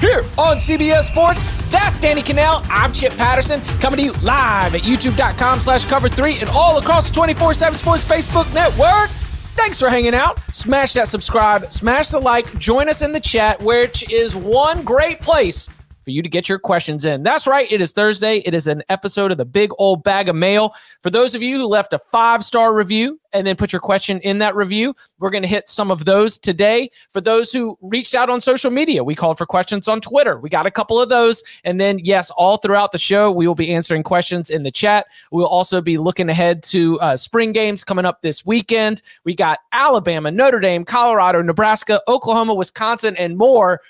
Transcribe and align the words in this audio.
here 0.00 0.24
on 0.38 0.56
CBS 0.56 1.04
Sports. 1.04 1.44
That's 1.70 1.98
Danny 1.98 2.22
Kanell. 2.22 2.64
I'm 2.68 2.92
Chip 2.92 3.12
Patterson 3.16 3.60
coming 3.80 3.98
to 3.98 4.04
you 4.04 4.12
live 4.22 4.74
at 4.74 4.82
youtube.com 4.82 5.60
slash 5.60 5.84
cover 5.84 6.08
3 6.08 6.38
and 6.40 6.48
all 6.50 6.78
across 6.78 7.10
the 7.10 7.20
24-7 7.20 7.74
Sports 7.74 8.04
Facebook 8.04 8.52
network. 8.54 9.10
Thanks 9.56 9.78
for 9.78 9.88
hanging 9.88 10.14
out. 10.14 10.40
Smash 10.52 10.94
that 10.94 11.08
subscribe, 11.08 11.70
smash 11.70 12.08
the 12.08 12.18
like, 12.18 12.58
join 12.58 12.88
us 12.88 13.02
in 13.02 13.12
the 13.12 13.20
chat, 13.20 13.62
which 13.62 14.10
is 14.10 14.34
one 14.34 14.82
great 14.82 15.20
place 15.20 15.68
for 16.04 16.10
you 16.10 16.22
to 16.22 16.28
get 16.28 16.48
your 16.48 16.58
questions 16.58 17.04
in. 17.04 17.22
That's 17.22 17.46
right. 17.46 17.70
It 17.72 17.80
is 17.80 17.92
Thursday. 17.92 18.38
It 18.38 18.54
is 18.54 18.66
an 18.66 18.82
episode 18.88 19.32
of 19.32 19.38
the 19.38 19.44
big 19.44 19.70
old 19.78 20.04
bag 20.04 20.28
of 20.28 20.36
mail. 20.36 20.74
For 21.02 21.10
those 21.10 21.34
of 21.34 21.42
you 21.42 21.58
who 21.58 21.66
left 21.66 21.92
a 21.92 21.98
five 21.98 22.44
star 22.44 22.74
review 22.74 23.18
and 23.32 23.46
then 23.46 23.56
put 23.56 23.72
your 23.72 23.80
question 23.80 24.20
in 24.20 24.38
that 24.38 24.54
review, 24.54 24.94
we're 25.18 25.30
going 25.30 25.42
to 25.42 25.48
hit 25.48 25.68
some 25.68 25.90
of 25.90 26.04
those 26.04 26.38
today. 26.38 26.90
For 27.08 27.20
those 27.20 27.50
who 27.50 27.78
reached 27.80 28.14
out 28.14 28.30
on 28.30 28.40
social 28.40 28.70
media, 28.70 29.02
we 29.02 29.14
called 29.14 29.38
for 29.38 29.46
questions 29.46 29.88
on 29.88 30.00
Twitter. 30.00 30.38
We 30.38 30.50
got 30.50 30.66
a 30.66 30.70
couple 30.70 31.00
of 31.00 31.08
those. 31.08 31.42
And 31.64 31.80
then, 31.80 31.98
yes, 32.00 32.30
all 32.32 32.58
throughout 32.58 32.92
the 32.92 32.98
show, 32.98 33.30
we 33.30 33.46
will 33.46 33.54
be 33.54 33.72
answering 33.72 34.02
questions 34.02 34.50
in 34.50 34.62
the 34.62 34.70
chat. 34.70 35.06
We'll 35.32 35.46
also 35.46 35.80
be 35.80 35.98
looking 35.98 36.28
ahead 36.28 36.62
to 36.64 37.00
uh, 37.00 37.16
spring 37.16 37.52
games 37.52 37.82
coming 37.82 38.04
up 38.04 38.22
this 38.22 38.44
weekend. 38.44 39.02
We 39.24 39.34
got 39.34 39.60
Alabama, 39.72 40.30
Notre 40.30 40.60
Dame, 40.60 40.84
Colorado, 40.84 41.42
Nebraska, 41.42 42.00
Oklahoma, 42.06 42.54
Wisconsin, 42.54 43.16
and 43.16 43.36
more. 43.36 43.80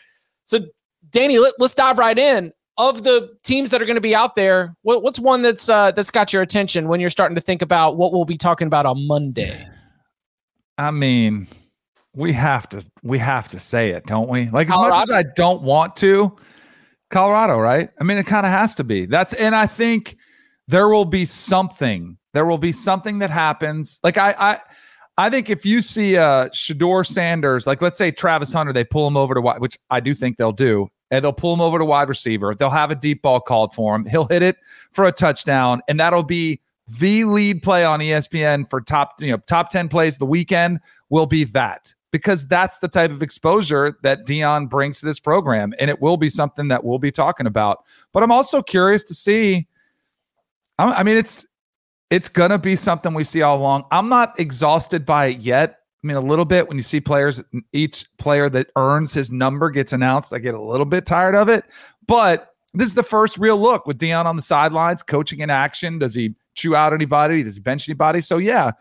So 0.45 0.61
Danny, 1.15 1.39
let, 1.39 1.55
us 1.61 1.73
dive 1.73 1.99
right 1.99 2.19
in. 2.19 2.53
Of 2.77 3.05
the 3.05 3.31
teams 3.45 3.71
that 3.71 3.81
are 3.81 3.85
going 3.85 3.95
to 3.95 4.01
be 4.01 4.17
out 4.17 4.35
there, 4.35 4.75
what, 4.83 5.05
what's 5.05 5.21
one 5.21 5.43
that's 5.43 5.69
uh, 5.69 5.93
that's 5.93 6.11
got 6.11 6.33
your 6.33 6.43
attention 6.43 6.89
when 6.89 6.99
you're 6.99 7.09
starting 7.09 7.37
to 7.37 7.41
think 7.41 7.63
about 7.63 7.97
what 7.97 8.13
we'll 8.13 8.25
be 8.25 8.37
talking 8.37 8.67
about 8.67 8.85
on 8.85 9.07
Monday? 9.07 9.65
I 10.77 10.91
mean, 10.91 11.47
we 12.17 12.33
have 12.33 12.69
to 12.71 12.85
we 13.05 13.19
have 13.19 13.47
to 13.51 13.61
say 13.61 13.91
it, 13.91 14.07
don't 14.07 14.29
we? 14.29 14.49
Like 14.49 14.67
Colorado? 14.67 14.97
as 14.97 15.09
much 15.09 15.17
as 15.17 15.25
I 15.25 15.29
don't 15.37 15.63
want 15.63 15.95
to, 15.97 16.37
Colorado, 17.11 17.59
right? 17.59 17.91
I 18.01 18.03
mean, 18.03 18.19
it 18.19 18.27
kind 18.27 18.45
of 18.45 18.51
has 18.51 18.75
to 18.75 18.83
be. 18.83 19.07
That's 19.07 19.35
and 19.35 19.55
I 19.55 19.69
think 19.69 20.17
there 20.67 20.89
will 20.89 21.05
be 21.05 21.25
something. 21.25 22.19
There 22.33 22.45
will 22.45 22.59
be 22.59 22.73
something 22.73 23.21
that 23.21 23.31
happens. 23.31 24.01
Like 24.03 24.19
I 24.19 24.35
I 24.37 24.59
I 25.17 25.31
think 25.31 25.49
if 25.49 25.65
you 25.65 25.81
see 25.81 26.17
uh 26.17 26.47
Shedeur 26.47 27.07
Sanders, 27.07 27.69
like 27.69 27.81
let's 27.81 27.99
say 27.99 28.11
Travis 28.11 28.53
Hunter, 28.53 28.73
they 28.73 28.83
pull 28.83 29.07
him 29.07 29.17
over 29.17 29.35
to 29.35 29.41
watch, 29.41 29.61
which 29.61 29.79
I 29.91 30.01
do 30.01 30.13
think 30.13 30.39
they'll 30.39 30.51
do, 30.51 30.89
and 31.11 31.25
they'll 31.25 31.33
pull 31.33 31.55
him 31.55 31.61
over 31.61 31.79
to 31.79 31.85
wide 31.85 32.09
receiver. 32.09 32.55
They'll 32.55 32.71
have 32.71 32.91
a 32.91 32.95
deep 32.95 33.23
ball 33.23 33.41
called 33.41 33.75
for 33.75 33.95
him. 33.95 34.07
He'll 34.07 34.27
hit 34.27 34.43
it 34.43 34.57
for 34.93 35.05
a 35.05 35.13
touchdown, 35.13 35.83
and 35.89 35.99
that'll 36.01 36.23
be 36.23 36.61
the 36.87 37.25
lead 37.25 37.63
play 37.63 37.85
on 37.85 38.01
ESPN 38.01 38.69
for 38.69 38.81
top, 38.81 39.15
you 39.21 39.31
know, 39.31 39.39
top 39.39 39.71
10 39.71 39.89
plays 39.89 40.19
the 40.19 40.27
weekend 40.27 40.81
will 41.09 41.27
be 41.27 41.45
that 41.45 41.95
because 42.11 42.47
that's 42.47 42.79
the 42.79 42.89
type 42.89 43.11
of 43.11 43.23
exposure 43.23 43.99
that 44.03 44.27
Deion 44.27 44.69
brings 44.69 45.01
to 45.01 45.07
this 45.07 45.19
program. 45.19 45.73
And 45.81 45.91
it 45.91 46.01
will 46.01 46.17
be 46.17 46.31
something 46.31 46.69
that 46.69 46.85
we'll 46.85 46.99
be 46.99 47.11
talking 47.11 47.47
about. 47.47 47.85
But 48.13 48.23
I'm 48.23 48.31
also 48.31 48.63
curious 48.63 49.03
to 49.05 49.15
see. 49.15 49.67
I 50.79 51.03
mean, 51.03 51.17
it's 51.17 51.47
it's 52.11 52.29
gonna 52.29 52.59
be 52.59 52.77
something 52.77 53.15
we 53.15 53.25
see 53.25 53.43
all 53.43 53.59
along. 53.59 53.85
I'm 53.91 54.09
not 54.09 54.39
exhausted 54.39 55.07
by 55.07 55.27
it 55.27 55.39
yet. 55.39 55.81
I 56.05 56.07
mean, 56.07 56.17
a 56.17 56.21
little 56.21 56.45
bit 56.45 56.69
when 56.69 56.77
you 56.77 56.83
see 56.83 57.01
players, 57.01 57.43
each 57.73 58.05
player 58.19 58.51
that 58.51 58.67
earns 58.77 59.15
his 59.15 59.31
number 59.33 59.71
gets 59.71 59.95
announced. 59.95 60.35
I 60.35 60.39
get 60.39 60.55
a 60.55 60.61
little 60.61 60.85
bit 60.85 61.07
tired 61.07 61.35
of 61.35 61.49
it, 61.49 61.65
but 62.07 62.51
this 62.75 62.89
is 62.89 62.95
the 62.95 63.03
first 63.03 63.39
real 63.39 63.57
look 63.57 63.87
with 63.87 63.99
Deion 63.99 64.27
on 64.27 64.37
the 64.37 64.43
sidelines, 64.43 65.03
coaching 65.03 65.41
in 65.41 65.49
action. 65.49 65.99
Does 65.99 66.15
he 66.15 66.35
chew 66.55 66.77
out 66.77 66.93
anybody? 66.93 67.43
Does 67.43 67.57
he 67.57 67.63
bench 67.63 67.89
anybody? 67.89 68.21
So, 68.21 68.37
yeah, 68.37 68.73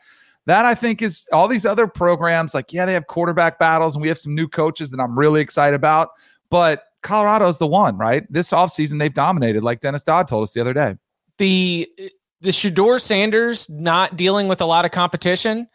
that 0.47 0.66
I 0.66 0.75
think 0.75 1.01
is 1.01 1.25
all 1.31 1.47
these 1.47 1.66
other 1.66 1.88
programs. 1.88 2.53
Like, 2.53 2.73
yeah, 2.73 2.85
they 2.85 2.94
have 2.94 3.07
quarterback 3.07 3.57
battles 3.57 3.95
and 3.95 4.01
we 4.01 4.09
have 4.09 4.17
some 4.17 4.35
new 4.35 4.50
coaches 4.50 4.91
that 4.91 5.00
I'm 5.00 5.17
really 5.17 5.40
excited 5.40 5.75
about. 5.75 6.09
But 6.50 6.84
Colorado 7.03 7.47
is 7.47 7.57
the 7.57 7.67
one, 7.67 7.97
right? 7.97 8.25
This 8.31 8.51
offseason, 8.51 9.00
they've 9.00 9.13
dominated, 9.13 9.63
like 9.63 9.79
Dennis 9.79 10.03
Dodd 10.03 10.28
told 10.28 10.44
us 10.44 10.53
the 10.53 10.59
other 10.59 10.73
day. 10.73 10.97
The 11.38 11.90
the 12.41 12.50
Shedeur 12.50 13.00
Sanders 13.00 13.69
not 13.69 14.17
dealing 14.17 14.50
with 14.50 14.59
a 14.59 14.66
lot 14.66 14.84
of 14.84 14.91
competition 14.91 15.69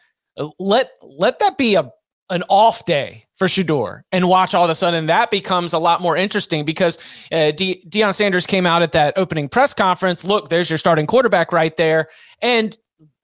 let 0.59 0.91
let 1.01 1.39
that 1.39 1.57
be 1.57 1.75
a 1.75 1.91
an 2.29 2.43
off 2.47 2.85
day 2.85 3.23
for 3.35 3.47
Shedeur 3.47 4.01
and 4.11 4.27
watch 4.27 4.53
all 4.53 4.63
of 4.63 4.69
a 4.69 4.75
sudden 4.75 5.07
that 5.07 5.31
becomes 5.31 5.73
a 5.73 5.79
lot 5.79 6.01
more 6.01 6.15
interesting 6.15 6.63
because 6.63 6.97
uh, 7.31 7.51
De- 7.51 7.81
Deion 7.87 8.13
Sanders 8.13 8.45
came 8.45 8.65
out 8.65 8.81
at 8.81 8.91
that 8.91 9.17
opening 9.17 9.49
press 9.49 9.73
conference. 9.73 10.23
Look, 10.23 10.49
there's 10.49 10.69
your 10.69 10.77
starting 10.77 11.07
quarterback 11.07 11.51
right 11.51 11.75
there. 11.75 12.09
And 12.41 12.77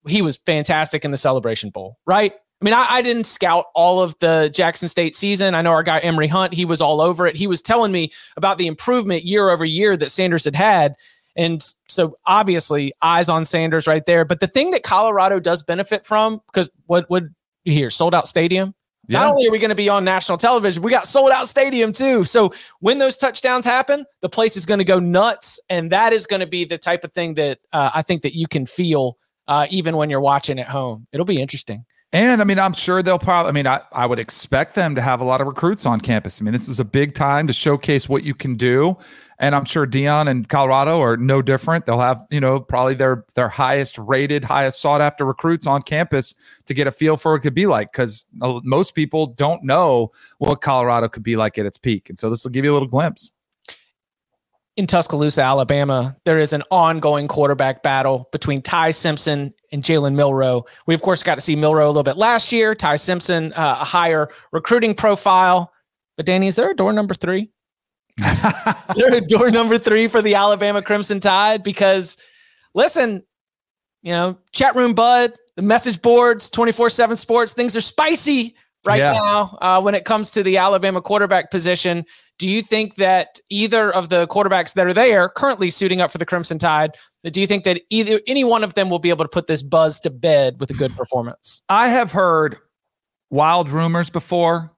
he 0.08 0.22
was 0.22 0.38
fantastic 0.38 1.06
in 1.06 1.12
the 1.12 1.18
Celebration 1.18 1.70
Bowl, 1.70 1.98
right? 2.06 2.34
I 2.34 2.66
mean, 2.66 2.74
I, 2.74 2.88
I, 2.90 3.02
didn't 3.02 3.26
scout 3.26 3.66
all 3.76 4.02
of 4.02 4.18
the 4.20 4.50
Jackson 4.54 4.88
State 4.88 5.14
season. 5.14 5.54
I 5.54 5.62
know 5.62 5.72
our 5.72 5.84
guy 5.84 6.00
Emory 6.00 6.28
Hunt, 6.28 6.54
he 6.54 6.64
was 6.64 6.80
all 6.80 7.02
over 7.02 7.28
it. 7.28 7.36
He 7.36 7.48
was 7.48 7.62
telling 7.62 7.92
me 7.92 8.12
about 8.38 8.58
the 8.58 8.68
improvement 8.68 9.26
year 9.26 9.50
over 9.50 9.66
year 9.66 9.98
that 9.98 10.10
Sanders 10.10 10.46
had 10.46 10.56
had. 10.56 10.96
And 11.36 11.62
so 11.88 12.18
obviously 12.26 12.94
eyes 13.02 13.30
on 13.30 13.46
Sanders 13.46 13.88
right 13.88 14.06
there. 14.06 14.26
But 14.26 14.40
the 14.40 14.48
thing 14.48 14.72
that 14.72 14.84
Colorado 14.84 15.40
does 15.40 15.64
benefit 15.64 16.06
from, 16.06 16.42
because 16.48 16.70
what 16.86 17.10
would 17.10 17.34
you 17.64 17.74
hear? 17.74 17.90
Sold 17.90 18.16
out 18.16 18.28
stadium. 18.28 18.74
Yeah. 19.08 19.20
Not 19.20 19.32
only 19.32 19.48
are 19.48 19.52
we 19.52 19.60
going 19.60 19.70
to 19.70 19.76
be 19.76 19.90
on 19.90 20.04
national 20.04 20.38
television, 20.38 20.82
we 20.82 20.90
got 20.90 21.06
sold 21.06 21.32
out 21.32 21.48
stadium 21.48 21.92
too. 21.92 22.24
So 22.24 22.54
when 22.80 22.98
those 22.98 23.18
touchdowns 23.18 23.66
happen, 23.66 24.06
the 24.22 24.30
place 24.30 24.58
is 24.58 24.66
going 24.66 24.80
to 24.80 24.86
go 24.86 25.00
nuts, 25.00 25.60
and 25.70 25.92
that 25.92 26.12
is 26.12 26.26
going 26.26 26.40
to 26.40 26.48
be 26.48 26.66
the 26.66 26.80
type 26.80 27.04
of 27.04 27.14
thing 27.14 27.36
that 27.36 27.60
uh, 27.72 27.92
I 27.94 28.02
think 28.02 28.24
that 28.24 28.36
you 28.36 28.48
can 28.48 28.66
feel 28.66 29.18
uh, 29.48 29.68
even 29.70 29.96
when 29.98 30.10
you're 30.10 30.22
watching 30.22 30.58
at 30.60 30.68
home. 30.68 31.06
It'll 31.12 31.26
be 31.26 31.40
interesting. 31.40 31.86
And 32.14 32.42
I 32.42 32.46
mean, 32.46 32.58
I'm 32.58 32.74
sure 32.74 33.04
they'll 33.04 33.20
probably, 33.20 33.50
I 33.50 33.52
mean, 33.52 33.68
I, 33.68 33.82
I 33.92 34.06
would 34.06 34.20
expect 34.20 34.74
them 34.74 34.96
to 34.96 35.02
have 35.02 35.20
a 35.20 35.24
lot 35.24 35.42
of 35.42 35.48
recruits 35.48 35.86
on 35.86 36.00
campus. 36.00 36.42
I 36.42 36.46
mean, 36.46 36.54
this 36.54 36.70
is 36.70 36.80
a 36.80 36.86
big 36.86 37.14
time 37.14 37.46
to 37.46 37.54
showcase 37.54 38.08
what 38.08 38.24
you 38.24 38.34
can 38.34 38.56
do. 38.56 38.98
And 39.38 39.54
I'm 39.54 39.66
sure 39.66 39.86
Deion 39.86 40.30
and 40.30 40.48
Colorado 40.48 41.02
are 41.02 41.18
no 41.18 41.42
different. 41.42 41.86
They'll 41.86 42.00
have, 42.00 42.26
you 42.30 42.40
know, 42.40 42.60
probably 42.60 42.96
their 42.96 43.26
their 43.36 43.50
highest 43.50 43.98
rated, 43.98 44.44
highest 44.44 44.82
sought 44.82 45.02
after 45.02 45.26
recruits 45.26 45.68
on 45.68 45.82
campus 45.82 46.36
to 46.66 46.74
get 46.74 46.88
a 46.88 46.92
feel 46.92 47.18
for 47.18 47.34
what 47.34 47.38
it 47.38 47.42
could 47.42 47.54
be 47.54 47.66
like. 47.66 47.92
Because 47.92 48.26
most 48.34 48.96
people 48.96 49.28
don't 49.28 49.64
know 49.64 50.12
what 50.38 50.62
Colorado 50.62 51.10
could 51.10 51.24
be 51.24 51.36
like 51.36 51.58
at 51.58 51.66
its 51.66 51.78
peak, 51.78 52.10
and 52.10 52.18
so 52.18 52.30
this 52.30 52.44
will 52.46 52.52
give 52.52 52.64
you 52.64 52.72
a 52.72 52.74
little 52.74 52.88
glimpse. 52.88 53.34
In 54.78 54.88
Tuscaloosa, 54.88 55.42
Alabama, 55.42 56.18
there 56.26 56.38
is 56.38 56.52
an 56.52 56.62
ongoing 56.70 57.30
quarterback 57.30 57.82
battle 57.82 58.28
between 58.34 58.62
Ty 58.62 58.92
Simpson 58.92 59.54
and 59.72 59.82
Jalen 59.82 60.16
Milroe. 60.16 60.66
We 60.86 60.94
of 60.94 61.02
course 61.02 61.24
got 61.24 61.36
to 61.36 61.42
see 61.42 61.56
Milroe 61.56 61.86
a 61.86 61.88
little 61.88 62.04
bit 62.04 62.18
last 62.18 62.52
year. 62.52 62.76
Ty 62.76 62.98
Simpson, 62.98 63.54
uh, 63.54 63.78
a 63.80 63.86
higher 63.86 64.28
recruiting 64.52 64.94
profile. 64.94 65.72
But 66.18 66.26
Danny, 66.26 66.48
is 66.48 66.56
there 66.56 66.72
a 66.72 66.76
door 66.76 66.92
number 66.92 67.14
three? 67.14 67.52
Is 68.20 68.96
there 68.96 69.14
a 69.14 69.22
door 69.22 69.52
number 69.52 69.78
three 69.78 70.08
for 70.08 70.22
the 70.22 70.36
Alabama 70.36 70.82
Crimson 70.82 71.20
Tide? 71.20 71.64
Because 71.64 72.18
listen, 72.74 73.24
you 74.02 74.12
know, 74.12 74.38
chat 74.52 74.76
room 74.76 74.94
bud, 74.94 75.34
the 75.56 75.62
message 75.62 76.02
boards, 76.02 76.50
24 76.50 76.90
7 76.90 77.16
sports, 77.18 77.54
things 77.54 77.76
are 77.76 77.82
spicy 77.82 78.56
right 78.86 79.00
yeah. 79.00 79.14
now 79.14 79.58
uh, 79.62 79.82
when 79.82 79.96
it 79.96 80.06
comes 80.06 80.32
to 80.32 80.44
the 80.44 80.58
Alabama 80.58 81.02
quarterback 81.02 81.52
position. 81.52 82.06
Do 82.38 82.50
you 82.50 82.62
think 82.62 82.96
that 82.96 83.40
either 83.50 83.94
of 83.94 84.10
the 84.10 84.28
quarterbacks 84.28 84.74
that 84.74 84.86
are 84.86 84.94
there 84.94 85.30
currently 85.30 85.70
suiting 85.70 86.02
up 86.02 86.12
for 86.12 86.18
the 86.18 86.26
Crimson 86.26 86.60
Tide, 86.60 86.92
do 87.24 87.42
you 87.42 87.48
think 87.48 87.64
that 87.64 87.82
either 87.90 88.22
any 88.28 88.44
one 88.44 88.64
of 88.64 88.74
them 88.74 88.90
will 88.90 89.00
be 89.00 89.10
able 89.10 89.24
to 89.24 89.30
put 89.30 89.48
this 89.48 89.64
buzz 89.64 90.00
to 90.02 90.10
bed 90.10 90.60
with 90.60 90.70
a 90.70 90.74
good 90.74 90.96
performance? 90.96 91.64
I 91.70 91.88
have 91.88 92.12
heard 92.12 92.58
wild 93.30 93.70
rumors 93.70 94.10
before. 94.10 94.72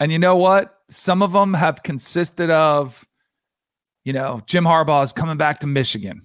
And 0.00 0.12
you 0.12 0.18
know 0.18 0.36
what? 0.36 0.75
Some 0.88 1.22
of 1.22 1.32
them 1.32 1.54
have 1.54 1.82
consisted 1.82 2.50
of, 2.50 3.06
you 4.04 4.12
know, 4.12 4.40
Jim 4.46 4.64
Harbaugh 4.64 5.04
is 5.04 5.12
coming 5.12 5.36
back 5.36 5.60
to 5.60 5.66
Michigan, 5.66 6.22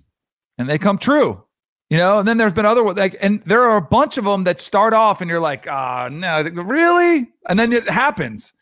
and 0.58 0.70
they 0.70 0.78
come 0.78 0.98
true. 0.98 1.44
You 1.90 1.98
know, 1.98 2.20
and 2.20 2.28
then 2.28 2.38
there's 2.38 2.54
been 2.54 2.66
other 2.66 2.84
like, 2.84 3.18
and 3.20 3.42
there 3.46 3.64
are 3.64 3.76
a 3.76 3.82
bunch 3.82 4.18
of 4.18 4.24
them 4.24 4.46
that 4.46 4.62
start 4.62 4.94
off, 4.94 5.20
and 5.20 5.30
you're 5.30 5.42
like, 5.42 5.68
ah, 5.70 6.06
oh, 6.06 6.08
no, 6.08 6.42
really, 6.42 7.28
and 7.50 7.60
then 7.60 7.74
it 7.74 7.90
happens. 7.90 8.54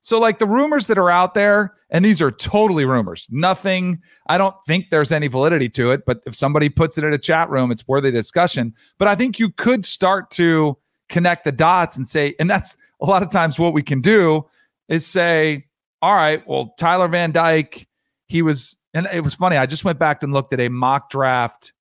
So, 0.00 0.18
like 0.18 0.38
the 0.38 0.46
rumors 0.46 0.86
that 0.86 0.96
are 0.96 1.10
out 1.10 1.34
there, 1.34 1.74
and 1.90 2.04
these 2.04 2.22
are 2.22 2.30
totally 2.30 2.84
rumors. 2.84 3.26
Nothing. 3.30 4.00
I 4.28 4.38
don't 4.38 4.54
think 4.66 4.90
there's 4.90 5.12
any 5.12 5.26
validity 5.26 5.68
to 5.70 5.90
it. 5.90 6.06
But 6.06 6.22
if 6.26 6.34
somebody 6.34 6.68
puts 6.68 6.98
it 6.98 7.04
in 7.04 7.12
a 7.12 7.18
chat 7.18 7.50
room, 7.50 7.70
it's 7.70 7.86
worthy 7.88 8.10
discussion. 8.10 8.74
But 8.98 9.08
I 9.08 9.14
think 9.14 9.38
you 9.38 9.50
could 9.50 9.84
start 9.84 10.30
to 10.32 10.78
connect 11.08 11.44
the 11.44 11.52
dots 11.52 11.96
and 11.96 12.06
say, 12.06 12.34
and 12.38 12.48
that's 12.48 12.76
a 13.00 13.06
lot 13.06 13.22
of 13.22 13.30
times 13.30 13.58
what 13.58 13.72
we 13.72 13.82
can 13.82 14.00
do 14.00 14.46
is 14.88 15.06
say, 15.06 15.66
all 16.02 16.14
right, 16.14 16.46
well, 16.46 16.74
Tyler 16.78 17.08
Van 17.08 17.32
Dyke, 17.32 17.86
he 18.26 18.42
was, 18.42 18.76
and 18.94 19.06
it 19.12 19.22
was 19.22 19.34
funny. 19.34 19.56
I 19.56 19.66
just 19.66 19.84
went 19.84 19.98
back 19.98 20.22
and 20.22 20.32
looked 20.32 20.52
at 20.52 20.60
a 20.60 20.68
mock 20.68 21.10
draft 21.10 21.72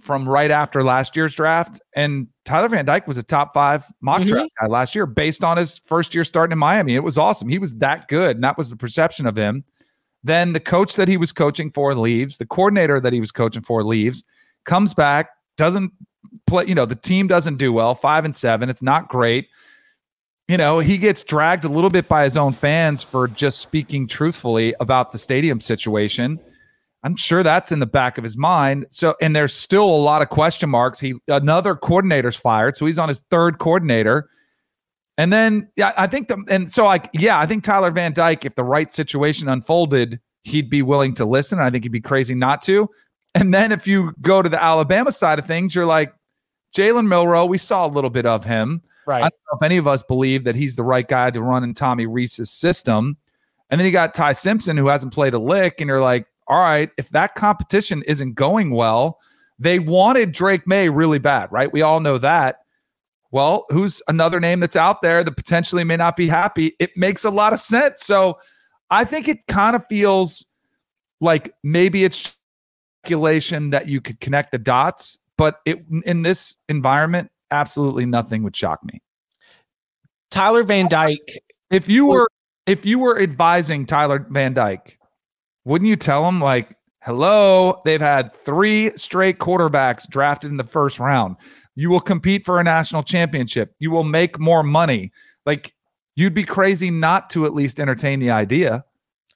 from 0.00 0.28
right 0.28 0.50
after 0.50 0.84
last 0.84 1.16
year's 1.16 1.34
draft, 1.34 1.80
and 1.94 2.28
Tyler 2.44 2.68
Van 2.68 2.84
Dyke 2.84 3.06
was 3.06 3.18
a 3.18 3.22
top 3.22 3.52
five 3.52 3.84
mock 4.00 4.20
mm-hmm. 4.20 4.28
draft 4.28 4.50
guy 4.60 4.66
last 4.66 4.94
year 4.94 5.06
based 5.06 5.42
on 5.42 5.56
his 5.56 5.78
first 5.78 6.14
year 6.14 6.24
starting 6.24 6.52
in 6.52 6.58
Miami. 6.58 6.94
It 6.94 7.02
was 7.02 7.18
awesome. 7.18 7.48
He 7.48 7.58
was 7.58 7.76
that 7.76 8.08
good, 8.08 8.36
and 8.36 8.44
that 8.44 8.56
was 8.56 8.70
the 8.70 8.76
perception 8.76 9.26
of 9.26 9.36
him. 9.36 9.64
Then 10.24 10.52
the 10.52 10.60
coach 10.60 10.96
that 10.96 11.08
he 11.08 11.16
was 11.16 11.32
coaching 11.32 11.70
for 11.70 11.94
leaves, 11.94 12.38
the 12.38 12.46
coordinator 12.46 13.00
that 13.00 13.12
he 13.12 13.20
was 13.20 13.32
coaching 13.32 13.62
for 13.62 13.84
leaves, 13.84 14.24
comes 14.64 14.94
back, 14.94 15.30
doesn't 15.56 15.92
play, 16.46 16.66
you 16.66 16.74
know, 16.74 16.86
the 16.86 16.94
team 16.94 17.26
doesn't 17.26 17.56
do 17.56 17.72
well, 17.72 17.94
five 17.94 18.24
and 18.24 18.34
seven. 18.34 18.68
It's 18.68 18.82
not 18.82 19.08
great 19.08 19.48
you 20.48 20.56
know, 20.56 20.78
he 20.78 20.96
gets 20.96 21.22
dragged 21.22 21.64
a 21.64 21.68
little 21.68 21.90
bit 21.90 22.08
by 22.08 22.24
his 22.24 22.36
own 22.36 22.54
fans 22.54 23.02
for 23.02 23.28
just 23.28 23.58
speaking 23.58 24.08
truthfully 24.08 24.74
about 24.80 25.12
the 25.12 25.18
stadium 25.18 25.60
situation. 25.60 26.40
I'm 27.04 27.14
sure 27.16 27.42
that's 27.42 27.70
in 27.70 27.78
the 27.78 27.86
back 27.86 28.18
of 28.18 28.24
his 28.24 28.36
mind. 28.36 28.86
So, 28.90 29.14
and 29.20 29.36
there's 29.36 29.54
still 29.54 29.84
a 29.84 30.02
lot 30.02 30.22
of 30.22 30.30
question 30.30 30.70
marks. 30.70 30.98
He 30.98 31.14
another 31.28 31.76
coordinator's 31.76 32.34
fired, 32.34 32.76
so 32.76 32.86
he's 32.86 32.98
on 32.98 33.08
his 33.08 33.20
third 33.30 33.58
coordinator. 33.58 34.28
And 35.16 35.32
then, 35.32 35.68
yeah, 35.76 35.92
I 35.96 36.06
think 36.06 36.28
the 36.28 36.42
and 36.48 36.70
so 36.70 36.84
like, 36.84 37.10
yeah, 37.12 37.38
I 37.38 37.46
think 37.46 37.62
Tyler 37.62 37.90
Van 37.90 38.12
Dyke, 38.12 38.44
if 38.44 38.54
the 38.54 38.64
right 38.64 38.90
situation 38.90 39.48
unfolded, 39.48 40.18
he'd 40.44 40.70
be 40.70 40.82
willing 40.82 41.14
to 41.14 41.24
listen. 41.24 41.60
I 41.60 41.70
think 41.70 41.84
he'd 41.84 41.92
be 41.92 42.00
crazy 42.00 42.34
not 42.34 42.62
to. 42.62 42.88
And 43.34 43.52
then 43.52 43.70
if 43.70 43.86
you 43.86 44.12
go 44.20 44.42
to 44.42 44.48
the 44.48 44.62
Alabama 44.62 45.12
side 45.12 45.38
of 45.38 45.46
things, 45.46 45.74
you're 45.74 45.86
like 45.86 46.12
Jalen 46.74 47.06
Milroe. 47.06 47.46
We 47.46 47.58
saw 47.58 47.86
a 47.86 47.88
little 47.88 48.10
bit 48.10 48.26
of 48.26 48.44
him. 48.44 48.82
Right. 49.08 49.22
I 49.22 49.30
don't 49.30 49.40
know 49.50 49.56
if 49.56 49.62
any 49.62 49.78
of 49.78 49.88
us 49.88 50.02
believe 50.02 50.44
that 50.44 50.54
he's 50.54 50.76
the 50.76 50.82
right 50.82 51.08
guy 51.08 51.30
to 51.30 51.40
run 51.40 51.64
in 51.64 51.72
Tommy 51.72 52.04
Rees's 52.04 52.50
system. 52.50 53.16
And 53.70 53.80
then 53.80 53.86
you 53.86 53.90
got 53.90 54.12
Ty 54.12 54.34
Simpson, 54.34 54.76
who 54.76 54.88
hasn't 54.88 55.14
played 55.14 55.32
a 55.32 55.38
lick, 55.38 55.80
and 55.80 55.88
you're 55.88 56.02
like, 56.02 56.26
all 56.46 56.60
right, 56.60 56.90
if 56.98 57.08
that 57.10 57.34
competition 57.34 58.02
isn't 58.06 58.34
going 58.34 58.70
well, 58.70 59.18
they 59.58 59.78
wanted 59.78 60.32
Drake 60.32 60.66
Maye 60.66 60.90
really 60.90 61.18
bad, 61.18 61.50
right? 61.50 61.72
We 61.72 61.80
all 61.80 62.00
know 62.00 62.18
that. 62.18 62.58
Well, 63.30 63.64
who's 63.70 64.02
another 64.08 64.40
name 64.40 64.60
that's 64.60 64.76
out 64.76 65.00
there 65.00 65.24
that 65.24 65.36
potentially 65.36 65.84
may 65.84 65.96
not 65.96 66.14
be 66.14 66.26
happy? 66.26 66.76
It 66.78 66.94
makes 66.94 67.24
a 67.24 67.30
lot 67.30 67.54
of 67.54 67.60
sense. 67.60 68.02
So 68.02 68.36
I 68.90 69.06
think 69.06 69.26
it 69.26 69.46
kind 69.46 69.74
of 69.74 69.86
feels 69.88 70.44
like 71.22 71.54
maybe 71.62 72.04
it's 72.04 72.36
speculation 73.02 73.70
that 73.70 73.88
you 73.88 74.02
could 74.02 74.20
connect 74.20 74.52
the 74.52 74.58
dots, 74.58 75.16
but 75.38 75.60
it 75.64 75.82
in 76.04 76.20
this 76.20 76.56
environment, 76.68 77.30
absolutely 77.50 78.06
nothing 78.06 78.42
would 78.42 78.56
shock 78.56 78.80
me. 78.84 79.00
Tyler 80.30 80.62
Van 80.62 80.88
Dyke. 80.88 81.40
If 81.70 81.88
you 81.88 82.06
were 82.06 82.28
if 82.66 82.84
you 82.84 82.98
were 82.98 83.18
advising 83.20 83.86
Tyler 83.86 84.26
Van 84.30 84.54
Dyke, 84.54 84.98
wouldn't 85.64 85.88
you 85.88 85.96
tell 85.96 86.26
him 86.26 86.40
like, 86.40 86.76
"Hello, 87.02 87.80
they've 87.84 88.00
had 88.00 88.34
3 88.34 88.92
straight 88.96 89.38
quarterbacks 89.38 90.08
drafted 90.08 90.50
in 90.50 90.56
the 90.56 90.64
first 90.64 90.98
round. 90.98 91.36
You 91.76 91.90
will 91.90 92.00
compete 92.00 92.44
for 92.44 92.60
a 92.60 92.64
national 92.64 93.02
championship. 93.02 93.74
You 93.78 93.90
will 93.90 94.04
make 94.04 94.38
more 94.38 94.62
money." 94.62 95.12
Like 95.46 95.74
you'd 96.16 96.34
be 96.34 96.44
crazy 96.44 96.90
not 96.90 97.30
to 97.30 97.46
at 97.46 97.54
least 97.54 97.80
entertain 97.80 98.18
the 98.18 98.30
idea. 98.30 98.84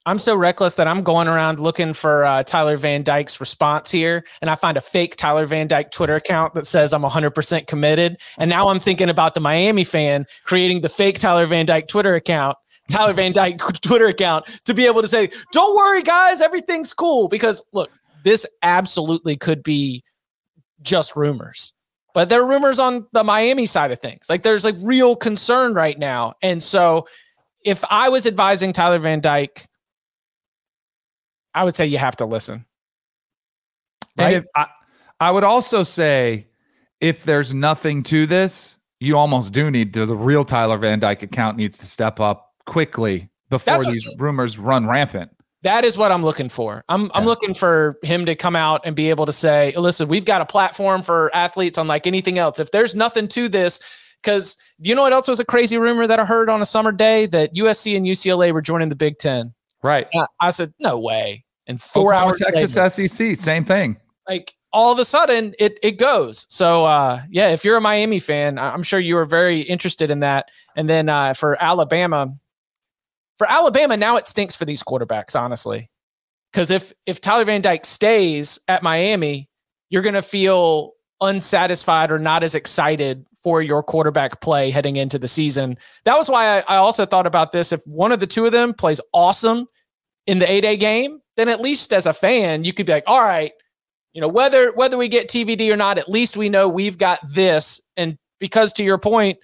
I'm 0.05 0.19
so 0.19 0.35
reckless 0.35 0.75
that 0.75 0.89
I'm 0.89 1.03
going 1.03 1.29
around 1.29 1.61
looking 1.61 1.93
for 1.93 2.25
uh, 2.25 2.43
Tyler 2.43 2.77
Van 2.77 3.05
Dyke's 3.05 3.39
response 3.39 3.91
here, 3.91 4.25
and 4.41 4.51
I 4.51 4.57
find 4.57 4.77
a 4.77 4.81
fake 4.81 5.15
Tyler 5.15 5.47
Van 5.47 5.69
Dyke 5.69 5.93
Twitter 5.93 6.17
account 6.17 6.55
that 6.55 6.67
says 6.67 6.93
I'm 6.93 7.03
100% 7.03 7.67
committed. 7.69 8.19
And 8.37 8.51
now 8.51 8.69
I'm 8.69 8.81
thinking 8.81 9.09
about 9.09 9.35
the 9.35 9.41
Miami 9.41 9.85
fan 9.85 10.27
creating 10.45 10.81
the 10.81 10.89
fake 10.89 11.21
Tyler 11.21 11.47
Van 11.47 11.67
Dyke 11.67 11.87
Twitter 11.87 12.15
account, 12.15 12.57
Tyler 12.91 13.13
Van 13.13 13.33
Dyke 13.33 13.59
Twitter 13.83 14.07
account, 14.07 14.47
to 14.65 14.75
be 14.75 14.87
able 14.87 15.03
to 15.03 15.09
say, 15.09 15.29
"Don't 15.53 15.77
worry, 15.77 16.03
guys, 16.03 16.41
everything's 16.41 16.93
cool." 16.93 17.29
Because 17.29 17.65
look, 17.73 17.91
this 18.25 18.45
absolutely 18.63 19.37
could 19.37 19.63
be 19.63 20.03
just 20.83 21.15
rumors. 21.15 21.75
But 22.13 22.29
there 22.29 22.43
are 22.43 22.49
rumors 22.49 22.79
on 22.79 23.07
the 23.13 23.23
Miami 23.23 23.67
side 23.67 23.93
of 23.93 24.01
things. 24.01 24.27
Like 24.29 24.43
there's 24.43 24.65
like 24.65 24.77
real 24.83 25.15
concern 25.15 25.75
right 25.75 25.99
now. 25.99 26.35
And 26.43 26.63
so 26.63 27.07
if 27.65 27.85
I 27.89 28.09
was 28.09 28.27
advising 28.27 28.73
Tyler 28.73 28.99
Van 28.99 29.21
Dyke 29.21 29.69
I 31.55 31.65
would 31.65 31.75
say 31.75 31.87
you 31.87 31.99
have 31.99 32.17
to 32.17 32.27
listen. 32.27 32.65
Right? 34.19 34.35
And 34.35 34.35
if 34.37 34.45
I, 34.55 34.67
I 35.21 35.31
would 35.31 35.45
also 35.45 35.83
say 35.83 36.49
if 37.01 37.25
there's 37.25 37.53
nothing 37.55 38.03
to 38.05 38.27
this, 38.27 38.79
you 39.01 39.19
almost 39.19 39.53
do 39.53 39.71
need 39.71 39.95
to 39.95 40.07
the 40.07 40.17
real 40.17 40.45
Tyler 40.45 40.79
Van 40.79 41.01
Dyke 41.01 41.23
account 41.23 41.57
needs 41.57 41.79
to 41.79 41.87
step 41.87 42.21
up 42.21 42.53
quickly 42.67 43.31
before 43.51 43.85
these 43.85 44.15
rumors 44.19 44.59
run 44.59 44.87
rampant. 44.87 45.31
That 45.63 45.85
is 45.85 45.97
what 45.97 46.11
I'm 46.11 46.23
looking 46.23 46.49
for. 46.49 46.85
I'm 46.89 47.03
yeah. 47.03 47.11
I'm 47.15 47.25
looking 47.25 47.55
for 47.55 47.97
him 48.03 48.27
to 48.27 48.35
come 48.35 48.57
out 48.57 48.83
and 48.85 48.97
be 48.97 49.11
able 49.11 49.27
to 49.27 49.33
say, 49.33 49.73
"Listen, 49.77 50.09
we've 50.09 50.25
got 50.25 50.41
a 50.41 50.47
platform 50.47 51.03
for 51.03 51.35
athletes 51.35 51.79
unlike 51.79 52.07
anything 52.07 52.39
else. 52.39 52.59
If 52.59 52.71
there's 52.73 52.95
nothing 52.95 53.29
to 53.29 53.49
this, 53.49 53.79
because 54.23 54.57
you 54.79 54.95
know 54.95 55.03
what 55.03 55.13
else 55.13 55.29
was 55.29 55.41
a 55.41 55.45
crazy 55.45 55.79
rumor 55.79 56.07
that 56.07 56.19
I 56.19 56.25
heard 56.25 56.49
on 56.49 56.61
a 56.61 56.65
summer 56.65 56.93
day 56.93 57.27
that 57.27 57.55
USC 57.55 57.97
and 57.97 58.07
UCLA 58.07 58.53
were 58.53 58.63
joining 58.63 58.89
the 58.89 58.97
Big 58.97 59.19
Ten. 59.19 59.55
Right. 59.83 60.07
I 60.41 60.51
said, 60.51 60.73
no 60.79 60.99
way. 60.99 61.45
And 61.67 61.81
four 61.81 62.15
Oklahoma, 62.15 62.27
hours 62.27 62.39
Texas 62.39 62.77
later, 62.77 63.09
SEC, 63.09 63.37
same 63.37 63.65
thing. 63.65 63.97
Like 64.29 64.55
all 64.73 64.93
of 64.93 64.99
a 64.99 65.05
sudden 65.05 65.55
it 65.59 65.79
it 65.83 65.99
goes. 65.99 66.47
So 66.49 66.85
uh 66.85 67.23
yeah, 67.31 67.51
if 67.51 67.65
you're 67.65 67.77
a 67.77 67.81
Miami 67.81 68.19
fan, 68.19 68.59
I'm 68.59 68.83
sure 68.83 68.99
you 68.99 69.17
are 69.19 69.25
very 69.25 69.61
interested 69.61 70.11
in 70.11 70.21
that. 70.21 70.49
And 70.77 70.89
then 70.89 71.09
uh 71.09 71.35
for 71.35 71.63
Alabama, 71.63 72.35
for 73.39 73.51
Alabama, 73.51 73.97
now 73.97 74.17
it 74.17 74.27
stinks 74.27 74.57
for 74.57 74.65
these 74.65 74.83
quarterbacks, 74.83 75.39
honestly. 75.39 75.91
Because 76.53 76.71
if 76.71 76.93
if 77.07 77.21
Tyler 77.21 77.45
Van 77.45 77.63
Dyke 77.63 77.85
stays 77.85 78.59
at 78.69 78.83
Miami, 78.83 79.49
you're 79.89 80.03
gonna 80.03 80.23
feel 80.23 80.93
unsatisfied 81.21 82.11
or 82.11 82.19
not 82.19 82.43
as 82.43 82.55
excited 82.55 83.25
for 83.43 83.63
your 83.63 83.83
quarterback 83.83 84.41
play 84.41 84.71
heading 84.71 84.97
into 84.97 85.19
the 85.19 85.29
season. 85.29 85.77
That 86.05 86.17
was 86.17 86.29
why 86.29 86.59
I, 86.59 86.65
I 86.69 86.77
also 86.77 87.05
thought 87.05 87.27
about 87.27 87.53
this. 87.53 87.73
If 87.73 87.83
one 87.87 88.13
of 88.13 88.21
the 88.21 88.27
two 88.27 88.47
of 88.47 88.53
them 88.53 88.73
plays 88.73 89.01
awesome 89.13 89.67
in 90.27 90.39
the 90.39 90.51
eight 90.51 90.65
A-Day 90.65 90.77
game, 90.77 91.21
then 91.37 91.49
at 91.49 91.61
least 91.61 91.93
as 91.93 92.07
a 92.07 92.13
fan, 92.13 92.65
you 92.65 92.73
could 92.73 92.87
be 92.87 92.93
like, 92.93 93.05
all 93.07 93.23
right, 93.23 93.53
you 94.13 94.21
know, 94.21 94.29
whether 94.29 94.73
whether 94.75 94.99
we 94.99 95.09
get 95.09 95.29
TVD 95.29 95.73
or 95.73 95.77
not, 95.77 95.99
at 95.99 96.09
least 96.09 96.37
we 96.37 96.49
know 96.49 96.69
we've 96.69 96.99
got 96.99 97.19
this. 97.29 97.81
And 97.97 98.19
because 98.39 98.73
to 98.75 98.85
your 98.85 98.99
point, 98.99 99.39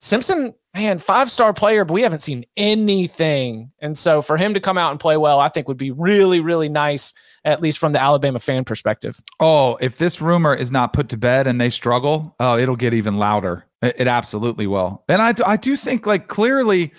Simpson, 0.00 0.54
man, 0.74 0.98
five 0.98 1.30
star 1.30 1.52
player, 1.52 1.84
but 1.84 1.94
we 1.94 2.02
haven't 2.02 2.22
seen 2.22 2.44
anything. 2.56 3.72
And 3.80 3.96
so 3.96 4.22
for 4.22 4.36
him 4.36 4.54
to 4.54 4.60
come 4.60 4.78
out 4.78 4.92
and 4.92 5.00
play 5.00 5.16
well, 5.16 5.40
I 5.40 5.48
think 5.48 5.68
would 5.68 5.76
be 5.76 5.90
really, 5.90 6.40
really 6.40 6.68
nice, 6.68 7.14
at 7.46 7.62
least 7.62 7.78
from 7.78 7.92
the 7.92 8.00
Alabama 8.00 8.38
fan 8.38 8.64
perspective. 8.64 9.18
Oh, 9.40 9.78
if 9.80 9.96
this 9.96 10.20
rumor 10.20 10.54
is 10.54 10.70
not 10.70 10.92
put 10.92 11.08
to 11.10 11.16
bed 11.16 11.46
and 11.46 11.58
they 11.58 11.70
struggle, 11.70 12.34
oh, 12.40 12.58
it'll 12.58 12.76
get 12.76 12.92
even 12.92 13.16
louder. 13.16 13.64
It, 13.80 13.94
it 14.00 14.08
absolutely 14.08 14.66
will. 14.66 15.04
And 15.08 15.22
I, 15.22 15.32
I 15.46 15.56
do 15.56 15.76
think, 15.76 16.06
like, 16.06 16.28
clearly, 16.28 16.92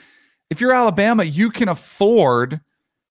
if 0.50 0.60
you're 0.60 0.72
Alabama, 0.72 1.24
you 1.24 1.51
can 1.51 1.70
afford 1.70 2.60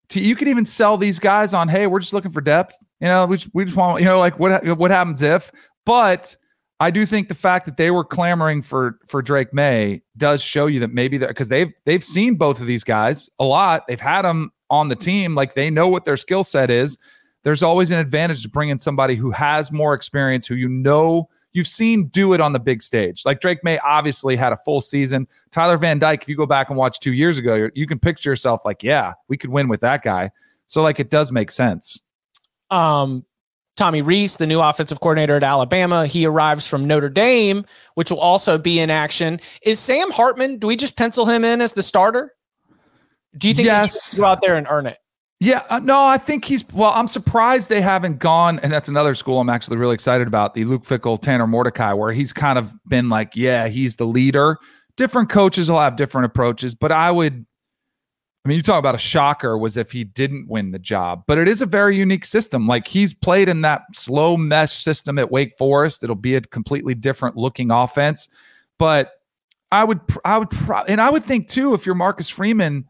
to, 0.08 0.20
you 0.20 0.34
can 0.34 0.48
even 0.48 0.64
sell 0.64 0.96
these 0.96 1.18
guys 1.18 1.54
on, 1.54 1.68
hey, 1.68 1.86
we're 1.86 2.00
just 2.00 2.12
looking 2.12 2.32
for 2.32 2.40
depth. 2.40 2.74
You 3.00 3.08
know, 3.08 3.26
we 3.26 3.36
just, 3.36 3.54
we 3.54 3.64
just 3.66 3.76
want, 3.76 4.00
you 4.00 4.06
know, 4.06 4.18
like 4.18 4.38
what, 4.38 4.64
what 4.78 4.90
happens 4.90 5.22
if, 5.22 5.52
but 5.84 6.34
I 6.78 6.90
do 6.90 7.06
think 7.06 7.28
the 7.28 7.34
fact 7.34 7.64
that 7.66 7.76
they 7.76 7.90
were 7.90 8.04
clamoring 8.04 8.60
for 8.62 8.98
for 9.06 9.22
Drake 9.22 9.52
Maye 9.54 10.02
does 10.16 10.42
show 10.42 10.66
you 10.66 10.80
that 10.80 10.92
maybe 10.92 11.16
because 11.16 11.48
they've 11.48 11.72
they've 11.86 12.04
seen 12.04 12.34
both 12.34 12.60
of 12.60 12.66
these 12.66 12.84
guys 12.84 13.30
a 13.38 13.44
lot. 13.44 13.86
They've 13.86 13.98
had 14.00 14.22
them 14.22 14.52
on 14.68 14.88
the 14.88 14.96
team, 14.96 15.34
like 15.34 15.54
they 15.54 15.70
know 15.70 15.88
what 15.88 16.04
their 16.04 16.18
skill 16.18 16.44
set 16.44 16.70
is. 16.70 16.98
There's 17.46 17.62
always 17.62 17.92
an 17.92 18.00
advantage 18.00 18.42
to 18.42 18.48
bring 18.48 18.70
in 18.70 18.80
somebody 18.80 19.14
who 19.14 19.30
has 19.30 19.70
more 19.70 19.94
experience, 19.94 20.48
who 20.48 20.56
you 20.56 20.68
know 20.68 21.28
you've 21.52 21.68
seen 21.68 22.08
do 22.08 22.32
it 22.32 22.40
on 22.40 22.52
the 22.52 22.58
big 22.58 22.82
stage. 22.82 23.22
Like 23.24 23.38
Drake 23.38 23.62
Maye 23.62 23.78
obviously 23.84 24.34
had 24.34 24.52
a 24.52 24.56
full 24.64 24.80
season. 24.80 25.28
Tyler 25.52 25.76
Van 25.76 26.00
Dyke, 26.00 26.22
if 26.22 26.28
you 26.28 26.36
go 26.36 26.44
back 26.44 26.70
and 26.70 26.76
watch 26.76 26.98
two 26.98 27.12
years 27.12 27.38
ago, 27.38 27.70
you 27.72 27.86
can 27.86 28.00
picture 28.00 28.30
yourself 28.30 28.64
like, 28.64 28.82
yeah, 28.82 29.12
we 29.28 29.36
could 29.36 29.50
win 29.50 29.68
with 29.68 29.80
that 29.82 30.02
guy. 30.02 30.32
So 30.66 30.82
like 30.82 30.98
it 30.98 31.08
does 31.08 31.30
make 31.30 31.52
sense. 31.52 32.02
Um, 32.72 33.24
Tommy 33.76 34.02
Rees, 34.02 34.38
the 34.38 34.48
new 34.48 34.58
offensive 34.58 34.98
coordinator 34.98 35.36
at 35.36 35.44
Alabama, 35.44 36.04
he 36.04 36.26
arrives 36.26 36.66
from 36.66 36.84
Notre 36.84 37.08
Dame, 37.08 37.64
which 37.94 38.10
will 38.10 38.18
also 38.18 38.58
be 38.58 38.80
in 38.80 38.90
action. 38.90 39.38
Is 39.62 39.78
Sam 39.78 40.10
Hartman? 40.10 40.58
Do 40.58 40.66
we 40.66 40.74
just 40.74 40.96
pencil 40.96 41.26
him 41.26 41.44
in 41.44 41.60
as 41.60 41.74
the 41.74 41.84
starter? 41.84 42.34
Do 43.38 43.46
you 43.46 43.54
think 43.54 43.66
yes. 43.66 44.18
go 44.18 44.24
out 44.24 44.40
there 44.40 44.56
and 44.56 44.66
earn 44.68 44.86
it? 44.86 44.98
Yeah, 45.38 45.62
uh, 45.68 45.80
no, 45.80 46.02
I 46.02 46.16
think 46.16 46.46
he's. 46.46 46.64
Well, 46.72 46.92
I'm 46.94 47.08
surprised 47.08 47.68
they 47.68 47.82
haven't 47.82 48.18
gone, 48.18 48.58
and 48.60 48.72
that's 48.72 48.88
another 48.88 49.14
school 49.14 49.38
I'm 49.38 49.50
actually 49.50 49.76
really 49.76 49.94
excited 49.94 50.26
about. 50.26 50.54
The 50.54 50.64
Luke 50.64 50.84
Fickell, 50.84 51.20
Tanner 51.20 51.46
Mordecai, 51.46 51.92
where 51.92 52.12
he's 52.12 52.32
kind 52.32 52.58
of 52.58 52.72
been 52.88 53.10
like, 53.10 53.36
yeah, 53.36 53.68
he's 53.68 53.96
the 53.96 54.06
leader. 54.06 54.56
Different 54.96 55.28
coaches 55.28 55.70
will 55.70 55.80
have 55.80 55.96
different 55.96 56.24
approaches, 56.24 56.74
but 56.74 56.90
I 56.90 57.10
would 57.10 57.44
I 58.46 58.48
mean, 58.48 58.58
you 58.58 58.62
talk 58.62 58.78
about 58.78 58.94
a 58.94 58.98
shocker 58.98 59.58
was 59.58 59.76
if 59.76 59.90
he 59.90 60.04
didn't 60.04 60.46
win 60.46 60.70
the 60.70 60.78
job, 60.78 61.24
but 61.26 61.36
it 61.36 61.48
is 61.48 61.62
a 61.62 61.66
very 61.66 61.96
unique 61.96 62.24
system. 62.24 62.68
Like 62.68 62.86
he's 62.86 63.12
played 63.12 63.48
in 63.48 63.62
that 63.62 63.82
slow 63.92 64.36
mesh 64.36 64.70
system 64.70 65.18
at 65.18 65.32
Wake 65.32 65.58
Forest. 65.58 66.04
It'll 66.04 66.14
be 66.14 66.36
a 66.36 66.40
completely 66.40 66.94
different 66.94 67.36
looking 67.36 67.72
offense. 67.72 68.28
But 68.78 69.10
I 69.72 69.82
would, 69.82 69.98
I 70.24 70.38
would, 70.38 70.52
and 70.86 71.00
I 71.00 71.10
would 71.10 71.24
think 71.24 71.48
too, 71.48 71.74
if 71.74 71.86
you're 71.86 71.96
Marcus 71.96 72.28
Freeman, 72.28 72.86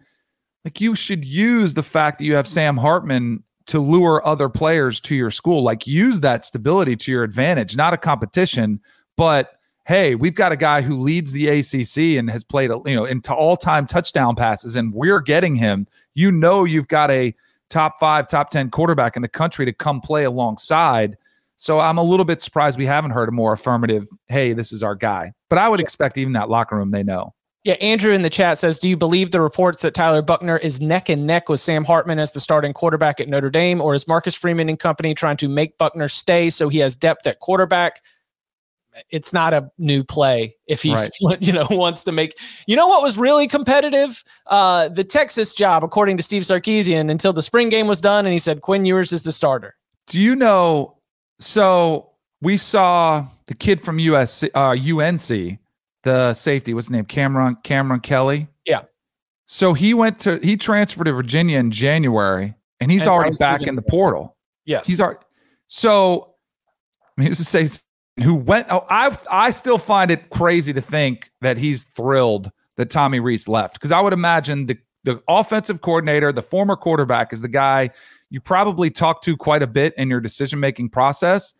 like 0.66 0.80
you 0.80 0.96
should 0.96 1.24
use 1.24 1.74
the 1.74 1.82
fact 1.84 2.18
that 2.18 2.24
you 2.24 2.34
have 2.34 2.48
Sam 2.48 2.76
Hartman 2.76 3.44
to 3.66 3.78
lure 3.78 4.26
other 4.26 4.48
players 4.48 5.00
to 5.02 5.14
your 5.14 5.30
school. 5.30 5.62
Like 5.62 5.86
use 5.86 6.20
that 6.22 6.44
stability 6.44 6.96
to 6.96 7.12
your 7.12 7.22
advantage, 7.22 7.76
not 7.76 7.94
a 7.94 7.96
competition, 7.96 8.80
but 9.16 9.52
hey, 9.84 10.16
we've 10.16 10.34
got 10.34 10.50
a 10.50 10.56
guy 10.56 10.82
who 10.82 11.00
leads 11.00 11.30
the 11.30 11.46
ACC 11.46 12.18
and 12.18 12.28
has 12.28 12.42
played, 12.42 12.70
you 12.84 12.96
know, 12.96 13.04
into 13.04 13.32
all-time 13.32 13.86
touchdown 13.86 14.34
passes, 14.34 14.74
and 14.74 14.92
we're 14.92 15.20
getting 15.20 15.54
him. 15.54 15.86
You 16.14 16.32
know, 16.32 16.64
you've 16.64 16.88
got 16.88 17.12
a 17.12 17.32
top 17.70 18.00
five, 18.00 18.26
top 18.26 18.50
ten 18.50 18.68
quarterback 18.68 19.14
in 19.14 19.22
the 19.22 19.28
country 19.28 19.66
to 19.66 19.72
come 19.72 20.00
play 20.00 20.24
alongside. 20.24 21.16
So 21.54 21.78
I'm 21.78 21.98
a 21.98 22.02
little 22.02 22.24
bit 22.24 22.40
surprised 22.40 22.76
we 22.76 22.86
haven't 22.86 23.12
heard 23.12 23.28
a 23.28 23.32
more 23.32 23.52
affirmative, 23.52 24.08
hey, 24.26 24.52
this 24.52 24.72
is 24.72 24.82
our 24.82 24.96
guy. 24.96 25.32
But 25.48 25.60
I 25.60 25.68
would 25.68 25.78
expect 25.78 26.18
even 26.18 26.32
that 26.32 26.50
locker 26.50 26.74
room, 26.74 26.90
they 26.90 27.04
know. 27.04 27.34
Yeah, 27.66 27.74
Andrew 27.80 28.12
in 28.12 28.22
the 28.22 28.30
chat 28.30 28.58
says, 28.58 28.78
"Do 28.78 28.88
you 28.88 28.96
believe 28.96 29.32
the 29.32 29.40
reports 29.40 29.82
that 29.82 29.92
Tyler 29.92 30.22
Buchner 30.22 30.56
is 30.56 30.80
neck 30.80 31.08
and 31.08 31.26
neck 31.26 31.48
with 31.48 31.58
Sam 31.58 31.84
Hartman 31.84 32.20
as 32.20 32.30
the 32.30 32.38
starting 32.38 32.72
quarterback 32.72 33.18
at 33.18 33.28
Notre 33.28 33.50
Dame, 33.50 33.80
or 33.80 33.92
is 33.92 34.06
Marcus 34.06 34.36
Freeman 34.36 34.68
and 34.68 34.78
company 34.78 35.14
trying 35.14 35.36
to 35.38 35.48
make 35.48 35.76
Buchner 35.76 36.06
stay 36.06 36.48
so 36.48 36.68
he 36.68 36.78
has 36.78 36.94
depth 36.94 37.26
at 37.26 37.40
quarterback?" 37.40 38.02
it's 39.10 39.30
not 39.30 39.52
a 39.52 39.68
new 39.76 40.02
play 40.02 40.56
if 40.66 40.80
he 40.80 40.94
right. 40.94 41.10
you 41.42 41.52
know 41.52 41.66
wants 41.70 42.02
to 42.02 42.12
make 42.12 42.38
you 42.66 42.74
know 42.74 42.86
what 42.86 43.02
was 43.02 43.18
really 43.18 43.46
competitive 43.46 44.24
uh 44.46 44.88
the 44.88 45.04
texas 45.04 45.52
job 45.52 45.84
according 45.84 46.16
to 46.16 46.22
steve 46.22 46.44
sarkisian 46.44 47.10
until 47.10 47.34
the 47.34 47.42
spring 47.42 47.68
game 47.68 47.86
was 47.86 48.00
done 48.00 48.24
and 48.24 48.32
he 48.32 48.38
said 48.38 48.62
quinn 48.62 48.86
ewers 48.86 49.12
is 49.12 49.22
the 49.22 49.32
starter 49.32 49.76
do 50.06 50.18
you 50.18 50.34
know 50.34 50.96
so 51.40 52.10
we 52.40 52.56
saw 52.56 53.28
the 53.48 53.54
kid 53.54 53.82
from 53.82 53.98
usc 53.98 54.48
uh 54.54 54.70
unc 54.98 55.58
the 56.06 56.32
safety 56.32 56.72
what's 56.72 56.86
his 56.86 56.92
name? 56.92 57.04
Cameron 57.04 57.58
cameron 57.62 58.00
kelly? 58.00 58.48
Yeah. 58.64 58.82
So 59.44 59.74
he 59.74 59.92
went 59.92 60.20
to 60.20 60.38
he 60.42 60.56
transferred 60.56 61.04
to 61.04 61.12
virginia 61.12 61.58
in 61.58 61.70
january 61.70 62.54
and 62.80 62.90
he's 62.90 63.02
and 63.02 63.10
already 63.10 63.36
back 63.38 63.62
in 63.62 63.76
the 63.76 63.82
portal. 63.82 64.36
Yes. 64.64 64.86
He's 64.86 65.00
already 65.00 65.20
so 65.66 66.34
I 67.16 67.22
mean, 67.22 67.32
to 67.32 67.44
say 67.44 67.66
who 68.22 68.34
went. 68.34 68.66
Oh, 68.70 68.86
I 68.88 69.16
I 69.30 69.50
still 69.50 69.78
find 69.78 70.10
it 70.10 70.30
crazy 70.30 70.72
to 70.72 70.80
think 70.80 71.30
that 71.40 71.58
he's 71.58 71.84
thrilled 71.84 72.50
that 72.76 72.90
Tommy 72.90 73.20
Rees 73.20 73.48
left 73.48 73.74
because 73.74 73.92
I 73.92 74.00
would 74.00 74.12
imagine 74.12 74.66
the 74.66 74.78
the 75.04 75.22
offensive 75.28 75.82
coordinator, 75.82 76.32
the 76.32 76.42
former 76.42 76.76
quarterback, 76.76 77.32
is 77.32 77.40
the 77.40 77.48
guy 77.48 77.90
you 78.28 78.40
probably 78.40 78.90
talk 78.90 79.22
to 79.22 79.36
quite 79.36 79.62
a 79.62 79.66
bit 79.66 79.94
in 79.96 80.10
your 80.10 80.20
decision 80.20 80.58
making 80.58 80.90
process. 80.90 81.54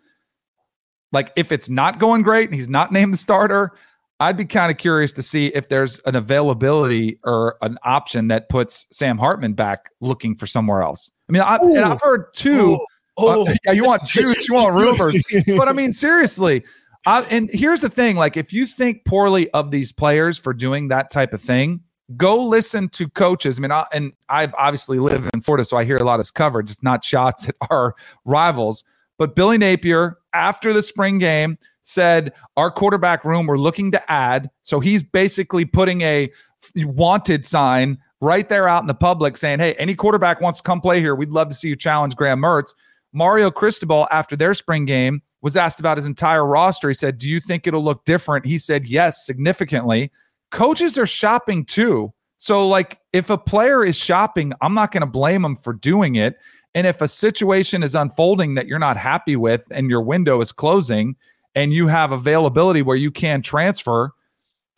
Like 1.12 1.32
if 1.36 1.52
it's 1.52 1.70
not 1.70 1.98
going 1.98 2.22
great 2.22 2.46
and 2.46 2.54
he's 2.54 2.68
not 2.68 2.92
named 2.92 3.12
the 3.12 3.18
starter, 3.18 3.72
I'd 4.18 4.36
be 4.36 4.46
kind 4.46 4.70
of 4.70 4.78
curious 4.78 5.12
to 5.12 5.22
see 5.22 5.48
if 5.48 5.68
there's 5.68 5.98
an 6.00 6.16
availability 6.16 7.18
or 7.24 7.56
an 7.60 7.78
option 7.82 8.28
that 8.28 8.48
puts 8.48 8.86
Sam 8.90 9.18
Hartman 9.18 9.52
back 9.52 9.90
looking 10.00 10.34
for 10.36 10.46
somewhere 10.46 10.82
else. 10.82 11.10
I 11.28 11.32
mean, 11.32 11.42
I, 11.42 11.56
and 11.56 11.80
I've 11.80 12.00
heard 12.00 12.32
two. 12.34 12.78
Oh, 13.18 13.46
uh, 13.46 13.54
yeah, 13.64 13.72
you 13.72 13.84
want 13.84 14.02
juice, 14.08 14.48
you 14.48 14.54
want 14.56 14.74
rumors. 14.74 15.22
but 15.56 15.68
I 15.68 15.72
mean, 15.72 15.92
seriously. 15.92 16.64
I, 17.06 17.22
and 17.22 17.48
here's 17.52 17.80
the 17.80 17.88
thing 17.88 18.16
like, 18.16 18.36
if 18.36 18.52
you 18.52 18.66
think 18.66 19.04
poorly 19.04 19.50
of 19.50 19.70
these 19.70 19.92
players 19.92 20.38
for 20.38 20.52
doing 20.52 20.88
that 20.88 21.10
type 21.10 21.32
of 21.32 21.40
thing, 21.40 21.80
go 22.16 22.42
listen 22.42 22.88
to 22.90 23.08
coaches. 23.08 23.58
I 23.58 23.62
mean, 23.62 23.72
I, 23.72 23.84
and 23.92 24.12
I've 24.28 24.54
obviously 24.56 24.98
lived 24.98 25.30
in 25.34 25.40
Florida, 25.40 25.64
so 25.64 25.76
I 25.76 25.84
hear 25.84 25.96
a 25.96 26.04
lot 26.04 26.14
of 26.14 26.20
this 26.20 26.30
coverage. 26.30 26.70
It's 26.70 26.82
not 26.82 27.04
shots 27.04 27.48
at 27.48 27.54
our 27.70 27.94
rivals. 28.24 28.84
But 29.18 29.34
Billy 29.34 29.56
Napier, 29.56 30.18
after 30.34 30.72
the 30.72 30.82
spring 30.82 31.18
game, 31.18 31.58
said, 31.86 32.32
Our 32.56 32.70
quarterback 32.70 33.24
room, 33.24 33.46
we're 33.46 33.58
looking 33.58 33.90
to 33.92 34.12
add. 34.12 34.50
So 34.62 34.80
he's 34.80 35.02
basically 35.02 35.64
putting 35.64 36.02
a 36.02 36.30
wanted 36.76 37.46
sign 37.46 37.98
right 38.20 38.48
there 38.48 38.68
out 38.68 38.82
in 38.82 38.86
the 38.86 38.94
public 38.94 39.36
saying, 39.36 39.60
Hey, 39.60 39.74
any 39.74 39.94
quarterback 39.94 40.40
wants 40.40 40.58
to 40.58 40.64
come 40.64 40.80
play 40.80 41.00
here. 41.00 41.14
We'd 41.14 41.30
love 41.30 41.48
to 41.48 41.54
see 41.54 41.68
you 41.68 41.76
challenge 41.76 42.16
Graham 42.16 42.40
Mertz. 42.40 42.74
Mario 43.12 43.50
Cristobal, 43.50 44.06
after 44.10 44.36
their 44.36 44.52
spring 44.52 44.84
game, 44.84 45.22
was 45.40 45.56
asked 45.56 45.80
about 45.80 45.96
his 45.96 46.06
entire 46.06 46.44
roster. 46.44 46.88
He 46.88 46.94
said, 46.94 47.18
Do 47.18 47.28
you 47.28 47.40
think 47.40 47.66
it'll 47.66 47.84
look 47.84 48.04
different? 48.04 48.44
He 48.44 48.58
said, 48.58 48.86
Yes, 48.86 49.24
significantly. 49.24 50.10
Coaches 50.50 50.98
are 50.98 51.06
shopping 51.06 51.64
too. 51.64 52.12
So, 52.38 52.68
like, 52.68 52.98
if 53.12 53.30
a 53.30 53.38
player 53.38 53.84
is 53.84 53.96
shopping, 53.96 54.52
I'm 54.60 54.74
not 54.74 54.92
going 54.92 55.00
to 55.00 55.06
blame 55.06 55.42
them 55.42 55.56
for 55.56 55.72
doing 55.72 56.16
it. 56.16 56.36
And 56.74 56.86
if 56.86 57.00
a 57.00 57.08
situation 57.08 57.82
is 57.82 57.94
unfolding 57.94 58.54
that 58.54 58.66
you're 58.66 58.78
not 58.78 58.98
happy 58.98 59.34
with 59.34 59.64
and 59.70 59.88
your 59.88 60.02
window 60.02 60.42
is 60.42 60.52
closing 60.52 61.16
and 61.56 61.72
you 61.72 61.88
have 61.88 62.12
availability 62.12 62.82
where 62.82 62.96
you 62.96 63.10
can 63.10 63.42
transfer, 63.42 64.12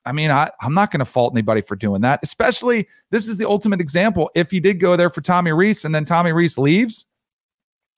I 0.06 0.12
mean, 0.12 0.30
I, 0.30 0.50
I'm 0.62 0.73
not 0.73 0.90
going 0.90 1.00
to 1.00 1.04
fault 1.04 1.35
anybody 1.35 1.61
for 1.61 1.76
doing 1.76 2.00
that. 2.02 2.20
Especially, 2.23 2.88
this 3.11 3.28
is 3.28 3.37
the 3.37 3.47
ultimate 3.47 3.80
example. 3.80 4.30
If 4.35 4.50
he 4.50 4.61
did 4.61 4.80
go 4.80 4.97
there 4.97 5.11
for 5.11 5.20
Tommy 5.20 5.52
Rees 5.52 5.85
and 5.85 5.94
then 5.94 6.06
Tommy 6.06 6.32
Rees 6.32 6.56
leaves, 6.56 7.06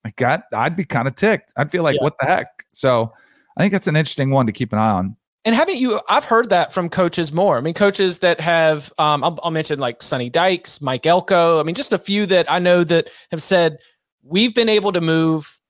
I 0.05 0.13
got, 0.17 0.45
I'd 0.53 0.75
be 0.75 0.85
kind 0.85 1.07
of 1.07 1.15
ticked. 1.15 1.53
I'd 1.57 1.71
feel 1.71 1.85
like, 1.85 1.97
yeah. 1.97 2.03
what 2.03 2.15
the 2.19 2.27
heck? 2.27 2.65
So 2.73 3.13
I 3.57 3.61
think 3.61 3.73
that's 3.73 3.87
an 3.87 3.97
interesting 3.97 4.31
one 4.31 4.47
to 4.47 4.53
keep 4.53 4.73
an 4.73 4.79
eye 4.79 4.91
on. 4.91 5.17
And 5.45 5.55
haven't 5.55 5.77
you? 5.77 6.01
I've 6.09 6.25
heard 6.25 6.51
that 6.51 6.73
from 6.73 6.89
coaches 6.89 7.33
more. 7.33 7.59
I 7.59 7.61
mean, 7.61 7.75
coaches 7.75 8.19
that 8.21 8.41
have, 8.41 8.93
um, 8.99 9.23
I'll, 9.23 9.39
I'll 9.43 9.51
mention 9.51 9.79
like 9.79 10.03
Sonny 10.03 10.31
Dykes, 10.31 10.81
Mike 10.81 11.07
Elko. 11.07 11.61
I 11.61 11.63
mean, 11.63 11.75
just 11.75 11.93
a 11.93 11.99
few 11.99 12.27
that 12.27 12.51
I 12.51 12.59
know 12.59 12.83
that 12.85 13.11
have 13.31 13.43
said 13.43 13.79
we've 14.23 14.55
been 14.55 14.69
able 14.69 14.93
to 14.93 15.01
move 15.01 15.61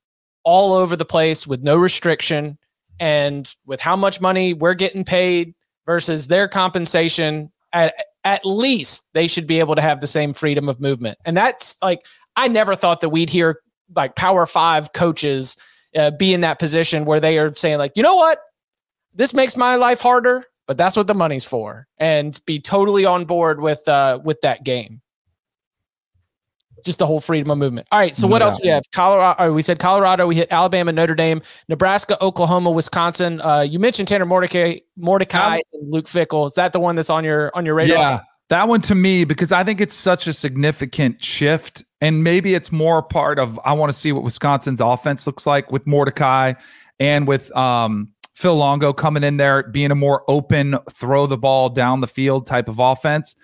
all 0.43 0.73
over 0.73 0.95
the 0.95 1.05
place 1.05 1.45
with 1.45 1.61
no 1.61 1.75
restriction 1.75 2.57
and 3.01 3.53
with 3.65 3.81
how 3.81 3.97
much 3.97 4.21
money 4.21 4.53
we're 4.53 4.75
getting 4.75 5.03
paid 5.03 5.53
versus 5.85 6.27
their 6.27 6.47
compensation. 6.47 7.51
At, 7.73 7.95
at 8.23 8.45
least 8.45 9.09
they 9.13 9.27
should 9.27 9.47
be 9.47 9.59
able 9.59 9.75
to 9.75 9.81
have 9.81 9.99
the 9.99 10.07
same 10.07 10.33
freedom 10.33 10.69
of 10.69 10.79
movement. 10.79 11.17
And 11.25 11.35
that's 11.35 11.81
like, 11.81 12.05
I 12.35 12.47
never 12.47 12.75
thought 12.75 13.01
that 13.01 13.09
we'd 13.09 13.29
hear 13.29 13.59
like 13.95 14.15
power 14.15 14.45
five 14.45 14.93
coaches 14.93 15.57
uh, 15.97 16.11
be 16.11 16.33
in 16.33 16.41
that 16.41 16.59
position 16.59 17.05
where 17.05 17.19
they 17.19 17.39
are 17.39 17.53
saying 17.53 17.79
like, 17.79 17.93
you 17.95 18.03
know 18.03 18.15
what, 18.15 18.39
this 19.13 19.33
makes 19.33 19.57
my 19.57 19.75
life 19.75 20.01
harder, 20.01 20.43
but 20.67 20.77
that's 20.77 20.95
what 20.95 21.07
the 21.07 21.15
money's 21.15 21.43
for, 21.43 21.87
and 21.97 22.39
be 22.45 22.59
totally 22.59 23.03
on 23.03 23.25
board 23.25 23.59
with 23.59 23.85
uh, 23.87 24.19
with 24.23 24.39
that 24.41 24.63
game. 24.63 25.01
Just 26.83 26.99
the 26.99 27.05
whole 27.05 27.21
freedom 27.21 27.51
of 27.51 27.57
movement. 27.57 27.87
All 27.91 27.99
right. 27.99 28.15
So 28.15 28.27
what 28.27 28.39
doubt. 28.39 28.51
else 28.51 28.61
we 28.61 28.69
have? 28.69 28.83
Colorado. 28.91 29.53
We 29.53 29.61
said 29.61 29.79
Colorado. 29.79 30.27
We 30.27 30.35
hit 30.35 30.47
Alabama, 30.51 30.91
Notre 30.91 31.15
Dame, 31.15 31.41
Nebraska, 31.67 32.21
Oklahoma, 32.23 32.71
Wisconsin. 32.71 33.41
Uh, 33.41 33.61
you 33.61 33.79
mentioned 33.79 34.07
Tanner 34.07 34.25
Mordecai, 34.25 34.77
Mordecai, 34.97 35.55
um, 35.55 35.61
and 35.73 35.91
Luke 35.91 36.05
Fickell. 36.05 36.47
Is 36.47 36.55
that 36.55 36.73
the 36.73 36.79
one 36.79 36.95
that's 36.95 37.09
on 37.09 37.23
your 37.23 37.51
on 37.55 37.65
your 37.65 37.75
radar? 37.75 37.97
Yeah, 37.97 38.21
that 38.49 38.67
one 38.67 38.81
to 38.81 38.95
me 38.95 39.23
because 39.23 39.51
I 39.51 39.63
think 39.63 39.79
it's 39.81 39.95
such 39.95 40.27
a 40.27 40.33
significant 40.33 41.23
shift, 41.23 41.83
and 42.01 42.23
maybe 42.23 42.53
it's 42.53 42.71
more 42.71 43.01
part 43.01 43.39
of 43.39 43.59
I 43.63 43.73
want 43.73 43.91
to 43.91 43.97
see 43.97 44.11
what 44.11 44.23
Wisconsin's 44.23 44.81
offense 44.81 45.25
looks 45.25 45.45
like 45.45 45.71
with 45.71 45.87
Mordecai 45.87 46.53
and 46.99 47.27
with 47.27 47.55
um, 47.55 48.09
Phil 48.33 48.55
Longo 48.55 48.91
coming 48.91 49.23
in 49.23 49.37
there, 49.37 49.63
being 49.63 49.91
a 49.91 49.95
more 49.95 50.23
open, 50.27 50.77
throw 50.91 51.27
the 51.27 51.37
ball 51.37 51.69
down 51.69 52.01
the 52.01 52.07
field 52.07 52.47
type 52.47 52.67
of 52.67 52.79
offense. 52.79 53.35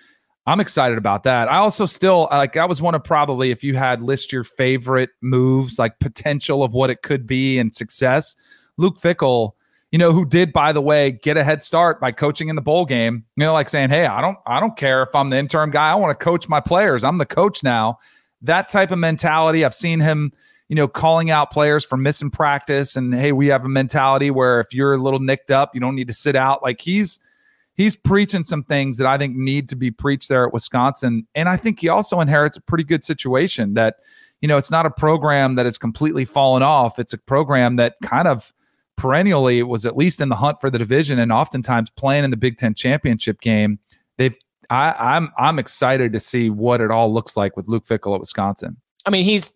I'm 0.48 0.60
excited 0.60 0.96
about 0.96 1.24
that. 1.24 1.52
I 1.52 1.58
also 1.58 1.84
still 1.84 2.26
like 2.30 2.56
I 2.56 2.64
was 2.64 2.80
one 2.80 2.94
of 2.94 3.04
probably 3.04 3.50
if 3.50 3.62
you 3.62 3.76
had 3.76 4.00
list 4.00 4.32
your 4.32 4.44
favorite 4.44 5.10
moves, 5.20 5.78
like 5.78 5.98
potential 5.98 6.64
of 6.64 6.72
what 6.72 6.88
it 6.88 7.02
could 7.02 7.26
be 7.26 7.58
and 7.58 7.74
success. 7.74 8.34
Luke 8.78 8.98
Fickell, 8.98 9.52
you 9.90 9.98
know, 9.98 10.10
who 10.10 10.24
did 10.24 10.54
by 10.54 10.72
the 10.72 10.80
way 10.80 11.10
get 11.10 11.36
a 11.36 11.44
head 11.44 11.62
start 11.62 12.00
by 12.00 12.12
coaching 12.12 12.48
in 12.48 12.56
the 12.56 12.62
bowl 12.62 12.86
game. 12.86 13.26
You 13.36 13.44
know, 13.44 13.52
like 13.52 13.68
saying, 13.68 13.90
"Hey, 13.90 14.06
I 14.06 14.22
don't 14.22 14.38
I 14.46 14.58
don't 14.58 14.74
care 14.74 15.02
if 15.02 15.14
I'm 15.14 15.28
the 15.28 15.36
interim 15.36 15.70
guy. 15.70 15.90
I 15.90 15.94
want 15.96 16.18
to 16.18 16.24
coach 16.24 16.48
my 16.48 16.60
players. 16.60 17.04
I'm 17.04 17.18
the 17.18 17.26
coach 17.26 17.62
now." 17.62 17.98
That 18.40 18.70
type 18.70 18.90
of 18.90 18.98
mentality. 18.98 19.66
I've 19.66 19.74
seen 19.74 20.00
him, 20.00 20.32
you 20.68 20.76
know, 20.76 20.88
calling 20.88 21.30
out 21.30 21.50
players 21.50 21.84
for 21.84 21.98
missing 21.98 22.30
practice 22.30 22.96
and 22.96 23.14
hey, 23.14 23.32
we 23.32 23.48
have 23.48 23.66
a 23.66 23.68
mentality 23.68 24.30
where 24.30 24.60
if 24.60 24.72
you're 24.72 24.94
a 24.94 24.98
little 24.98 25.20
nicked 25.20 25.50
up, 25.50 25.74
you 25.74 25.80
don't 25.82 25.94
need 25.94 26.08
to 26.08 26.14
sit 26.14 26.36
out. 26.36 26.62
Like 26.62 26.80
he's 26.80 27.20
he's 27.78 27.96
preaching 27.96 28.44
some 28.44 28.64
things 28.64 28.98
that 28.98 29.06
I 29.06 29.16
think 29.16 29.36
need 29.36 29.70
to 29.70 29.76
be 29.76 29.90
preached 29.90 30.28
there 30.28 30.44
at 30.44 30.52
Wisconsin. 30.52 31.26
And 31.34 31.48
I 31.48 31.56
think 31.56 31.80
he 31.80 31.88
also 31.88 32.20
inherits 32.20 32.56
a 32.56 32.60
pretty 32.60 32.84
good 32.84 33.02
situation 33.02 33.74
that, 33.74 33.96
you 34.42 34.48
know, 34.48 34.58
it's 34.58 34.70
not 34.70 34.84
a 34.84 34.90
program 34.90 35.54
that 35.54 35.64
has 35.64 35.78
completely 35.78 36.26
fallen 36.26 36.62
off. 36.62 36.98
It's 36.98 37.12
a 37.14 37.18
program 37.18 37.76
that 37.76 37.94
kind 38.02 38.28
of 38.28 38.52
perennially 38.96 39.62
was 39.62 39.86
at 39.86 39.96
least 39.96 40.20
in 40.20 40.28
the 40.28 40.36
hunt 40.36 40.60
for 40.60 40.70
the 40.70 40.78
division 40.78 41.20
and 41.20 41.32
oftentimes 41.32 41.88
playing 41.90 42.24
in 42.24 42.30
the 42.30 42.36
Big 42.36 42.56
Ten 42.56 42.74
championship 42.74 43.40
game. 43.40 43.78
They've 44.18 44.36
I, 44.70 44.94
I'm 44.98 45.32
I'm 45.38 45.58
excited 45.58 46.12
to 46.12 46.20
see 46.20 46.50
what 46.50 46.80
it 46.80 46.90
all 46.90 47.14
looks 47.14 47.36
like 47.36 47.56
with 47.56 47.68
Luke 47.68 47.86
Fickell 47.86 48.14
at 48.14 48.20
Wisconsin. 48.20 48.76
I 49.06 49.10
mean, 49.10 49.24
he's 49.24 49.52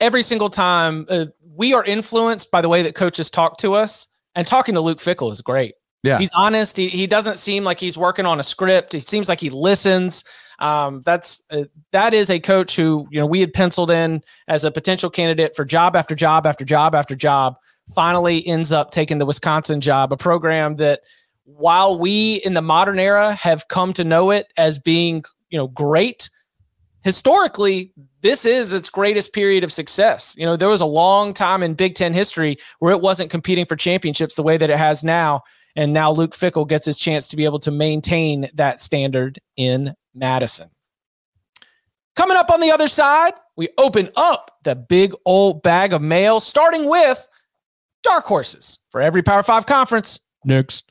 every 0.00 0.22
single 0.22 0.48
time 0.48 1.06
uh, 1.08 1.26
we 1.54 1.74
are 1.74 1.84
influenced 1.84 2.50
by 2.50 2.62
the 2.62 2.68
way 2.68 2.82
that 2.82 2.94
coaches 2.94 3.30
talk 3.30 3.58
to 3.58 3.74
us, 3.74 4.08
and 4.34 4.46
talking 4.46 4.74
to 4.74 4.80
Luke 4.80 4.98
Fickell 4.98 5.30
is 5.30 5.40
great. 5.40 5.74
Yeah. 6.04 6.18
He's 6.18 6.34
honest. 6.34 6.76
He, 6.76 6.88
he 6.88 7.06
doesn't 7.06 7.38
seem 7.38 7.64
like 7.64 7.80
he's 7.80 7.96
working 7.96 8.26
on 8.26 8.38
a 8.38 8.42
script. 8.42 8.92
He 8.92 9.00
seems 9.00 9.26
like 9.26 9.40
he 9.40 9.48
listens. 9.48 10.22
Um, 10.58 11.00
that's 11.04 11.42
uh, 11.50 11.64
that 11.92 12.12
is 12.12 12.28
a 12.28 12.38
coach 12.38 12.76
who, 12.76 13.08
you 13.10 13.18
know, 13.18 13.26
we 13.26 13.40
had 13.40 13.54
penciled 13.54 13.90
in 13.90 14.22
as 14.46 14.64
a 14.64 14.70
potential 14.70 15.08
candidate 15.08 15.56
for 15.56 15.64
job 15.64 15.96
after 15.96 16.14
job 16.14 16.46
after 16.46 16.64
job 16.64 16.94
after 16.94 17.16
job. 17.16 17.56
Finally 17.94 18.46
ends 18.46 18.70
up 18.70 18.90
taking 18.90 19.16
the 19.16 19.26
Wisconsin 19.26 19.80
job, 19.80 20.12
a 20.12 20.16
program 20.16 20.76
that 20.76 21.00
while 21.44 21.98
we 21.98 22.36
in 22.44 22.52
the 22.52 22.62
modern 22.62 22.98
era 22.98 23.32
have 23.34 23.68
come 23.68 23.94
to 23.94 24.04
know 24.04 24.30
it 24.30 24.46
as 24.58 24.78
being, 24.78 25.24
you 25.48 25.58
know, 25.58 25.68
great, 25.68 26.28
historically, 27.02 27.92
this 28.20 28.44
is 28.44 28.72
its 28.72 28.90
greatest 28.90 29.32
period 29.32 29.64
of 29.64 29.72
success. 29.72 30.34
You 30.36 30.44
know, 30.44 30.56
there 30.56 30.68
was 30.68 30.80
a 30.82 30.86
long 30.86 31.32
time 31.32 31.62
in 31.62 31.74
Big 31.74 31.94
Ten 31.94 32.12
history 32.12 32.58
where 32.78 32.92
it 32.92 33.00
wasn't 33.00 33.30
competing 33.30 33.64
for 33.64 33.76
championships 33.76 34.34
the 34.34 34.42
way 34.42 34.58
that 34.58 34.70
it 34.70 34.78
has 34.78 35.02
now. 35.02 35.42
And 35.76 35.92
now 35.92 36.12
Luke 36.12 36.32
Fickell 36.32 36.68
gets 36.68 36.86
his 36.86 36.98
chance 36.98 37.28
to 37.28 37.36
be 37.36 37.44
able 37.44 37.58
to 37.60 37.70
maintain 37.70 38.48
that 38.54 38.78
standard 38.78 39.38
in 39.56 39.94
Madison. 40.14 40.70
Coming 42.14 42.36
up 42.36 42.50
on 42.50 42.60
the 42.60 42.70
other 42.70 42.86
side, 42.86 43.32
we 43.56 43.68
open 43.76 44.08
up 44.16 44.58
the 44.62 44.76
big 44.76 45.14
old 45.24 45.62
bag 45.62 45.92
of 45.92 46.00
mail, 46.00 46.38
starting 46.38 46.88
with 46.88 47.28
dark 48.04 48.24
horses 48.24 48.78
for 48.90 49.00
every 49.00 49.22
Power 49.22 49.42
Five 49.42 49.66
conference. 49.66 50.20
Next. 50.44 50.90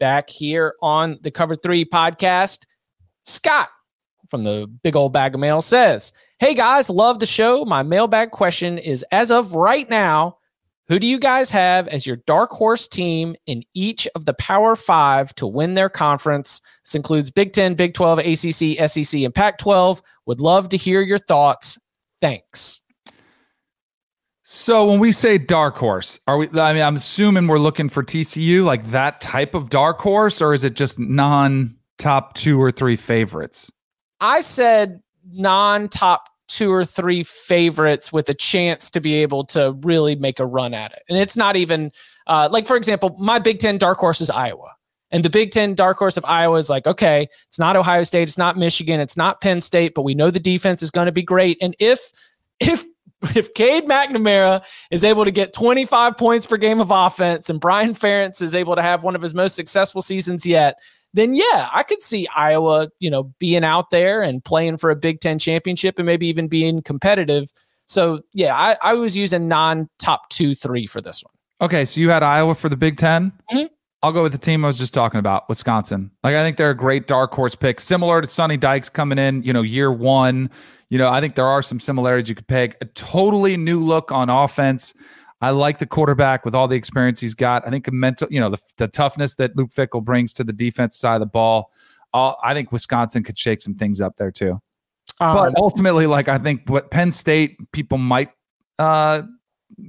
back 0.00 0.28
here 0.28 0.74
on 0.82 1.18
the 1.22 1.30
Cover 1.30 1.54
Three 1.54 1.84
podcast. 1.84 2.66
Scott 3.22 3.68
from 4.28 4.42
the 4.44 4.66
big 4.82 4.96
old 4.96 5.12
bag 5.12 5.34
of 5.34 5.40
mail 5.40 5.60
says, 5.60 6.12
Hey 6.38 6.54
guys, 6.54 6.90
love 6.90 7.18
the 7.18 7.26
show. 7.26 7.64
My 7.64 7.82
mailbag 7.82 8.32
question 8.32 8.78
is 8.78 9.04
as 9.12 9.30
of 9.30 9.54
right 9.54 9.88
now, 9.88 10.38
who 10.88 10.98
do 10.98 11.06
you 11.06 11.20
guys 11.20 11.50
have 11.50 11.86
as 11.86 12.04
your 12.04 12.16
dark 12.16 12.50
horse 12.50 12.88
team 12.88 13.36
in 13.46 13.62
each 13.74 14.08
of 14.16 14.24
the 14.24 14.34
Power 14.34 14.74
Five 14.74 15.32
to 15.36 15.46
win 15.46 15.74
their 15.74 15.88
conference? 15.88 16.60
This 16.84 16.96
includes 16.96 17.30
Big 17.30 17.52
10, 17.52 17.74
Big 17.74 17.94
12, 17.94 18.18
ACC, 18.18 18.90
SEC, 18.90 19.20
and 19.20 19.32
Pac 19.32 19.58
12. 19.58 20.02
Would 20.26 20.40
love 20.40 20.68
to 20.70 20.76
hear 20.76 21.00
your 21.00 21.18
thoughts. 21.18 21.78
Thanks. 22.20 22.79
So 24.52 24.84
when 24.84 24.98
we 24.98 25.12
say 25.12 25.38
dark 25.38 25.76
horse, 25.76 26.18
are 26.26 26.36
we? 26.36 26.48
I 26.48 26.72
mean, 26.72 26.82
I'm 26.82 26.96
assuming 26.96 27.46
we're 27.46 27.60
looking 27.60 27.88
for 27.88 28.02
TCU, 28.02 28.64
like 28.64 28.84
that 28.86 29.20
type 29.20 29.54
of 29.54 29.70
dark 29.70 30.00
horse, 30.00 30.42
or 30.42 30.52
is 30.54 30.64
it 30.64 30.74
just 30.74 30.98
non 30.98 31.76
top 31.98 32.34
two 32.34 32.60
or 32.60 32.72
three 32.72 32.96
favorites? 32.96 33.70
I 34.20 34.40
said 34.40 35.02
non 35.30 35.88
top 35.88 36.28
two 36.48 36.72
or 36.72 36.84
three 36.84 37.22
favorites 37.22 38.12
with 38.12 38.28
a 38.28 38.34
chance 38.34 38.90
to 38.90 39.00
be 39.00 39.14
able 39.22 39.44
to 39.44 39.78
really 39.82 40.16
make 40.16 40.40
a 40.40 40.46
run 40.46 40.74
at 40.74 40.90
it. 40.94 41.04
And 41.08 41.16
it's 41.16 41.36
not 41.36 41.54
even 41.54 41.92
uh, 42.26 42.48
like, 42.50 42.66
for 42.66 42.76
example, 42.76 43.14
my 43.20 43.38
Big 43.38 43.60
Ten 43.60 43.78
dark 43.78 43.98
horse 43.98 44.20
is 44.20 44.30
Iowa. 44.30 44.72
And 45.12 45.24
the 45.24 45.30
Big 45.30 45.52
Ten 45.52 45.76
dark 45.76 45.96
horse 45.96 46.16
of 46.16 46.24
Iowa 46.24 46.56
is 46.56 46.68
like, 46.68 46.88
okay, 46.88 47.28
it's 47.46 47.60
not 47.60 47.76
Ohio 47.76 48.02
State, 48.02 48.24
it's 48.24 48.36
not 48.36 48.58
Michigan, 48.58 48.98
it's 48.98 49.16
not 49.16 49.40
Penn 49.40 49.60
State, 49.60 49.94
but 49.94 50.02
we 50.02 50.16
know 50.16 50.28
the 50.28 50.40
defense 50.40 50.82
is 50.82 50.90
going 50.90 51.06
to 51.06 51.12
be 51.12 51.22
great. 51.22 51.56
And 51.62 51.76
if 51.78 52.10
if 52.58 52.84
if 53.36 53.52
Cade 53.54 53.84
McNamara 53.84 54.62
is 54.90 55.04
able 55.04 55.24
to 55.24 55.30
get 55.30 55.52
25 55.52 56.16
points 56.16 56.46
per 56.46 56.56
game 56.56 56.80
of 56.80 56.90
offense 56.90 57.50
and 57.50 57.60
Brian 57.60 57.92
Ferentz 57.92 58.40
is 58.42 58.54
able 58.54 58.76
to 58.76 58.82
have 58.82 59.04
one 59.04 59.14
of 59.14 59.22
his 59.22 59.34
most 59.34 59.54
successful 59.54 60.02
seasons 60.02 60.46
yet, 60.46 60.78
then 61.12 61.34
yeah, 61.34 61.68
I 61.72 61.82
could 61.82 62.00
see 62.00 62.28
Iowa, 62.34 62.88
you 62.98 63.10
know, 63.10 63.24
being 63.38 63.64
out 63.64 63.90
there 63.90 64.22
and 64.22 64.44
playing 64.44 64.78
for 64.78 64.90
a 64.90 64.96
Big 64.96 65.20
Ten 65.20 65.38
championship 65.38 65.98
and 65.98 66.06
maybe 66.06 66.26
even 66.28 66.48
being 66.48 66.82
competitive. 66.82 67.50
So 67.88 68.20
yeah, 68.32 68.56
I, 68.56 68.76
I 68.82 68.94
was 68.94 69.16
using 69.16 69.48
non 69.48 69.88
top 69.98 70.28
two, 70.30 70.54
three 70.54 70.86
for 70.86 71.00
this 71.00 71.22
one. 71.22 71.32
Okay, 71.66 71.84
so 71.84 72.00
you 72.00 72.08
had 72.10 72.22
Iowa 72.22 72.54
for 72.54 72.68
the 72.68 72.76
Big 72.76 72.96
10 72.96 73.32
mm-hmm. 73.52 73.66
I'll 74.02 74.12
go 74.12 74.22
with 74.22 74.32
the 74.32 74.38
team 74.38 74.64
I 74.64 74.68
was 74.68 74.78
just 74.78 74.94
talking 74.94 75.20
about, 75.20 75.46
Wisconsin. 75.48 76.10
Like 76.24 76.34
I 76.34 76.42
think 76.42 76.56
they're 76.56 76.70
a 76.70 76.76
great 76.76 77.06
dark 77.06 77.34
horse 77.34 77.54
pick, 77.54 77.80
similar 77.80 78.22
to 78.22 78.26
Sonny 78.26 78.56
Dykes 78.56 78.88
coming 78.88 79.18
in, 79.18 79.42
you 79.42 79.52
know, 79.52 79.60
year 79.60 79.92
one. 79.92 80.50
You 80.90 80.98
know, 80.98 81.08
I 81.08 81.20
think 81.20 81.36
there 81.36 81.46
are 81.46 81.62
some 81.62 81.80
similarities 81.80 82.28
you 82.28 82.34
could 82.34 82.48
peg. 82.48 82.76
A 82.80 82.84
totally 82.84 83.56
new 83.56 83.80
look 83.80 84.12
on 84.12 84.28
offense. 84.28 84.92
I 85.40 85.50
like 85.50 85.78
the 85.78 85.86
quarterback 85.86 86.44
with 86.44 86.54
all 86.54 86.68
the 86.68 86.76
experience 86.76 87.20
he's 87.20 87.34
got. 87.34 87.66
I 87.66 87.70
think 87.70 87.88
a 87.88 87.92
mental, 87.92 88.28
you 88.30 88.40
know, 88.40 88.50
the, 88.50 88.58
the 88.76 88.88
toughness 88.88 89.36
that 89.36 89.56
Luke 89.56 89.70
Fickell 89.70 90.04
brings 90.04 90.34
to 90.34 90.44
the 90.44 90.52
defense 90.52 90.96
side 90.96 91.14
of 91.14 91.20
the 91.20 91.26
ball. 91.26 91.72
Uh, 92.12 92.32
I 92.42 92.52
think 92.52 92.72
Wisconsin 92.72 93.22
could 93.22 93.38
shake 93.38 93.62
some 93.62 93.74
things 93.74 94.00
up 94.00 94.16
there 94.16 94.30
too. 94.30 94.60
Um, 95.20 95.36
but 95.36 95.54
ultimately, 95.56 96.06
like 96.06 96.28
I 96.28 96.38
think 96.38 96.68
what 96.68 96.90
Penn 96.90 97.10
State 97.10 97.56
people 97.72 97.98
might 97.98 98.30
uh, 98.78 99.22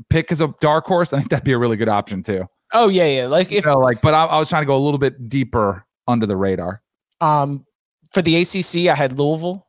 pick 0.09 0.31
as 0.31 0.39
a 0.39 0.53
dark 0.61 0.85
horse, 0.85 1.13
I 1.13 1.17
think 1.17 1.29
that'd 1.31 1.43
be 1.43 1.51
a 1.51 1.57
really 1.57 1.77
good 1.77 1.89
option 1.89 2.23
too. 2.23 2.47
Oh 2.73 2.87
yeah, 2.87 3.07
yeah. 3.07 3.27
Like 3.27 3.51
if 3.51 3.65
you 3.65 3.71
know, 3.71 3.79
like, 3.79 4.01
but 4.01 4.13
I, 4.13 4.25
I 4.25 4.39
was 4.39 4.49
trying 4.49 4.61
to 4.61 4.67
go 4.67 4.75
a 4.75 4.83
little 4.83 4.99
bit 4.99 5.27
deeper 5.29 5.85
under 6.07 6.25
the 6.25 6.37
radar. 6.37 6.81
Um, 7.19 7.65
for 8.13 8.21
the 8.21 8.37
ACC, 8.37 8.87
I 8.87 8.95
had 8.95 9.17
Louisville. 9.17 9.67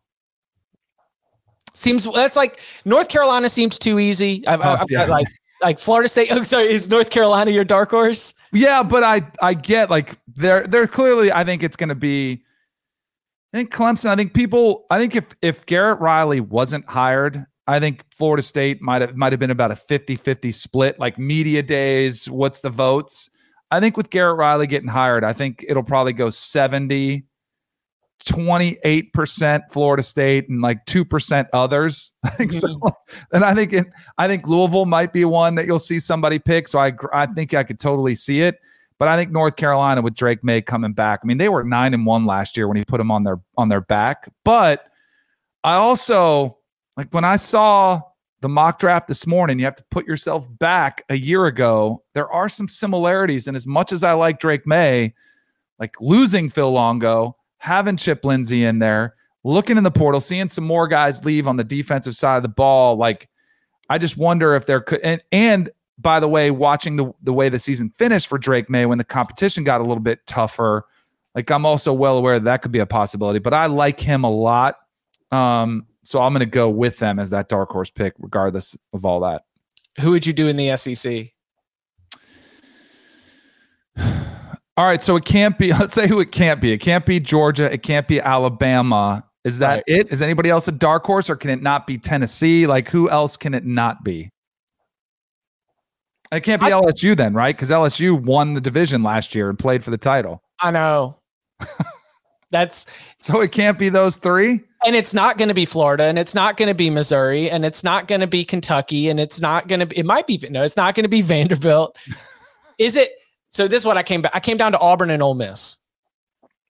Seems 1.74 2.04
that's 2.12 2.36
like 2.36 2.60
North 2.84 3.08
Carolina 3.08 3.48
seems 3.48 3.78
too 3.78 3.98
easy. 3.98 4.46
I've, 4.46 4.60
oh, 4.60 4.78
I've 4.80 4.90
yeah. 4.90 5.00
got 5.00 5.08
like 5.08 5.28
like 5.62 5.78
Florida 5.78 6.08
State. 6.08 6.28
Oh, 6.32 6.42
sorry, 6.42 6.64
is 6.64 6.88
North 6.88 7.10
Carolina 7.10 7.50
your 7.50 7.64
dark 7.64 7.90
horse? 7.90 8.34
Yeah, 8.52 8.82
but 8.82 9.02
I 9.02 9.22
I 9.40 9.54
get 9.54 9.90
like 9.90 10.18
they're 10.34 10.66
they're 10.66 10.86
clearly. 10.86 11.32
I 11.32 11.44
think 11.44 11.62
it's 11.62 11.76
going 11.76 11.88
to 11.88 11.94
be. 11.94 12.44
I 13.54 13.58
think 13.58 13.72
Clemson. 13.72 14.06
I 14.06 14.16
think 14.16 14.34
people. 14.34 14.86
I 14.90 14.98
think 14.98 15.16
if 15.16 15.34
if 15.40 15.64
Garrett 15.66 16.00
Riley 16.00 16.40
wasn't 16.40 16.84
hired, 16.88 17.46
I 17.66 17.80
think 17.80 18.04
Florida 18.14 18.42
State 18.42 18.82
might 18.82 19.02
have 19.02 19.16
might 19.16 19.32
have 19.32 19.40
been 19.40 19.50
about 19.50 19.70
a 19.70 19.74
50-50 19.74 20.52
split, 20.52 20.98
like 20.98 21.18
media 21.18 21.62
days, 21.62 22.28
what's 22.28 22.60
the 22.60 22.70
votes? 22.70 23.30
I 23.70 23.80
think 23.80 23.96
with 23.96 24.10
Garrett 24.10 24.36
Riley 24.36 24.66
getting 24.66 24.88
hired, 24.88 25.24
I 25.24 25.32
think 25.32 25.64
it'll 25.66 25.82
probably 25.82 26.12
go 26.12 26.28
70, 26.28 27.24
28% 28.22 29.70
Florida 29.70 30.02
State 30.02 30.48
and 30.48 30.60
like 30.60 30.84
2% 30.86 31.46
others. 31.52 32.12
I 32.24 32.30
think 32.30 32.52
so. 32.52 32.68
Mm-hmm. 32.68 32.88
And 33.32 33.44
I 33.44 33.54
think 33.54 33.72
it, 33.72 33.86
I 34.18 34.26
think 34.26 34.46
Louisville 34.46 34.86
might 34.86 35.12
be 35.12 35.24
one 35.24 35.54
that 35.54 35.66
you'll 35.66 35.78
see 35.78 35.98
somebody 35.98 36.38
pick. 36.38 36.68
So 36.68 36.78
I 36.78 36.92
I 37.12 37.26
think 37.26 37.54
I 37.54 37.62
could 37.62 37.78
totally 37.78 38.14
see 38.14 38.40
it. 38.40 38.58
But 38.98 39.08
I 39.08 39.16
think 39.16 39.30
North 39.32 39.56
Carolina 39.56 40.02
with 40.02 40.14
Drake 40.14 40.44
Maye 40.44 40.62
coming 40.62 40.92
back. 40.92 41.20
I 41.22 41.26
mean, 41.26 41.38
they 41.38 41.48
were 41.48 41.64
9 41.64 41.94
and 41.94 42.06
1 42.06 42.26
last 42.26 42.56
year 42.56 42.68
when 42.68 42.76
he 42.76 42.84
put 42.84 42.98
them 42.98 43.10
on 43.10 43.24
their 43.24 43.40
on 43.56 43.68
their 43.68 43.80
back. 43.80 44.30
But 44.44 44.86
I 45.64 45.74
also 45.74 46.58
like 46.96 47.12
when 47.12 47.24
I 47.24 47.36
saw 47.36 48.02
the 48.42 48.48
mock 48.48 48.78
draft 48.78 49.08
this 49.08 49.26
morning, 49.26 49.58
you 49.58 49.64
have 49.64 49.76
to 49.76 49.84
put 49.90 50.06
yourself 50.06 50.46
back 50.58 51.04
a 51.08 51.14
year 51.14 51.46
ago. 51.46 52.02
There 52.14 52.30
are 52.30 52.48
some 52.48 52.68
similarities. 52.68 53.46
And 53.46 53.56
as 53.56 53.66
much 53.66 53.92
as 53.92 54.04
I 54.04 54.12
like 54.12 54.40
Drake 54.40 54.66
Maye, 54.66 55.14
like 55.78 55.94
losing 56.00 56.48
Phil 56.48 56.70
Longo, 56.70 57.36
having 57.62 57.96
Chip 57.96 58.24
Lindsey 58.24 58.64
in 58.64 58.80
there, 58.80 59.14
looking 59.44 59.76
in 59.76 59.84
the 59.84 59.90
portal, 59.90 60.20
seeing 60.20 60.48
some 60.48 60.64
more 60.64 60.88
guys 60.88 61.24
leave 61.24 61.46
on 61.46 61.56
the 61.56 61.64
defensive 61.64 62.16
side 62.16 62.36
of 62.36 62.42
the 62.42 62.48
ball, 62.48 62.96
like 62.96 63.28
I 63.88 63.98
just 63.98 64.16
wonder 64.16 64.54
if 64.56 64.66
there 64.66 64.80
could 64.80 65.00
and, 65.02 65.22
and 65.30 65.70
by 65.96 66.18
the 66.18 66.26
way, 66.26 66.50
watching 66.50 66.96
the 66.96 67.12
the 67.22 67.32
way 67.32 67.48
the 67.48 67.60
season 67.60 67.90
finished 67.90 68.26
for 68.26 68.36
Drake 68.36 68.68
Maye 68.68 68.86
when 68.86 68.98
the 68.98 69.04
competition 69.04 69.62
got 69.62 69.80
a 69.80 69.84
little 69.84 70.02
bit 70.02 70.26
tougher, 70.26 70.86
like 71.36 71.50
I'm 71.50 71.64
also 71.64 71.92
well 71.92 72.18
aware 72.18 72.38
that, 72.38 72.44
that 72.44 72.62
could 72.62 72.72
be 72.72 72.80
a 72.80 72.86
possibility. 72.86 73.38
But 73.38 73.54
I 73.54 73.66
like 73.66 74.00
him 74.00 74.24
a 74.24 74.30
lot. 74.30 74.76
Um, 75.30 75.86
so 76.02 76.20
I'm 76.20 76.32
going 76.32 76.40
to 76.40 76.46
go 76.46 76.68
with 76.68 76.98
them 76.98 77.20
as 77.20 77.30
that 77.30 77.48
dark 77.48 77.70
horse 77.70 77.90
pick, 77.90 78.14
regardless 78.18 78.76
of 78.92 79.04
all 79.04 79.20
that. 79.20 79.44
Who 80.00 80.10
would 80.10 80.26
you 80.26 80.32
do 80.32 80.48
in 80.48 80.56
the 80.56 80.76
SEC? 80.76 81.31
All 84.76 84.86
right, 84.86 85.02
so 85.02 85.16
it 85.16 85.24
can't 85.24 85.58
be. 85.58 85.72
Let's 85.78 85.94
say 85.94 86.08
who 86.08 86.20
it 86.20 86.32
can't 86.32 86.60
be. 86.60 86.72
It 86.72 86.78
can't 86.78 87.04
be 87.04 87.20
Georgia. 87.20 87.72
It 87.72 87.82
can't 87.82 88.08
be 88.08 88.20
Alabama. 88.20 89.24
Is 89.44 89.58
that 89.58 89.76
right. 89.76 89.84
it? 89.86 90.12
Is 90.12 90.22
anybody 90.22 90.50
else 90.50 90.68
a 90.68 90.72
dark 90.72 91.04
horse, 91.04 91.28
or 91.28 91.36
can 91.36 91.50
it 91.50 91.62
not 91.62 91.86
be 91.86 91.98
Tennessee? 91.98 92.66
Like 92.66 92.88
who 92.88 93.10
else 93.10 93.36
can 93.36 93.54
it 93.54 93.64
not 93.64 94.04
be? 94.04 94.30
It 96.30 96.40
can't 96.40 96.62
be 96.62 96.68
I, 96.68 96.70
LSU 96.70 97.14
then, 97.14 97.34
right? 97.34 97.54
Because 97.54 97.70
LSU 97.70 98.18
won 98.18 98.54
the 98.54 98.60
division 98.60 99.02
last 99.02 99.34
year 99.34 99.50
and 99.50 99.58
played 99.58 99.84
for 99.84 99.90
the 99.90 99.98
title. 99.98 100.40
I 100.60 100.70
know. 100.70 101.18
That's 102.50 102.86
so 103.18 103.40
it 103.40 103.52
can't 103.52 103.78
be 103.78 103.88
those 103.90 104.16
three. 104.16 104.60
And 104.84 104.96
it's 104.96 105.14
not 105.14 105.38
going 105.38 105.48
to 105.48 105.54
be 105.54 105.64
Florida, 105.64 106.04
and 106.04 106.18
it's 106.18 106.34
not 106.34 106.56
going 106.56 106.68
to 106.68 106.74
be 106.74 106.90
Missouri, 106.90 107.50
and 107.50 107.64
it's 107.64 107.84
not 107.84 108.08
going 108.08 108.20
to 108.20 108.26
be 108.26 108.44
Kentucky, 108.44 109.08
and 109.08 109.20
it's 109.20 109.40
not 109.40 109.68
going 109.68 109.80
to 109.80 109.86
be. 109.86 109.98
It 109.98 110.06
might 110.06 110.26
be 110.26 110.38
no, 110.50 110.62
it's 110.62 110.76
not 110.76 110.94
going 110.94 111.04
to 111.04 111.08
be 111.08 111.22
Vanderbilt. 111.22 111.96
Is 112.78 112.96
it? 112.96 113.10
So 113.52 113.68
this 113.68 113.82
is 113.82 113.86
what 113.86 113.98
I 113.98 114.02
came 114.02 114.22
back. 114.22 114.32
I 114.34 114.40
came 114.40 114.56
down 114.56 114.72
to 114.72 114.80
Auburn 114.80 115.10
and 115.10 115.22
Ole 115.22 115.34
Miss, 115.34 115.78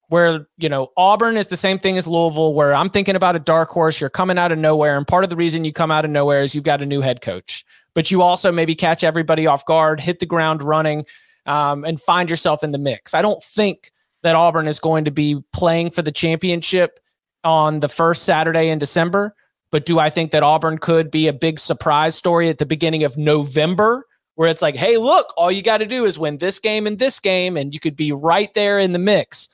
where 0.09 0.49
you 0.59 0.69
know 0.69 0.91
Auburn 0.97 1.37
is 1.37 1.47
the 1.47 1.57
same 1.57 1.79
thing 1.79 1.97
as 1.97 2.09
Louisville. 2.09 2.55
Where 2.55 2.75
I'm 2.75 2.91
thinking 2.91 3.15
about 3.15 3.37
a 3.37 3.39
dark 3.39 3.71
horse. 3.71 4.01
You're 4.01 4.11
coming 4.11 4.37
out 4.37 4.51
of 4.51 4.59
nowhere, 4.59 4.97
and 4.99 5.07
part 5.07 5.23
of 5.23 5.31
the 5.31 5.37
reason 5.37 5.65
you 5.65 5.73
come 5.73 5.93
out 5.93 6.05
of 6.05 6.11
nowhere 6.11 6.43
is 6.43 6.55
you've 6.55 6.65
got 6.65 6.83
a 6.83 6.87
new 6.87 7.01
head 7.01 7.21
coach, 7.21 7.65
but 7.95 8.11
you 8.11 8.21
also 8.21 8.51
maybe 8.51 8.75
catch 8.75 9.05
everybody 9.05 9.47
off 9.47 9.65
guard, 9.65 10.01
hit 10.01 10.19
the 10.19 10.27
ground 10.27 10.61
running, 10.61 11.05
um, 11.47 11.85
and 11.85 12.01
find 12.01 12.29
yourself 12.29 12.65
in 12.65 12.73
the 12.73 12.79
mix. 12.79 13.15
I 13.15 13.23
don't 13.23 13.43
think 13.43 13.93
that 14.25 14.35
Auburn 14.35 14.67
is 14.67 14.81
going 14.81 15.05
to 15.05 15.13
be 15.13 15.41
playing 15.53 15.93
for 15.93 16.03
the 16.03 16.13
championship 16.13 16.99
on 17.45 17.79
the 17.79 17.89
first 17.89 18.25
Saturday 18.25 18.71
in 18.71 18.79
December. 18.79 19.37
But 19.71 19.87
do 19.87 19.99
I 19.99 20.11
think 20.11 20.33
that 20.33 20.43
Auburn 20.43 20.79
could 20.79 21.11
be 21.11 21.29
a 21.29 21.33
big 21.33 21.59
surprise 21.59 22.15
story 22.15 22.49
at 22.49 22.59
the 22.59 22.67
beginning 22.67 23.05
of 23.05 23.17
November 23.17 24.05
where 24.35 24.49
it's 24.49 24.63
like, 24.63 24.77
hey, 24.77 24.97
look, 24.97 25.33
all 25.37 25.51
you 25.51 25.63
got 25.63 25.79
to 25.79 25.87
do 25.87 26.05
is 26.05 26.19
win 26.19 26.39
this 26.39 26.59
game 26.59 26.87
and 26.87 26.99
this 26.99 27.21
game, 27.21 27.57
and 27.57 27.75
you 27.75 27.81
could 27.81 27.97
be 27.97 28.13
right 28.13 28.53
there 28.55 28.79
in 28.79 28.93
the 28.93 28.99
mix? 28.99 29.49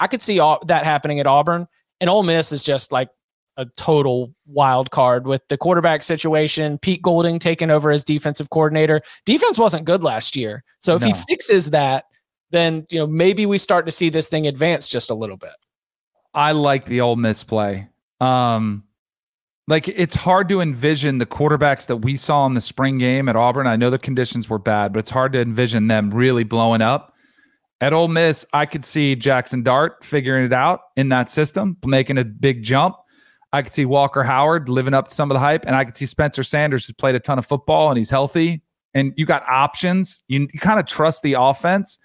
I 0.00 0.06
could 0.06 0.22
see 0.22 0.38
all 0.38 0.62
that 0.66 0.84
happening 0.84 1.20
at 1.20 1.26
Auburn. 1.26 1.66
And 2.00 2.08
Ole 2.08 2.22
Miss 2.22 2.52
is 2.52 2.62
just 2.62 2.92
like 2.92 3.08
a 3.56 3.66
total 3.76 4.32
wild 4.46 4.90
card 4.90 5.26
with 5.26 5.42
the 5.48 5.56
quarterback 5.56 6.02
situation. 6.02 6.78
Pete 6.78 7.02
Golding 7.02 7.38
taking 7.38 7.70
over 7.70 7.90
as 7.90 8.04
defensive 8.04 8.50
coordinator. 8.50 9.02
Defense 9.26 9.58
wasn't 9.58 9.84
good 9.84 10.04
last 10.04 10.36
year. 10.36 10.62
So 10.80 10.94
if 10.94 11.02
no. 11.02 11.08
he 11.08 11.14
fixes 11.28 11.70
that, 11.70 12.04
then 12.50 12.86
you 12.90 12.98
know 13.00 13.06
maybe 13.06 13.46
we 13.46 13.58
start 13.58 13.84
to 13.86 13.92
see 13.92 14.08
this 14.08 14.28
thing 14.28 14.46
advance 14.46 14.86
just 14.86 15.10
a 15.10 15.14
little 15.14 15.36
bit. 15.36 15.54
I 16.32 16.52
like 16.52 16.86
the 16.86 17.00
Ole 17.00 17.16
Miss 17.16 17.42
play. 17.42 17.88
Um, 18.20 18.84
like 19.68 19.86
it's 19.86 20.14
hard 20.14 20.48
to 20.48 20.62
envision 20.62 21.18
the 21.18 21.26
quarterbacks 21.26 21.86
that 21.88 21.98
we 21.98 22.16
saw 22.16 22.46
in 22.46 22.54
the 22.54 22.60
spring 22.60 22.96
game 22.96 23.28
at 23.28 23.36
Auburn. 23.36 23.66
I 23.66 23.76
know 23.76 23.90
the 23.90 23.98
conditions 23.98 24.48
were 24.48 24.58
bad, 24.58 24.94
but 24.94 25.00
it's 25.00 25.10
hard 25.10 25.34
to 25.34 25.42
envision 25.42 25.88
them 25.88 26.10
really 26.10 26.42
blowing 26.42 26.80
up. 26.80 27.14
At 27.82 27.92
Ole 27.92 28.08
Miss, 28.08 28.46
I 28.54 28.64
could 28.64 28.84
see 28.86 29.14
Jackson 29.14 29.62
Dart 29.62 30.02
figuring 30.02 30.46
it 30.46 30.54
out 30.54 30.80
in 30.96 31.10
that 31.10 31.30
system, 31.30 31.76
making 31.84 32.16
a 32.16 32.24
big 32.24 32.62
jump. 32.62 32.96
I 33.52 33.60
could 33.60 33.74
see 33.74 33.84
Walker 33.84 34.22
Howard 34.22 34.70
living 34.70 34.94
up 34.94 35.08
to 35.08 35.14
some 35.14 35.30
of 35.30 35.34
the 35.34 35.38
hype, 35.40 35.66
and 35.66 35.76
I 35.76 35.84
could 35.84 35.96
see 35.96 36.06
Spencer 36.06 36.42
Sanders, 36.42 36.86
who's 36.86 36.96
played 36.96 37.14
a 37.14 37.20
ton 37.20 37.38
of 37.38 37.46
football 37.46 37.90
and 37.90 37.98
he's 37.98 38.10
healthy. 38.10 38.62
And 38.94 39.12
you 39.16 39.26
got 39.26 39.46
options. 39.46 40.22
You, 40.28 40.48
you 40.52 40.60
kind 40.60 40.80
of 40.80 40.86
trust 40.86 41.22
the 41.22 41.34
offense. 41.34 41.98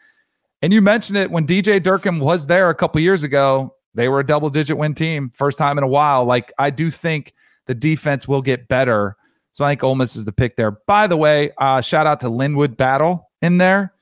And 0.61 0.73
you 0.73 0.81
mentioned 0.81 1.17
it 1.17 1.31
when 1.31 1.47
DJ 1.47 1.81
Durkin 1.81 2.19
was 2.19 2.47
there 2.47 2.69
a 2.69 2.75
couple 2.75 2.99
years 2.99 3.23
ago. 3.23 3.73
They 3.95 4.09
were 4.09 4.19
a 4.19 4.25
double 4.25 4.49
digit 4.49 4.77
win 4.77 4.93
team, 4.93 5.31
first 5.33 5.57
time 5.57 5.77
in 5.77 5.83
a 5.83 5.87
while. 5.87 6.25
Like, 6.25 6.51
I 6.59 6.69
do 6.69 6.91
think 6.91 7.33
the 7.67 7.75
defense 7.75 8.27
will 8.27 8.41
get 8.41 8.67
better. 8.67 9.15
So 9.51 9.63
I 9.63 9.71
think 9.71 9.83
Ole 9.83 9.95
Miss 9.95 10.15
is 10.15 10.25
the 10.25 10.31
pick 10.31 10.55
there. 10.55 10.71
By 10.71 11.07
the 11.07 11.17
way, 11.17 11.51
uh, 11.59 11.81
shout 11.81 12.07
out 12.07 12.19
to 12.21 12.29
Linwood 12.29 12.75
Battle 12.75 13.29
in 13.41 13.57
there. 13.57 13.93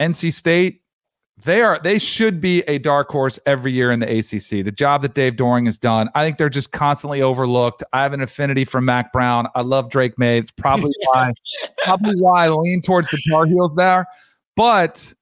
NC 0.00 0.32
State, 0.32 0.82
they 1.44 1.60
are 1.60 1.78
they 1.82 1.98
should 1.98 2.40
be 2.40 2.62
a 2.62 2.78
dark 2.78 3.10
horse 3.10 3.38
every 3.46 3.72
year 3.72 3.92
in 3.92 4.00
the 4.00 4.06
ACC. 4.06 4.64
The 4.64 4.72
job 4.72 5.02
that 5.02 5.14
Dave 5.14 5.34
Doeren 5.34 5.66
has 5.66 5.78
done, 5.78 6.08
I 6.14 6.24
think 6.24 6.38
they're 6.38 6.48
just 6.48 6.72
constantly 6.72 7.22
overlooked. 7.22 7.84
I 7.92 8.02
have 8.02 8.12
an 8.12 8.20
affinity 8.20 8.64
for 8.64 8.80
Mack 8.80 9.12
Brown. 9.12 9.46
I 9.54 9.60
love 9.60 9.90
Drake 9.90 10.18
Maye. 10.18 10.38
It's 10.38 10.50
probably 10.50 10.92
why 11.04 11.32
probably 11.82 12.16
why 12.16 12.46
I 12.46 12.48
lean 12.48 12.80
towards 12.80 13.10
the 13.10 13.20
Tar 13.30 13.46
Heels 13.46 13.74
there. 13.74 14.06
But 14.56 15.12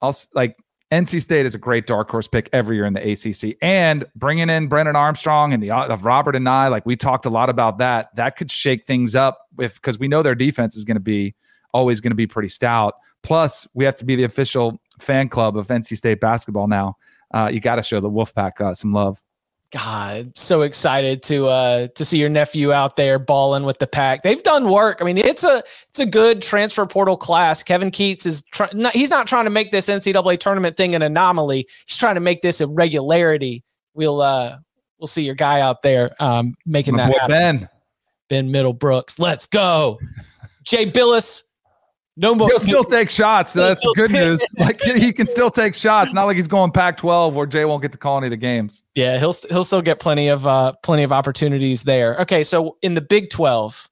I'll 0.00 0.16
like 0.34 0.56
NC 0.90 1.20
State 1.20 1.44
is 1.44 1.54
a 1.54 1.58
great 1.58 1.86
dark 1.86 2.10
horse 2.10 2.26
pick 2.26 2.48
every 2.52 2.76
year 2.76 2.86
in 2.86 2.94
the 2.94 3.12
ACC, 3.12 3.56
and 3.60 4.06
bringing 4.16 4.48
in 4.48 4.68
Brennan 4.68 4.96
Armstrong 4.96 5.52
and 5.52 5.62
the 5.62 5.70
uh, 5.70 5.86
of 5.86 6.04
Robert 6.04 6.34
and 6.34 6.48
I, 6.48 6.68
like 6.68 6.86
we 6.86 6.96
talked 6.96 7.26
a 7.26 7.30
lot 7.30 7.50
about 7.50 7.78
that. 7.78 8.14
That 8.16 8.36
could 8.36 8.50
shake 8.50 8.86
things 8.86 9.14
up 9.14 9.48
if 9.58 9.74
because 9.74 9.98
we 9.98 10.08
know 10.08 10.22
their 10.22 10.34
defense 10.34 10.76
is 10.76 10.84
going 10.84 10.96
to 10.96 11.00
be 11.00 11.34
always 11.74 12.00
going 12.00 12.12
to 12.12 12.16
be 12.16 12.26
pretty 12.26 12.48
stout. 12.48 12.94
Plus, 13.22 13.68
we 13.74 13.84
have 13.84 13.96
to 13.96 14.04
be 14.04 14.16
the 14.16 14.24
official 14.24 14.80
fan 14.98 15.28
club 15.28 15.58
of 15.58 15.66
NC 15.66 15.96
State 15.96 16.20
basketball 16.20 16.68
now. 16.68 16.96
Uh, 17.34 17.50
you 17.52 17.60
got 17.60 17.76
to 17.76 17.82
show 17.82 18.00
the 18.00 18.10
Wolfpack 18.10 18.60
uh, 18.60 18.72
some 18.72 18.92
love. 18.92 19.20
God, 19.70 20.32
so 20.34 20.62
excited 20.62 21.22
to 21.24 21.46
uh 21.46 21.88
to 21.88 22.04
see 22.04 22.18
your 22.18 22.30
nephew 22.30 22.72
out 22.72 22.96
there 22.96 23.18
balling 23.18 23.64
with 23.64 23.78
the 23.78 23.86
pack. 23.86 24.22
They've 24.22 24.42
done 24.42 24.70
work. 24.70 24.98
I 25.02 25.04
mean, 25.04 25.18
it's 25.18 25.44
a 25.44 25.62
it's 25.90 25.98
a 25.98 26.06
good 26.06 26.40
transfer 26.40 26.86
portal 26.86 27.18
class. 27.18 27.62
Kevin 27.62 27.90
Keatts 27.90 28.24
is 28.24 28.42
try, 28.50 28.70
not, 28.72 28.94
he's 28.94 29.10
not 29.10 29.26
trying 29.26 29.44
to 29.44 29.50
make 29.50 29.70
this 29.70 29.88
NCAA 29.88 30.38
tournament 30.38 30.78
thing 30.78 30.94
an 30.94 31.02
anomaly. 31.02 31.66
He's 31.86 31.98
trying 31.98 32.14
to 32.14 32.20
make 32.20 32.40
this 32.40 32.62
a 32.62 32.66
regularity. 32.66 33.62
We'll 33.92 34.22
uh 34.22 34.56
we'll 34.98 35.06
see 35.06 35.24
your 35.24 35.34
guy 35.34 35.60
out 35.60 35.82
there 35.82 36.14
um 36.18 36.54
making 36.64 36.96
My 36.96 37.08
that 37.08 37.12
happen. 37.12 37.28
Ben 37.28 37.68
Ben 38.28 38.48
Middlebrooks. 38.50 39.18
Let's 39.18 39.46
go. 39.46 39.98
Jay 40.64 40.90
Bilas 40.90 41.42
no 42.18 42.34
more. 42.34 42.48
He'll 42.48 42.58
still 42.58 42.84
take 42.84 43.10
shots. 43.10 43.52
So 43.52 43.60
that's 43.60 43.84
good 43.94 44.10
news. 44.10 44.44
Like 44.58 44.80
he 44.80 45.12
can 45.12 45.26
still 45.26 45.50
take 45.50 45.74
shots. 45.74 46.12
Not 46.12 46.24
like 46.24 46.36
he's 46.36 46.48
going 46.48 46.72
Pac-12 46.72 47.32
where 47.32 47.46
Jay 47.46 47.64
won't 47.64 47.80
get 47.80 47.92
to 47.92 47.98
call 47.98 48.18
any 48.18 48.26
of 48.26 48.32
the 48.32 48.36
games. 48.36 48.82
Yeah, 48.94 49.18
he'll 49.18 49.34
he'll 49.48 49.64
still 49.64 49.82
get 49.82 50.00
plenty 50.00 50.28
of 50.28 50.46
uh 50.46 50.72
plenty 50.82 51.04
of 51.04 51.12
opportunities 51.12 51.84
there. 51.84 52.16
Okay, 52.16 52.42
so 52.42 52.76
in 52.82 52.94
the 52.94 53.00
Big 53.00 53.30
12, 53.30 53.88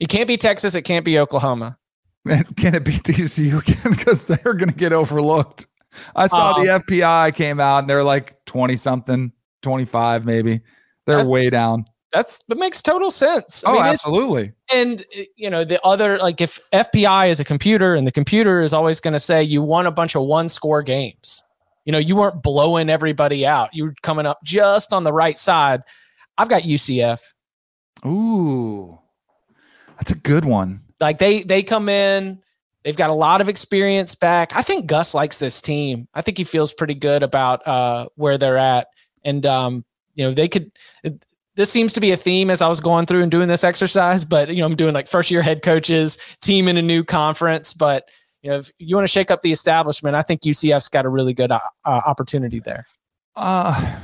it 0.00 0.08
can't 0.08 0.26
be 0.26 0.38
Texas. 0.38 0.74
It 0.74 0.82
can't 0.82 1.04
be 1.04 1.18
Oklahoma. 1.18 1.78
Man, 2.24 2.44
can 2.56 2.74
it 2.74 2.84
be 2.84 2.92
TCU 2.92 3.60
again? 3.60 3.92
Because 3.96 4.24
they're 4.24 4.54
going 4.54 4.70
to 4.70 4.74
get 4.74 4.92
overlooked. 4.92 5.66
I 6.14 6.26
saw 6.26 6.54
um, 6.54 6.64
the 6.64 6.72
FPI 6.72 7.34
came 7.34 7.60
out 7.60 7.78
and 7.78 7.90
they're 7.90 8.02
like 8.02 8.44
20 8.46 8.76
something, 8.76 9.32
25 9.62 10.24
maybe. 10.24 10.60
They're 11.06 11.24
way 11.24 11.50
down. 11.50 11.86
That's 12.16 12.42
that 12.44 12.56
makes 12.56 12.80
total 12.80 13.10
sense. 13.10 13.62
I 13.62 13.70
oh, 13.70 13.72
mean, 13.74 13.84
absolutely. 13.84 14.52
And 14.72 15.04
you 15.36 15.50
know, 15.50 15.64
the 15.64 15.78
other 15.84 16.16
like 16.16 16.40
if 16.40 16.58
FPI 16.72 17.28
is 17.28 17.40
a 17.40 17.44
computer 17.44 17.94
and 17.94 18.06
the 18.06 18.12
computer 18.12 18.62
is 18.62 18.72
always 18.72 19.00
going 19.00 19.12
to 19.12 19.20
say 19.20 19.42
you 19.42 19.60
won 19.60 19.84
a 19.84 19.90
bunch 19.90 20.14
of 20.14 20.22
one 20.22 20.48
score 20.48 20.82
games. 20.82 21.44
You 21.84 21.92
know, 21.92 21.98
you 21.98 22.16
weren't 22.16 22.42
blowing 22.42 22.88
everybody 22.88 23.46
out. 23.46 23.74
You 23.74 23.84
were 23.84 23.94
coming 24.02 24.24
up 24.24 24.38
just 24.42 24.94
on 24.94 25.04
the 25.04 25.12
right 25.12 25.36
side. 25.36 25.82
I've 26.38 26.48
got 26.48 26.62
UCF. 26.62 27.20
Ooh. 28.06 28.98
That's 29.98 30.10
a 30.10 30.16
good 30.16 30.46
one. 30.46 30.80
Like 30.98 31.18
they 31.18 31.42
they 31.42 31.62
come 31.62 31.90
in, 31.90 32.40
they've 32.82 32.96
got 32.96 33.10
a 33.10 33.14
lot 33.14 33.42
of 33.42 33.50
experience 33.50 34.14
back. 34.14 34.56
I 34.56 34.62
think 34.62 34.86
Gus 34.86 35.12
likes 35.12 35.38
this 35.38 35.60
team. 35.60 36.08
I 36.14 36.22
think 36.22 36.38
he 36.38 36.44
feels 36.44 36.72
pretty 36.72 36.94
good 36.94 37.22
about 37.22 37.66
uh, 37.66 38.06
where 38.14 38.38
they're 38.38 38.56
at, 38.56 38.88
and 39.22 39.44
um, 39.44 39.84
you 40.14 40.24
know 40.24 40.32
they 40.32 40.48
could. 40.48 40.72
This 41.56 41.70
seems 41.70 41.94
to 41.94 42.00
be 42.00 42.12
a 42.12 42.16
theme 42.16 42.50
as 42.50 42.60
I 42.60 42.68
was 42.68 42.80
going 42.80 43.06
through 43.06 43.22
and 43.22 43.30
doing 43.30 43.48
this 43.48 43.64
exercise. 43.64 44.24
But 44.24 44.50
you 44.50 44.56
know, 44.56 44.66
I'm 44.66 44.76
doing 44.76 44.94
like 44.94 45.08
first 45.08 45.30
year 45.30 45.42
head 45.42 45.62
coaches, 45.62 46.18
team 46.42 46.68
in 46.68 46.76
a 46.76 46.82
new 46.82 47.02
conference. 47.02 47.72
But 47.72 48.08
you 48.42 48.50
know, 48.50 48.58
if 48.58 48.70
you 48.78 48.94
want 48.94 49.06
to 49.06 49.12
shake 49.12 49.30
up 49.30 49.42
the 49.42 49.52
establishment, 49.52 50.14
I 50.14 50.22
think 50.22 50.42
UCF's 50.42 50.88
got 50.88 51.06
a 51.06 51.08
really 51.08 51.32
good 51.32 51.50
uh, 51.50 51.60
uh, 51.84 52.02
opportunity 52.06 52.60
there. 52.60 52.86
Uh, 53.34 53.98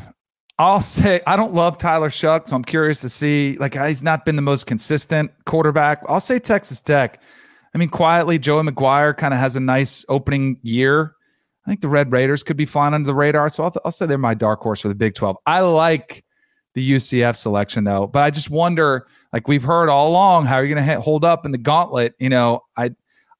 I'll 0.59 0.81
say 0.81 1.21
I 1.27 1.37
don't 1.37 1.53
love 1.53 1.77
Tyler 1.77 2.09
Shough, 2.09 2.49
so 2.49 2.57
I'm 2.57 2.65
curious 2.65 3.01
to 3.01 3.09
see. 3.09 3.57
Like 3.61 3.75
he's 3.75 4.03
not 4.03 4.25
been 4.25 4.37
the 4.37 4.43
most 4.43 4.67
consistent 4.67 5.31
quarterback. 5.45 6.03
I'll 6.09 6.21
say 6.21 6.39
Texas 6.39 6.81
Tech. 6.81 7.21
I 7.75 7.79
mean, 7.79 7.89
quietly, 7.89 8.39
Joey 8.39 8.63
McGuire 8.63 9.17
kind 9.17 9.33
of 9.33 9.41
has 9.41 9.57
a 9.57 9.61
nice 9.61 10.05
opening 10.09 10.59
year. 10.63 11.15
I 11.67 11.71
think 11.71 11.81
the 11.81 11.89
Red 11.89 12.13
Raiders 12.13 12.43
could 12.43 12.57
be 12.57 12.67
flying 12.67 12.93
under 12.93 13.07
the 13.07 13.15
radar, 13.15 13.49
so 13.49 13.65
I'll, 13.65 13.75
I'll 13.85 13.93
say 13.93 14.07
they're 14.07 14.19
my 14.19 14.35
dark 14.35 14.61
horse 14.61 14.81
for 14.81 14.89
the 14.89 14.95
Big 14.95 15.15
12. 15.15 15.37
I 15.47 15.61
like 15.61 16.25
the 16.75 16.93
UCF 16.93 17.37
selection 17.37 17.85
though, 17.85 18.07
but 18.07 18.23
I 18.23 18.31
just 18.31 18.51
wonder. 18.51 19.07
Like 19.33 19.49
we've 19.49 19.63
heard 19.63 19.89
all 19.89 20.11
along, 20.11 20.45
how 20.45 20.57
are 20.57 20.65
you 20.65 20.75
going 20.75 20.87
to 20.87 21.01
hold 21.01 21.25
up 21.25 21.47
in 21.47 21.53
the 21.53 21.59
gauntlet? 21.59 22.15
You 22.19 22.29
know, 22.29 22.61
I 22.77 22.91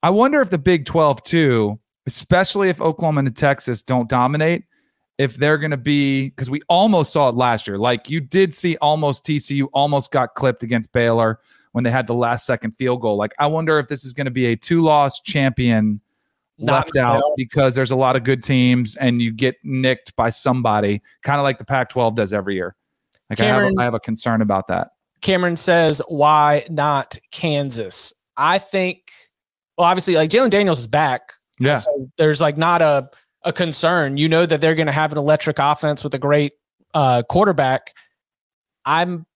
I 0.03 0.11
wonder 0.11 0.41
if 0.41 0.51
the 0.51 0.59
Big 0.59 0.87
12 0.87 1.23
too, 1.23 1.79
especially 2.07 2.71
if 2.71 2.81
Oklahoma 2.81 3.21
and 3.21 3.37
Texas 3.37 3.83
don't 3.83 4.09
dominate 4.09 4.65
if 5.19 5.37
they're 5.37 5.59
going 5.59 5.71
to 5.71 5.77
be 5.77 6.31
because 6.31 6.51
we 6.51 6.61
almost 6.69 7.13
saw 7.13 7.29
it 7.29 7.35
last 7.35 7.69
year. 7.69 7.79
Like 7.79 8.11
you 8.11 8.21
did 8.21 8.55
see 8.55 8.77
almost 8.79 9.25
TCU 9.25 9.69
almost 9.73 10.11
got 10.11 10.35
clipped 10.35 10.63
against 10.63 10.93
Baylor 10.93 11.39
when 11.73 11.85
they 11.85 11.91
had 11.91 12.07
the 12.07 12.15
last 12.15 12.47
second 12.47 12.73
field 12.73 13.01
goal. 13.01 13.17
Like 13.17 13.33
I 13.39 13.47
wonder 13.47 13.79
if 13.79 13.89
this 13.89 14.05
is 14.05 14.13
going 14.15 14.25
to 14.25 14.33
be 14.33 14.47
a 14.47 14.57
two 14.57 14.83
loss 14.83 15.21
champion 15.21 16.01
Not 16.59 16.73
left 16.73 16.97
out 16.97 17.23
because 17.37 17.75
there's 17.75 17.91
a 17.91 17.97
lot 17.97 18.17
of 18.17 18.25
good 18.25 18.43
teams 18.43 18.97
and 18.97 19.23
you 19.23 19.31
get 19.31 19.57
nicked 19.63 20.17
by 20.17 20.31
somebody, 20.31 21.03
kind 21.23 21.39
of 21.39 21.45
like 21.45 21.59
the 21.59 21.65
Pac 21.65 21.91
12 21.91 22.15
does 22.17 22.33
every 22.33 22.55
year. 22.55 22.75
Like 23.33 23.39
Cameron, 23.39 23.65
I, 23.65 23.67
have 23.67 23.75
a, 23.77 23.81
I 23.81 23.85
have 23.85 23.95
a 23.95 24.01
concern 24.01 24.43
about 24.43 24.69
that. 24.69 24.89
Cameron 25.21 25.57
says, 25.57 26.03
why 26.09 26.67
not 26.69 27.19
Kansas? 27.31 28.13
I 28.37 28.59
think, 28.59 29.11
well, 29.79 29.87
obviously, 29.87 30.15
like 30.15 30.31
Jalon 30.31 30.51
Daniels 30.51 30.81
is 30.81 30.87
back. 30.87 31.33
Yeah. 31.59 31.77
So 31.77 32.11
there's 32.19 32.41
like 32.41 32.57
not 32.57 32.83
a 32.83 33.09
a 33.45 33.53
concern. 33.53 34.17
You 34.17 34.29
know 34.29 34.47
that 34.47 34.61
they're 34.61 34.75
going 34.75 34.87
to 34.87 34.93
have 34.93 35.13
an 35.13 35.19
electric 35.19 35.59
offense 35.59 36.05
with 36.05 36.15
a 36.15 36.19
great 36.19 36.53
uh, 36.95 37.23
quarterback. 37.29 37.93
I'm, 38.85 39.27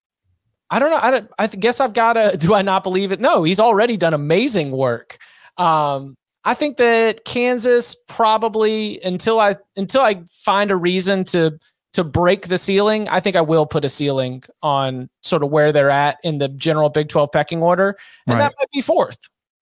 I 0.70 0.78
don't 0.78 0.90
know. 0.90 0.98
I 1.00 1.10
don't. 1.10 1.30
I 1.38 1.46
guess 1.46 1.80
I've 1.80 1.92
got 1.92 2.14
to. 2.14 2.36
Do 2.40 2.54
I 2.54 2.62
not 2.62 2.82
believe 2.82 3.12
it? 3.12 3.20
No, 3.20 3.44
he's 3.44 3.60
already 3.60 3.96
done 3.96 4.14
amazing 4.14 4.72
work. 4.72 5.18
Um, 5.56 6.16
I 6.44 6.54
think 6.54 6.76
that 6.76 7.24
Kansas 7.24 7.96
probably 8.08 9.00
until 9.02 9.40
I 9.40 9.56
until 9.76 10.02
I 10.02 10.22
find 10.28 10.70
a 10.70 10.76
reason 10.76 11.24
to 11.24 11.58
to 11.96 12.04
break 12.04 12.48
the 12.48 12.58
ceiling, 12.58 13.08
I 13.08 13.20
think 13.20 13.36
I 13.36 13.40
will 13.40 13.64
put 13.64 13.82
a 13.82 13.88
ceiling 13.88 14.42
on 14.62 15.08
sort 15.22 15.42
of 15.42 15.50
where 15.50 15.72
they're 15.72 15.90
at 15.90 16.18
in 16.22 16.36
the 16.36 16.48
general 16.48 16.90
Big 16.90 17.08
12 17.08 17.32
pecking 17.32 17.62
order. 17.62 17.96
And 18.26 18.34
right. 18.34 18.40
that 18.40 18.52
might 18.58 18.70
be 18.70 18.82
fourth. 18.82 19.18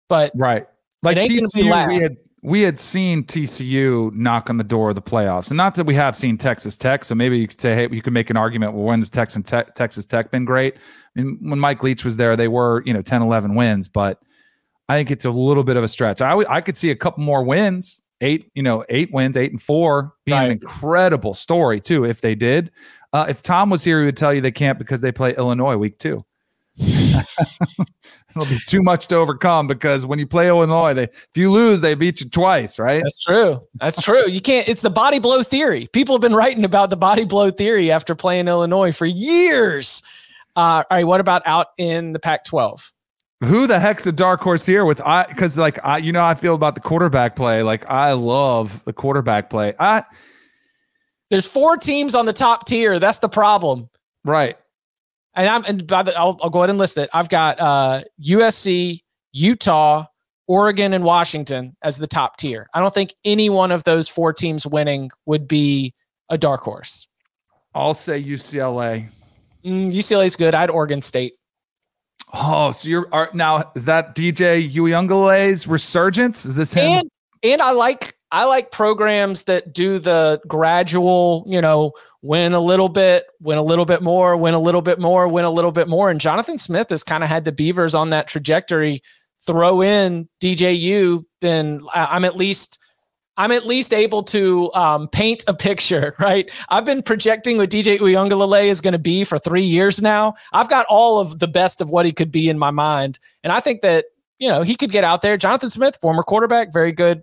But 0.08 0.32
right. 0.34 0.66
Like 1.04 1.16
TCU, 1.16 1.88
we 1.88 2.02
had 2.02 2.16
we 2.42 2.62
had 2.62 2.80
seen 2.80 3.22
TCU 3.22 4.12
knock 4.14 4.50
on 4.50 4.56
the 4.56 4.64
door 4.64 4.88
of 4.88 4.96
the 4.96 5.02
playoffs, 5.02 5.50
and 5.50 5.56
not 5.56 5.76
that 5.76 5.84
we 5.84 5.94
have 5.94 6.16
seen 6.16 6.36
Texas 6.36 6.76
Tech. 6.76 7.04
So 7.04 7.14
maybe 7.14 7.38
you 7.38 7.46
could 7.46 7.60
say, 7.60 7.74
hey, 7.74 7.88
you 7.90 8.02
could 8.02 8.12
make 8.12 8.30
an 8.30 8.36
argument. 8.36 8.72
Well, 8.72 8.84
when's 8.84 9.08
Texas 9.08 9.42
Tech, 9.44 9.74
Texas 9.74 10.06
Tech 10.06 10.30
been 10.30 10.44
great? 10.44 10.76
I 11.16 11.22
mean, 11.22 11.38
when 11.40 11.60
Mike 11.60 11.82
Leach 11.82 12.04
was 12.04 12.16
there, 12.16 12.36
they 12.36 12.48
were 12.48 12.82
you 12.84 12.92
know 12.92 13.02
10, 13.02 13.22
11 13.22 13.54
wins, 13.54 13.88
but 13.88 14.20
I 14.88 14.96
think 14.96 15.10
it's 15.10 15.24
a 15.24 15.30
little 15.30 15.62
bit 15.62 15.76
of 15.76 15.84
a 15.84 15.88
stretch. 15.88 16.20
I 16.20 16.34
I 16.48 16.60
could 16.62 16.76
see 16.76 16.90
a 16.90 16.96
couple 16.96 17.22
more 17.22 17.44
wins, 17.44 18.02
eight 18.24 18.50
you 18.54 18.62
know 18.62 18.84
eight 18.88 19.12
wins, 19.12 19.36
eight 19.36 19.52
and 19.52 19.62
four, 19.62 20.14
being 20.24 20.38
right. 20.38 20.46
an 20.46 20.52
incredible 20.52 21.34
story 21.34 21.80
too 21.80 22.04
if 22.04 22.20
they 22.20 22.34
did. 22.34 22.72
Uh, 23.12 23.26
if 23.28 23.42
Tom 23.42 23.70
was 23.70 23.84
here, 23.84 24.00
he 24.00 24.06
would 24.06 24.16
tell 24.16 24.34
you 24.34 24.40
they 24.40 24.50
can't 24.50 24.78
because 24.78 25.00
they 25.00 25.12
play 25.12 25.34
Illinois 25.36 25.76
week 25.76 25.98
two. 25.98 26.20
It'll 26.78 28.48
be 28.48 28.58
too 28.66 28.82
much 28.82 29.06
to 29.08 29.14
overcome 29.14 29.68
because 29.68 30.04
when 30.04 30.18
you 30.18 30.26
play 30.26 30.48
Illinois, 30.48 30.92
they 30.94 31.04
if 31.04 31.36
you 31.36 31.52
lose, 31.52 31.80
they 31.80 31.94
beat 31.94 32.20
you 32.20 32.28
twice, 32.28 32.80
right? 32.80 33.02
That's 33.02 33.22
true. 33.22 33.62
That's 33.74 34.02
true. 34.02 34.28
You 34.28 34.40
can't. 34.40 34.66
It's 34.68 34.82
the 34.82 34.90
body 34.90 35.20
blow 35.20 35.44
theory. 35.44 35.88
People 35.92 36.16
have 36.16 36.22
been 36.22 36.34
writing 36.34 36.64
about 36.64 36.90
the 36.90 36.96
body 36.96 37.24
blow 37.24 37.50
theory 37.50 37.92
after 37.92 38.16
playing 38.16 38.48
Illinois 38.48 38.90
for 38.90 39.06
years. 39.06 40.02
Uh, 40.56 40.82
all 40.90 40.96
right, 40.96 41.04
what 41.04 41.20
about 41.20 41.42
out 41.46 41.68
in 41.78 42.12
the 42.12 42.18
Pac-12? 42.18 42.92
Who 43.44 43.66
the 43.66 43.78
heck's 43.78 44.06
a 44.06 44.12
dark 44.12 44.40
horse 44.40 44.66
here? 44.66 44.84
With 44.84 45.00
I 45.00 45.24
because 45.24 45.56
like 45.58 45.78
I, 45.84 45.98
you 45.98 46.12
know, 46.12 46.24
I 46.24 46.34
feel 46.34 46.54
about 46.54 46.74
the 46.74 46.80
quarterback 46.80 47.36
play. 47.36 47.62
Like 47.62 47.88
I 47.88 48.12
love 48.12 48.82
the 48.84 48.92
quarterback 48.92 49.50
play. 49.50 49.74
I 49.78 50.04
there's 51.30 51.46
four 51.46 51.76
teams 51.76 52.14
on 52.14 52.26
the 52.26 52.32
top 52.32 52.66
tier. 52.66 52.98
That's 52.98 53.18
the 53.18 53.28
problem. 53.28 53.88
Right 54.24 54.56
and 55.34 55.48
I'm 55.48 55.64
and 55.64 55.86
by 55.86 56.02
the, 56.02 56.16
I'll, 56.16 56.38
I'll 56.42 56.50
go 56.50 56.60
ahead 56.60 56.70
and 56.70 56.78
list 56.78 56.96
it. 56.96 57.10
I've 57.12 57.28
got 57.28 57.60
uh, 57.60 58.02
USC, 58.22 59.00
Utah, 59.32 60.06
Oregon, 60.46 60.92
and 60.92 61.04
Washington 61.04 61.76
as 61.82 61.96
the 61.96 62.06
top 62.06 62.36
tier. 62.36 62.68
I 62.74 62.80
don't 62.80 62.94
think 62.94 63.14
any 63.24 63.50
one 63.50 63.72
of 63.72 63.84
those 63.84 64.08
four 64.08 64.32
teams 64.32 64.66
winning 64.66 65.10
would 65.26 65.48
be 65.48 65.94
a 66.28 66.38
dark 66.38 66.60
horse. 66.60 67.08
I'll 67.74 67.94
say 67.94 68.22
UCLA. 68.22 69.08
Mm, 69.64 69.92
UCLA 69.92 70.26
is 70.26 70.36
good. 70.36 70.54
I 70.54 70.60
had 70.60 70.70
Oregon 70.70 71.00
State. 71.00 71.34
Oh, 72.36 72.72
so 72.72 72.88
you're 72.88 73.08
are, 73.12 73.30
now 73.32 73.70
is 73.76 73.84
that 73.84 74.16
DJ 74.16 74.68
Uiagalelei's 74.70 75.66
resurgence? 75.66 76.44
Is 76.44 76.56
this 76.56 76.72
him? 76.74 76.90
And, 76.90 77.10
and 77.42 77.62
I 77.62 77.70
like 77.70 78.16
I 78.32 78.44
like 78.44 78.72
programs 78.72 79.44
that 79.44 79.72
do 79.72 80.00
the 80.00 80.40
gradual, 80.48 81.44
you 81.46 81.60
know, 81.60 81.92
win 82.22 82.52
a 82.52 82.60
little 82.60 82.88
bit, 82.88 83.26
win 83.40 83.58
a 83.58 83.62
little 83.62 83.84
bit 83.84 84.02
more, 84.02 84.36
win 84.36 84.54
a 84.54 84.58
little 84.58 84.82
bit 84.82 84.98
more, 84.98 85.28
win 85.28 85.44
a 85.44 85.50
little 85.50 85.70
bit 85.70 85.86
more. 85.86 86.10
And 86.10 86.20
Jonathan 86.20 86.58
Smith 86.58 86.90
has 86.90 87.04
kind 87.04 87.22
of 87.22 87.28
had 87.28 87.44
the 87.44 87.52
Beavers 87.52 87.94
on 87.94 88.10
that 88.10 88.26
trajectory. 88.26 89.02
Throw 89.46 89.82
in 89.82 90.28
DJU, 90.42 91.24
then 91.42 91.82
I'm 91.94 92.24
at 92.24 92.34
least 92.34 92.78
I'm 93.36 93.50
at 93.50 93.66
least 93.66 93.92
able 93.92 94.22
to 94.24 94.72
um, 94.74 95.08
paint 95.08 95.44
a 95.46 95.54
picture, 95.54 96.14
right? 96.20 96.50
I've 96.68 96.84
been 96.84 97.02
projecting 97.02 97.56
what 97.56 97.70
DJ 97.70 97.98
Uiagalelei 97.98 98.66
is 98.66 98.80
going 98.80 98.92
to 98.92 98.98
be 98.98 99.24
for 99.24 99.38
three 99.38 99.64
years 99.64 100.00
now. 100.00 100.34
I've 100.52 100.68
got 100.68 100.86
all 100.88 101.20
of 101.20 101.38
the 101.38 101.48
best 101.48 101.80
of 101.80 101.90
what 101.90 102.06
he 102.06 102.12
could 102.12 102.30
be 102.30 102.48
in 102.48 102.58
my 102.58 102.70
mind, 102.70 103.18
and 103.42 103.52
I 103.52 103.60
think 103.60 103.82
that 103.82 104.06
you 104.38 104.48
know 104.48 104.62
he 104.62 104.76
could 104.76 104.90
get 104.90 105.04
out 105.04 105.22
there. 105.22 105.36
Jonathan 105.36 105.70
Smith, 105.70 105.98
former 106.00 106.22
quarterback, 106.22 106.72
very 106.72 106.92
good 106.92 107.22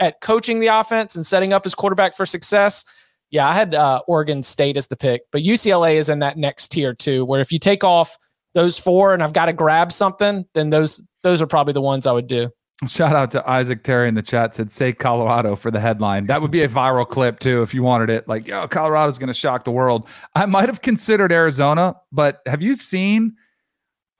at 0.00 0.20
coaching 0.20 0.60
the 0.60 0.68
offense 0.68 1.14
and 1.14 1.24
setting 1.24 1.52
up 1.52 1.64
his 1.64 1.74
quarterback 1.74 2.16
for 2.16 2.26
success. 2.26 2.84
Yeah, 3.30 3.48
I 3.48 3.54
had 3.54 3.74
uh, 3.74 4.02
Oregon 4.06 4.42
State 4.42 4.76
as 4.76 4.86
the 4.86 4.96
pick, 4.96 5.22
but 5.32 5.42
UCLA 5.42 5.96
is 5.96 6.08
in 6.08 6.20
that 6.20 6.36
next 6.38 6.68
tier 6.68 6.94
too. 6.94 7.24
Where 7.24 7.40
if 7.40 7.50
you 7.50 7.58
take 7.58 7.82
off 7.82 8.16
those 8.54 8.78
four 8.78 9.12
and 9.12 9.22
I've 9.22 9.32
got 9.32 9.46
to 9.46 9.52
grab 9.52 9.92
something, 9.92 10.46
then 10.54 10.70
those 10.70 11.02
those 11.22 11.42
are 11.42 11.46
probably 11.46 11.72
the 11.72 11.80
ones 11.80 12.06
I 12.06 12.12
would 12.12 12.28
do. 12.28 12.50
Shout 12.86 13.16
out 13.16 13.30
to 13.30 13.48
Isaac 13.48 13.82
Terry 13.82 14.06
in 14.06 14.14
the 14.14 14.22
chat 14.22 14.54
said 14.54 14.70
say 14.70 14.92
Colorado 14.92 15.56
for 15.56 15.70
the 15.70 15.80
headline. 15.80 16.24
That 16.26 16.42
would 16.42 16.50
be 16.50 16.62
a 16.62 16.68
viral 16.68 17.08
clip 17.08 17.38
too 17.38 17.62
if 17.62 17.72
you 17.72 17.82
wanted 17.82 18.10
it. 18.10 18.28
Like, 18.28 18.46
yo, 18.46 18.68
Colorado's 18.68 19.18
going 19.18 19.28
to 19.28 19.34
shock 19.34 19.64
the 19.64 19.70
world. 19.70 20.06
I 20.34 20.44
might 20.44 20.68
have 20.68 20.82
considered 20.82 21.32
Arizona, 21.32 21.96
but 22.12 22.42
have 22.44 22.60
you 22.60 22.74
seen? 22.74 23.36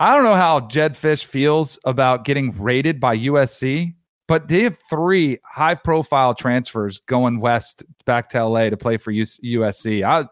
I 0.01 0.15
don't 0.15 0.25
know 0.25 0.35
how 0.35 0.61
Jedd 0.61 0.95
Fisch 0.95 1.25
feels 1.25 1.79
about 1.85 2.25
getting 2.25 2.51
raided 2.59 2.99
by 2.99 3.17
USC. 3.19 3.95
But 4.29 4.49
they 4.49 4.63
have 4.63 4.77
three 4.91 5.39
high 5.45 5.77
profile 5.77 6.35
transfers 6.35 6.99
going 7.01 7.39
west 7.39 7.85
back 8.07 8.29
to 8.31 8.45
LA 8.45 8.71
to 8.71 8.77
play 8.77 8.97
for 8.97 9.13
USC. 9.13 10.03
I, 10.03 10.27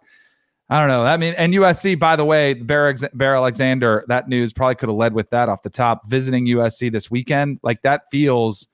I 0.74 0.80
don't 0.80 0.88
know. 0.88 1.04
I 1.04 1.16
mean, 1.16 1.34
and 1.38 1.54
USC, 1.54 1.96
by 1.96 2.16
the 2.16 2.24
way, 2.24 2.52
Bear, 2.52 2.92
Bear 3.12 3.36
Alexander, 3.36 4.04
that 4.08 4.28
news 4.28 4.52
probably 4.52 4.74
could 4.74 4.88
have 4.88 4.96
led 4.96 5.14
with 5.14 5.30
that 5.30 5.48
off 5.48 5.62
the 5.62 5.70
top. 5.70 6.04
Visiting 6.08 6.46
USC 6.48 6.90
this 6.90 7.08
weekend, 7.08 7.60
like 7.62 7.82
that 7.82 8.10
feels 8.10 8.66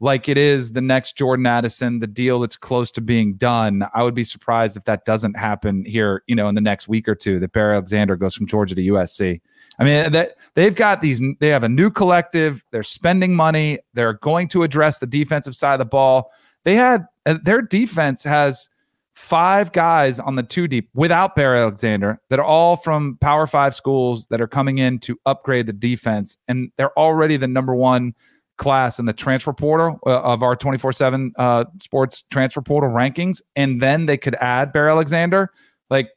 like 0.00 0.26
it 0.26 0.38
is 0.38 0.72
the 0.72 0.80
next 0.80 1.18
Jordan 1.18 1.44
Addison, 1.44 1.98
the 1.98 2.06
deal 2.06 2.40
that's 2.40 2.56
close 2.56 2.90
to 2.92 3.02
being 3.02 3.34
done. 3.34 3.84
I 3.92 4.04
would 4.04 4.14
be 4.14 4.24
surprised 4.24 4.78
if 4.78 4.84
that 4.84 5.04
doesn't 5.04 5.36
happen 5.36 5.84
here, 5.84 6.22
you 6.26 6.34
know, 6.34 6.48
in 6.48 6.54
the 6.54 6.62
next 6.62 6.88
week 6.88 7.06
or 7.06 7.14
two. 7.14 7.38
That 7.38 7.52
Bear 7.52 7.74
Alexander 7.74 8.16
goes 8.16 8.34
from 8.34 8.46
Georgia 8.46 8.74
to 8.74 8.80
USC. 8.80 9.42
I 9.78 9.84
mean, 9.84 10.12
that 10.12 10.36
they've 10.54 10.74
got 10.74 11.02
these. 11.02 11.20
They 11.40 11.48
have 11.48 11.62
a 11.62 11.68
new 11.68 11.90
collective. 11.90 12.64
They're 12.70 12.82
spending 12.82 13.36
money. 13.36 13.80
They're 13.92 14.14
going 14.14 14.48
to 14.48 14.62
address 14.62 14.98
the 14.98 15.06
defensive 15.06 15.54
side 15.54 15.74
of 15.74 15.80
the 15.80 15.84
ball. 15.84 16.30
They 16.62 16.76
had 16.76 17.06
uh, 17.26 17.36
their 17.42 17.60
defense 17.60 18.24
has 18.24 18.70
five 19.14 19.72
guys 19.72 20.18
on 20.20 20.34
the 20.34 20.42
two 20.42 20.68
deep 20.68 20.88
without 20.94 21.36
Bear 21.36 21.54
Alexander 21.54 22.20
that 22.30 22.38
are 22.38 22.44
all 22.44 22.76
from 22.76 23.16
Power 23.20 23.46
Five 23.46 23.74
schools 23.74 24.26
that 24.26 24.40
are 24.40 24.48
coming 24.48 24.78
in 24.78 24.98
to 25.00 25.18
upgrade 25.26 25.66
the 25.66 25.72
defense, 25.72 26.36
and 26.48 26.70
they're 26.76 26.96
already 26.98 27.36
the 27.36 27.48
number 27.48 27.74
one 27.74 28.14
class 28.56 28.98
in 28.98 29.06
the 29.06 29.12
transfer 29.12 29.52
portal 29.52 29.98
uh, 30.06 30.20
of 30.20 30.42
our 30.42 30.56
24 30.56 30.90
uh, 30.90 30.92
7 30.92 31.34
sports 31.80 32.22
transfer 32.30 32.60
portal 32.60 32.90
rankings. 32.90 33.42
And 33.56 33.80
then 33.80 34.06
they 34.06 34.16
could 34.16 34.36
add 34.36 34.72
Bear 34.72 34.88
Alexander. 34.88 35.50
Like 35.90 36.10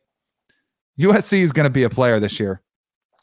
USC 0.99 1.41
is 1.41 1.51
going 1.51 1.65
to 1.65 1.69
be 1.69 1.83
a 1.83 1.89
player 1.89 2.19
this 2.19 2.39
year. 2.39 2.61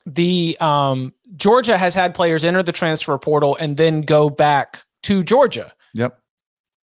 The 0.07 0.57
um, 0.61 1.15
Georgia 1.37 1.79
has 1.79 1.95
had 1.95 2.15
players 2.15 2.45
enter 2.45 2.63
the 2.63 2.73
transfer 2.73 3.17
portal 3.19 3.57
and 3.59 3.77
then 3.77 4.03
go 4.03 4.29
back 4.29 4.81
to 5.05 5.23
Georgia. 5.23 5.73
Yep. 5.95 6.19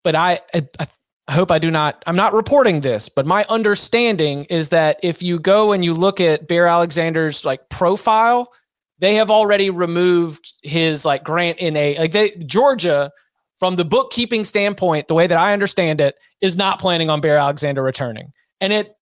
But 0.02 0.14
I, 0.16 0.40
I, 0.54 0.66
I 0.80 0.86
hope 1.30 1.50
I 1.50 1.58
do 1.58 1.70
not, 1.70 2.02
I'm 2.06 2.16
not 2.16 2.34
reporting 2.34 2.80
this, 2.80 3.08
but 3.08 3.26
my 3.26 3.44
understanding 3.48 4.44
is 4.44 4.70
that 4.70 4.98
if 5.02 5.22
you 5.22 5.38
go 5.38 5.72
and 5.72 5.84
you 5.84 5.94
look 5.94 6.20
at 6.20 6.48
Bear 6.48 6.66
Alexander's 6.66 7.44
like 7.44 7.68
profile, 7.68 8.52
they 8.98 9.14
have 9.16 9.30
already 9.30 9.70
removed 9.70 10.54
his 10.62 11.04
like 11.04 11.24
grant 11.24 11.58
in 11.58 11.76
a 11.76 11.98
like 11.98 12.12
they 12.12 12.30
Georgia 12.46 13.10
from 13.58 13.76
the 13.76 13.84
bookkeeping 13.84 14.44
standpoint, 14.44 15.08
the 15.08 15.14
way 15.14 15.26
that 15.26 15.38
I 15.38 15.52
understand 15.52 16.00
it, 16.00 16.16
is 16.40 16.56
not 16.56 16.80
planning 16.80 17.10
on 17.10 17.20
Bear 17.20 17.36
Alexander 17.36 17.82
returning. 17.82 18.32
And 18.60 18.72
it 18.72 18.96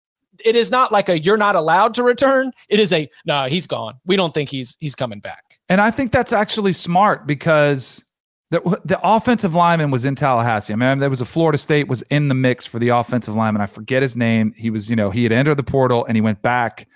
it 0.44 0.56
is 0.56 0.70
not 0.70 0.90
like 0.90 1.08
a 1.08 1.18
you're 1.18 1.36
not 1.36 1.54
allowed 1.54 1.94
to 1.94 2.02
return. 2.02 2.52
It 2.68 2.80
is 2.80 2.92
a 2.92 3.08
no, 3.24 3.42
nah, 3.42 3.48
he's 3.48 3.66
gone. 3.66 3.98
We 4.04 4.16
don't 4.16 4.32
think 4.32 4.48
he's 4.48 4.76
he's 4.80 4.94
coming 4.94 5.20
back. 5.20 5.60
And 5.68 5.80
I 5.80 5.90
think 5.90 6.12
that's 6.12 6.32
actually 6.32 6.72
smart 6.72 7.26
because 7.26 8.04
the 8.50 8.80
the 8.84 9.00
offensive 9.02 9.54
lineman 9.54 9.90
was 9.90 10.04
in 10.04 10.14
Tallahassee. 10.16 10.72
I 10.72 10.76
mean, 10.76 10.98
there 10.98 11.10
was 11.10 11.20
a 11.20 11.26
Florida 11.26 11.56
State 11.56 11.88
was 11.88 12.02
in 12.02 12.28
the 12.28 12.34
mix 12.34 12.66
for 12.66 12.78
the 12.78 12.88
offensive 12.88 13.34
lineman. 13.34 13.62
I 13.62 13.66
forget 13.66 14.02
his 14.02 14.16
name. 14.16 14.52
He 14.56 14.70
was, 14.70 14.90
you 14.90 14.96
know, 14.96 15.10
he 15.10 15.22
had 15.22 15.32
entered 15.32 15.56
the 15.56 15.62
portal 15.62 16.04
and 16.04 16.16
he 16.16 16.20
went 16.20 16.42
back 16.42 16.88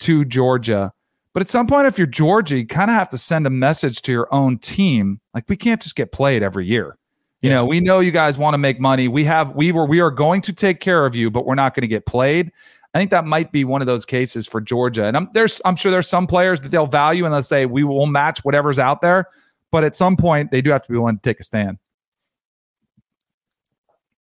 to 0.00 0.24
Georgia. 0.24 0.92
But 1.32 1.40
at 1.42 1.48
some 1.48 1.66
point, 1.66 1.86
if 1.86 1.98
you're 1.98 2.06
Georgia, 2.06 2.58
you 2.58 2.66
kind 2.66 2.90
of 2.90 2.96
have 2.96 3.08
to 3.10 3.18
send 3.18 3.46
a 3.46 3.50
message 3.50 4.02
to 4.02 4.12
your 4.12 4.32
own 4.32 4.58
team. 4.58 5.20
Like 5.34 5.44
we 5.48 5.56
can't 5.56 5.80
just 5.80 5.96
get 5.96 6.12
played 6.12 6.42
every 6.42 6.66
year. 6.66 6.98
You 7.40 7.50
know, 7.50 7.64
we 7.64 7.78
know 7.78 8.00
you 8.00 8.10
guys 8.10 8.36
want 8.36 8.54
to 8.54 8.58
make 8.58 8.80
money. 8.80 9.06
We 9.06 9.22
have 9.24 9.54
we 9.54 9.70
were 9.70 9.86
we 9.86 10.00
are 10.00 10.10
going 10.10 10.40
to 10.42 10.52
take 10.52 10.80
care 10.80 11.06
of 11.06 11.14
you, 11.14 11.30
but 11.30 11.46
we're 11.46 11.54
not 11.54 11.74
going 11.74 11.82
to 11.82 11.88
get 11.88 12.04
played. 12.04 12.50
I 12.92 12.98
think 12.98 13.10
that 13.12 13.26
might 13.26 13.52
be 13.52 13.64
one 13.64 13.80
of 13.80 13.86
those 13.86 14.04
cases 14.04 14.46
for 14.46 14.60
Georgia. 14.60 15.04
And 15.04 15.16
I'm 15.16 15.28
there's 15.34 15.60
I'm 15.64 15.76
sure 15.76 15.92
there's 15.92 16.08
some 16.08 16.26
players 16.26 16.60
that 16.62 16.70
they'll 16.70 16.86
value 16.86 17.24
and 17.24 17.32
they'll 17.32 17.42
say 17.42 17.64
we 17.66 17.84
will 17.84 18.06
match 18.06 18.40
whatever's 18.40 18.80
out 18.80 19.00
there. 19.00 19.26
But 19.70 19.84
at 19.84 19.94
some 19.96 20.16
point, 20.16 20.50
they 20.50 20.62
do 20.62 20.70
have 20.70 20.82
to 20.82 20.92
be 20.92 20.98
willing 20.98 21.16
to 21.16 21.22
take 21.22 21.40
a 21.40 21.44
stand. 21.44 21.78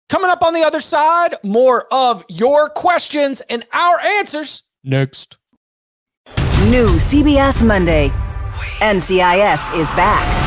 Coming 0.09 0.29
up 0.29 0.41
on 0.41 0.53
the 0.53 0.63
other 0.63 0.79
side, 0.79 1.35
more 1.43 1.85
of 1.93 2.23
your 2.29 2.69
questions 2.69 3.41
and 3.41 3.65
our 3.73 3.99
answers 3.99 4.63
next. 4.83 5.37
New 6.69 6.87
CBS 6.97 7.65
Monday. 7.65 8.09
NCIS 8.79 9.77
is 9.77 9.89
back. 9.91 10.46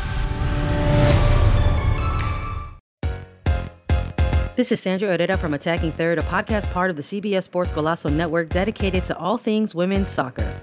This 4.61 4.71
is 4.71 4.79
Sandra 4.79 5.09
Herrera 5.09 5.39
from 5.39 5.55
Attacking 5.55 5.91
Third, 5.93 6.19
a 6.19 6.21
podcast 6.21 6.71
part 6.71 6.91
of 6.91 6.95
the 6.95 7.01
CBS 7.01 7.45
Sports 7.45 7.71
Golazo 7.71 8.13
Network 8.13 8.49
dedicated 8.49 9.03
to 9.05 9.17
all 9.17 9.35
things 9.35 9.73
women's 9.73 10.11
soccer. 10.11 10.53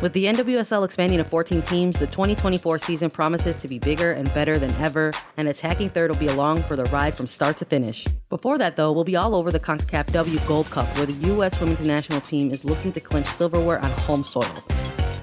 With 0.00 0.12
the 0.12 0.26
NWSL 0.26 0.84
expanding 0.84 1.18
to 1.18 1.24
14 1.24 1.60
teams, 1.62 1.98
the 1.98 2.06
2024 2.06 2.78
season 2.78 3.10
promises 3.10 3.56
to 3.56 3.66
be 3.66 3.80
bigger 3.80 4.12
and 4.12 4.32
better 4.32 4.60
than 4.60 4.72
ever, 4.76 5.12
and 5.38 5.48
Attacking 5.48 5.90
Third 5.90 6.12
will 6.12 6.18
be 6.18 6.28
along 6.28 6.62
for 6.62 6.76
the 6.76 6.84
ride 6.84 7.16
from 7.16 7.26
start 7.26 7.56
to 7.56 7.64
finish. 7.64 8.06
Before 8.28 8.58
that, 8.58 8.76
though, 8.76 8.92
we'll 8.92 9.02
be 9.02 9.16
all 9.16 9.34
over 9.34 9.50
the 9.50 9.58
CONCACAF 9.58 10.12
W 10.12 10.38
Gold 10.46 10.70
Cup, 10.70 10.86
where 10.96 11.06
the 11.06 11.26
U.S. 11.30 11.58
women's 11.58 11.84
national 11.84 12.20
team 12.20 12.52
is 12.52 12.64
looking 12.64 12.92
to 12.92 13.00
clinch 13.00 13.26
silverware 13.26 13.80
on 13.80 13.90
home 13.90 14.22
soil. 14.22 14.54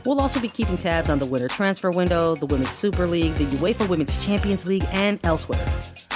We'll 0.05 0.19
also 0.19 0.39
be 0.39 0.49
keeping 0.49 0.77
tabs 0.77 1.09
on 1.09 1.19
the 1.19 1.25
winter 1.25 1.47
transfer 1.47 1.89
window, 1.89 2.35
the 2.35 2.45
Women's 2.45 2.71
Super 2.71 3.07
League, 3.07 3.35
the 3.35 3.45
UEFA 3.45 3.87
Women's 3.87 4.17
Champions 4.23 4.65
League, 4.65 4.85
and 4.91 5.19
elsewhere. 5.23 5.65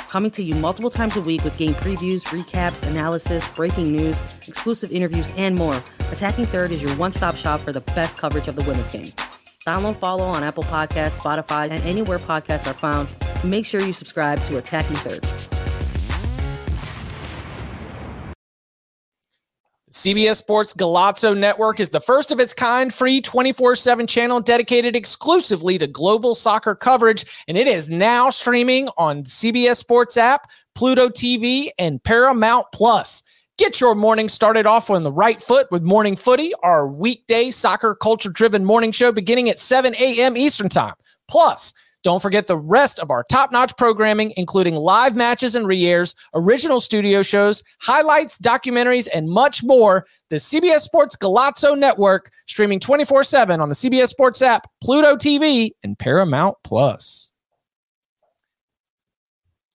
Coming 0.09 0.31
to 0.31 0.43
you 0.43 0.55
multiple 0.55 0.89
times 0.89 1.15
a 1.15 1.21
week 1.21 1.43
with 1.43 1.57
game 1.57 1.73
previews, 1.75 2.23
recaps, 2.25 2.83
analysis, 2.83 3.47
breaking 3.55 3.91
news, 3.93 4.19
exclusive 4.47 4.91
interviews, 4.91 5.29
and 5.37 5.55
more. 5.55 5.81
Attacking 6.11 6.45
Third 6.45 6.71
is 6.71 6.81
your 6.81 6.91
one 6.95 7.11
stop 7.11 7.35
shop 7.35 7.61
for 7.61 7.71
the 7.71 7.81
best 7.81 8.17
coverage 8.17 8.47
of 8.47 8.55
the 8.55 8.63
women's 8.63 8.91
game. 8.91 9.11
Download, 9.65 9.97
follow 9.99 10.25
on 10.25 10.43
Apple 10.43 10.63
Podcasts, 10.63 11.17
Spotify, 11.17 11.69
and 11.69 11.83
anywhere 11.83 12.19
podcasts 12.19 12.67
are 12.67 12.73
found. 12.73 13.09
Make 13.43 13.65
sure 13.65 13.81
you 13.81 13.93
subscribe 13.93 14.41
to 14.45 14.57
Attacking 14.57 14.95
Third. 14.97 15.56
CBS 19.91 20.35
Sports 20.35 20.73
Golazo 20.73 21.37
Network 21.37 21.79
is 21.79 21.91
the 21.91 22.01
first 22.01 22.29
of 22.33 22.41
its 22.41 22.53
kind 22.53 22.93
free 22.93 23.21
24 23.21 23.77
7 23.77 24.05
channel 24.05 24.41
dedicated 24.41 24.97
exclusively 24.97 25.77
to 25.77 25.87
global 25.87 26.35
soccer 26.35 26.75
coverage, 26.75 27.25
and 27.47 27.57
it 27.57 27.67
is 27.67 27.89
now 27.89 28.29
streaming 28.29 28.89
on 28.97 29.23
CBS 29.23 29.77
Sports 29.77 30.17
app, 30.17 30.49
Pluto 30.75 31.07
TV, 31.07 31.69
and 31.79 32.03
Paramount 32.03 32.67
Plus. 32.73 33.23
Get 33.57 33.79
your 33.79 33.95
morning 33.95 34.27
started 34.27 34.65
off 34.65 34.89
on 34.89 35.03
the 35.03 35.11
right 35.11 35.41
foot 35.41 35.67
with 35.71 35.83
Morning 35.83 36.17
Footy, 36.17 36.53
our 36.63 36.85
weekday 36.85 37.49
soccer 37.49 37.95
culture 37.95 38.29
driven 38.29 38.65
morning 38.65 38.91
show 38.91 39.13
beginning 39.13 39.49
at 39.49 39.57
7 39.57 39.95
a.m. 39.95 40.35
Eastern 40.35 40.67
Time. 40.67 40.95
Plus, 41.29 41.73
don't 42.07 42.21
forget 42.21 42.47
the 42.47 42.55
rest 42.55 42.99
of 42.99 43.11
our 43.11 43.25
top 43.25 43.51
notch 43.51 43.75
programming, 43.75 44.31
including 44.37 44.75
live 44.75 45.13
matches 45.13 45.55
and 45.55 45.67
re 45.67 45.85
airs, 45.85 46.15
original 46.33 46.79
studio 46.79 47.21
shows, 47.21 47.61
highlights, 47.81 48.39
documentaries, 48.39 49.09
and 49.13 49.27
much 49.27 49.61
more. 49.61 50.07
The 50.29 50.37
CBS 50.37 50.79
Sports 50.79 51.17
Golazo 51.17 51.77
Network, 51.77 52.31
streaming 52.47 52.79
24 52.79 53.25
7 53.25 53.59
on 53.59 53.67
the 53.67 53.75
CBS 53.75 54.07
Sports 54.07 54.41
app, 54.41 54.69
Pluto 54.81 55.17
TV, 55.17 55.71
and 55.83 55.99
Paramount 55.99 56.55
Plus. 56.63 57.33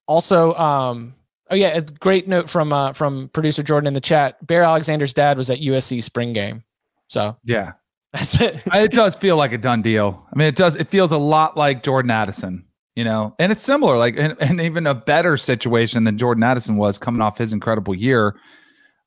Also, 0.07 0.55
um, 0.55 1.13
oh 1.51 1.55
yeah, 1.55 1.67
a 1.77 1.81
great 1.81 2.27
note 2.27 2.49
from 2.49 2.73
uh, 2.73 2.93
from 2.93 3.29
producer 3.29 3.61
Jordan 3.61 3.85
in 3.85 3.93
the 3.93 4.01
chat. 4.01 4.43
Bear 4.47 4.63
Alexander's 4.63 5.13
dad 5.13 5.37
was 5.37 5.51
at 5.51 5.59
USC 5.59 6.01
spring 6.01 6.33
game, 6.33 6.63
so 7.09 7.37
yeah, 7.43 7.73
that's 8.13 8.39
it. 8.39 8.61
it 8.67 8.91
does 8.91 9.15
feel 9.15 9.37
like 9.37 9.53
a 9.53 9.57
done 9.57 9.81
deal. 9.81 10.25
I 10.31 10.37
mean, 10.37 10.47
it 10.47 10.55
does. 10.55 10.75
It 10.75 10.89
feels 10.89 11.11
a 11.11 11.17
lot 11.17 11.57
like 11.57 11.81
Jordan 11.81 12.11
Addison, 12.11 12.63
you 12.95 13.03
know, 13.03 13.33
and 13.39 13.51
it's 13.51 13.63
similar, 13.63 13.97
like, 13.97 14.15
and, 14.17 14.35
and 14.39 14.61
even 14.61 14.85
a 14.85 14.93
better 14.93 15.35
situation 15.35 16.03
than 16.03 16.17
Jordan 16.17 16.43
Addison 16.43 16.77
was 16.77 16.99
coming 16.99 17.21
off 17.21 17.39
his 17.39 17.53
incredible 17.53 17.95
year. 17.95 18.35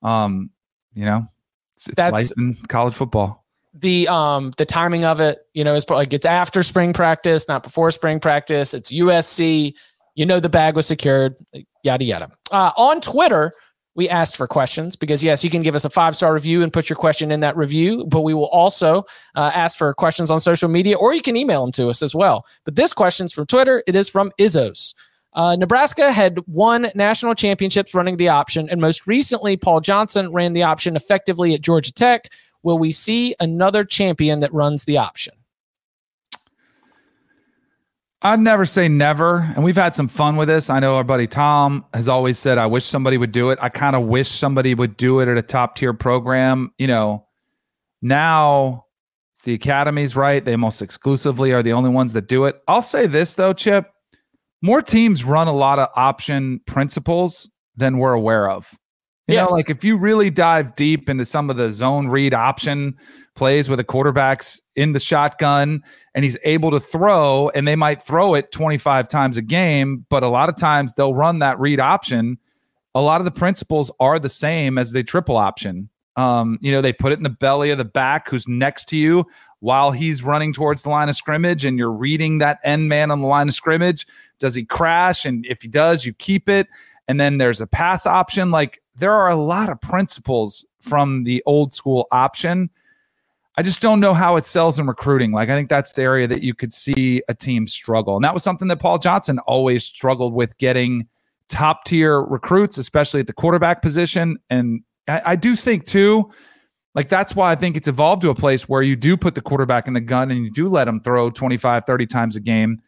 Um, 0.02 0.50
you 0.92 1.04
know, 1.04 1.28
it's, 1.74 1.88
it's 1.88 1.98
life 1.98 2.32
in 2.36 2.56
college 2.68 2.94
football. 2.94 3.44
The 3.74 4.08
um 4.08 4.52
the 4.56 4.64
timing 4.64 5.04
of 5.04 5.20
it, 5.20 5.38
you 5.52 5.62
know, 5.62 5.74
is 5.74 5.88
like 5.88 6.12
it's 6.12 6.26
after 6.26 6.62
spring 6.62 6.92
practice, 6.92 7.46
not 7.46 7.62
before 7.62 7.90
spring 7.90 8.18
practice. 8.18 8.74
It's 8.74 8.90
USC. 8.90 9.74
You 10.14 10.26
know, 10.26 10.40
the 10.40 10.48
bag 10.48 10.74
was 10.74 10.86
secured. 10.86 11.36
Yada 11.82 12.04
yada. 12.04 12.30
Uh, 12.50 12.72
on 12.76 13.02
Twitter 13.02 13.52
we 13.96 14.08
asked 14.08 14.36
for 14.36 14.46
questions 14.46 14.94
because 14.94 15.24
yes, 15.24 15.42
you 15.42 15.50
can 15.50 15.62
give 15.62 15.74
us 15.74 15.84
a 15.84 15.90
five 15.90 16.14
star 16.14 16.32
review 16.34 16.62
and 16.62 16.72
put 16.72 16.88
your 16.88 16.96
question 16.96 17.30
in 17.30 17.40
that 17.40 17.56
review, 17.56 18.04
but 18.06 18.20
we 18.20 18.34
will 18.34 18.48
also 18.48 19.04
uh, 19.34 19.50
ask 19.54 19.76
for 19.76 19.92
questions 19.94 20.30
on 20.30 20.38
social 20.38 20.68
media 20.68 20.96
or 20.96 21.14
you 21.14 21.22
can 21.22 21.36
email 21.36 21.62
them 21.62 21.72
to 21.72 21.88
us 21.88 22.02
as 22.02 22.14
well. 22.14 22.44
But 22.64 22.76
this 22.76 22.92
question's 22.92 23.32
from 23.32 23.46
Twitter. 23.46 23.82
It 23.86 23.96
is 23.96 24.08
from 24.08 24.30
Izzos. 24.38 24.94
Uh, 25.32 25.54
Nebraska 25.56 26.12
had 26.12 26.38
won 26.46 26.88
national 26.94 27.34
championships 27.34 27.94
running 27.94 28.16
the 28.16 28.30
option, 28.30 28.70
and 28.70 28.80
most 28.80 29.06
recently, 29.06 29.54
Paul 29.54 29.80
Johnson 29.80 30.32
ran 30.32 30.54
the 30.54 30.62
option 30.62 30.96
effectively 30.96 31.52
at 31.52 31.60
Georgia 31.60 31.92
Tech. 31.92 32.30
Will 32.62 32.78
we 32.78 32.90
see 32.90 33.34
another 33.38 33.84
champion 33.84 34.40
that 34.40 34.52
runs 34.54 34.86
the 34.86 34.96
option? 34.96 35.34
I'd 38.22 38.40
never 38.40 38.64
say 38.64 38.88
never. 38.88 39.40
And 39.54 39.62
we've 39.62 39.76
had 39.76 39.94
some 39.94 40.08
fun 40.08 40.36
with 40.36 40.48
this. 40.48 40.70
I 40.70 40.80
know 40.80 40.96
our 40.96 41.04
buddy 41.04 41.26
Tom 41.26 41.84
has 41.92 42.08
always 42.08 42.38
said, 42.38 42.58
I 42.58 42.66
wish 42.66 42.84
somebody 42.84 43.18
would 43.18 43.32
do 43.32 43.50
it. 43.50 43.58
I 43.60 43.68
kind 43.68 43.94
of 43.94 44.04
wish 44.04 44.28
somebody 44.28 44.74
would 44.74 44.96
do 44.96 45.20
it 45.20 45.28
at 45.28 45.36
a 45.36 45.42
top 45.42 45.76
tier 45.76 45.92
program. 45.92 46.72
You 46.78 46.86
know, 46.86 47.26
now 48.02 48.86
it's 49.32 49.42
the 49.42 49.54
academies, 49.54 50.16
right? 50.16 50.44
They 50.44 50.56
most 50.56 50.80
exclusively 50.80 51.52
are 51.52 51.62
the 51.62 51.74
only 51.74 51.90
ones 51.90 52.14
that 52.14 52.26
do 52.26 52.46
it. 52.46 52.60
I'll 52.66 52.82
say 52.82 53.06
this, 53.06 53.34
though, 53.34 53.52
Chip 53.52 53.92
more 54.62 54.82
teams 54.82 55.24
run 55.24 55.48
a 55.48 55.52
lot 55.52 55.78
of 55.78 55.88
option 55.94 56.60
principles 56.66 57.50
than 57.76 57.98
we're 57.98 58.12
aware 58.12 58.50
of. 58.50 58.68
You 59.28 59.34
yes. 59.34 59.50
know, 59.50 59.56
like 59.56 59.70
if 59.70 59.84
you 59.84 59.96
really 59.96 60.30
dive 60.30 60.76
deep 60.76 61.08
into 61.08 61.24
some 61.24 61.50
of 61.50 61.56
the 61.56 61.70
zone 61.72 62.08
read 62.08 62.32
option 62.32 62.96
plays 63.36 63.68
where 63.68 63.76
the 63.76 63.84
quarterback's 63.84 64.60
in 64.74 64.92
the 64.92 64.98
shotgun 64.98 65.82
and 66.14 66.24
he's 66.24 66.38
able 66.44 66.70
to 66.70 66.80
throw, 66.80 67.50
and 67.50 67.68
they 67.68 67.76
might 67.76 68.02
throw 68.02 68.34
it 68.34 68.50
25 68.50 69.06
times 69.06 69.36
a 69.36 69.42
game, 69.42 70.06
but 70.08 70.22
a 70.22 70.28
lot 70.28 70.48
of 70.48 70.56
times 70.56 70.94
they'll 70.94 71.14
run 71.14 71.38
that 71.40 71.60
read 71.60 71.78
option. 71.78 72.38
A 72.94 73.00
lot 73.00 73.20
of 73.20 73.26
the 73.26 73.30
principles 73.30 73.92
are 74.00 74.18
the 74.18 74.28
same 74.28 74.78
as 74.78 74.92
the 74.92 75.04
triple 75.04 75.36
option. 75.36 75.90
Um, 76.16 76.58
you 76.62 76.72
know, 76.72 76.80
they 76.80 76.94
put 76.94 77.12
it 77.12 77.18
in 77.18 77.22
the 77.22 77.30
belly 77.30 77.70
of 77.70 77.78
the 77.78 77.84
back 77.84 78.28
who's 78.28 78.48
next 78.48 78.86
to 78.86 78.96
you 78.96 79.26
while 79.60 79.90
he's 79.90 80.22
running 80.22 80.52
towards 80.52 80.82
the 80.82 80.88
line 80.88 81.08
of 81.08 81.16
scrimmage, 81.16 81.64
and 81.64 81.78
you're 81.78 81.92
reading 81.92 82.38
that 82.38 82.58
end 82.64 82.88
man 82.88 83.10
on 83.10 83.20
the 83.20 83.26
line 83.26 83.48
of 83.48 83.54
scrimmage. 83.54 84.06
Does 84.38 84.54
he 84.54 84.64
crash? 84.64 85.24
And 85.24 85.44
if 85.46 85.62
he 85.62 85.68
does, 85.68 86.06
you 86.06 86.12
keep 86.14 86.48
it. 86.48 86.68
And 87.08 87.20
then 87.20 87.38
there's 87.38 87.60
a 87.60 87.66
pass 87.66 88.06
option. 88.06 88.50
Like 88.50 88.82
there 88.96 89.12
are 89.12 89.28
a 89.28 89.36
lot 89.36 89.68
of 89.68 89.80
principles 89.80 90.64
from 90.80 91.24
the 91.24 91.42
old 91.46 91.72
school 91.72 92.06
option 92.10 92.70
I 93.58 93.62
just 93.62 93.80
don't 93.80 94.00
know 94.00 94.12
how 94.12 94.36
it 94.36 94.44
sells 94.44 94.78
in 94.78 94.86
recruiting. 94.86 95.32
Like, 95.32 95.48
I 95.48 95.54
think 95.54 95.70
that's 95.70 95.92
the 95.92 96.02
area 96.02 96.26
that 96.26 96.42
you 96.42 96.54
could 96.54 96.74
see 96.74 97.22
a 97.28 97.34
team 97.34 97.66
struggle. 97.66 98.16
And 98.16 98.24
that 98.24 98.34
was 98.34 98.42
something 98.42 98.68
that 98.68 98.80
Paul 98.80 98.98
Johnson 98.98 99.38
always 99.40 99.82
struggled 99.84 100.34
with 100.34 100.58
getting 100.58 101.08
top 101.48 101.84
tier 101.84 102.20
recruits, 102.20 102.76
especially 102.76 103.20
at 103.20 103.26
the 103.26 103.32
quarterback 103.32 103.80
position. 103.80 104.36
And 104.50 104.82
I, 105.08 105.22
I, 105.24 105.36
do 105.36 105.56
think, 105.56 105.86
too, 105.86 106.30
like, 106.94 107.08
that's 107.08 107.34
why 107.34 107.50
I 107.50 107.54
think 107.54 107.78
it's 107.78 107.88
evolved 107.88 108.20
to 108.22 108.30
a 108.30 108.34
place 108.34 108.68
where 108.68 108.82
you 108.82 108.94
do 108.94 109.16
put 109.16 109.34
the 109.34 109.40
quarterback 109.40 109.88
in 109.88 109.94
the 109.94 110.00
gun 110.02 110.30
and 110.30 110.44
you 110.44 110.50
do 110.50 110.68
let 110.68 110.86
him 110.86 111.00
throw 111.00 111.30
25, 111.30 111.84
30 111.86 112.06
times 112.06 112.36
a 112.36 112.40
game 112.40 112.82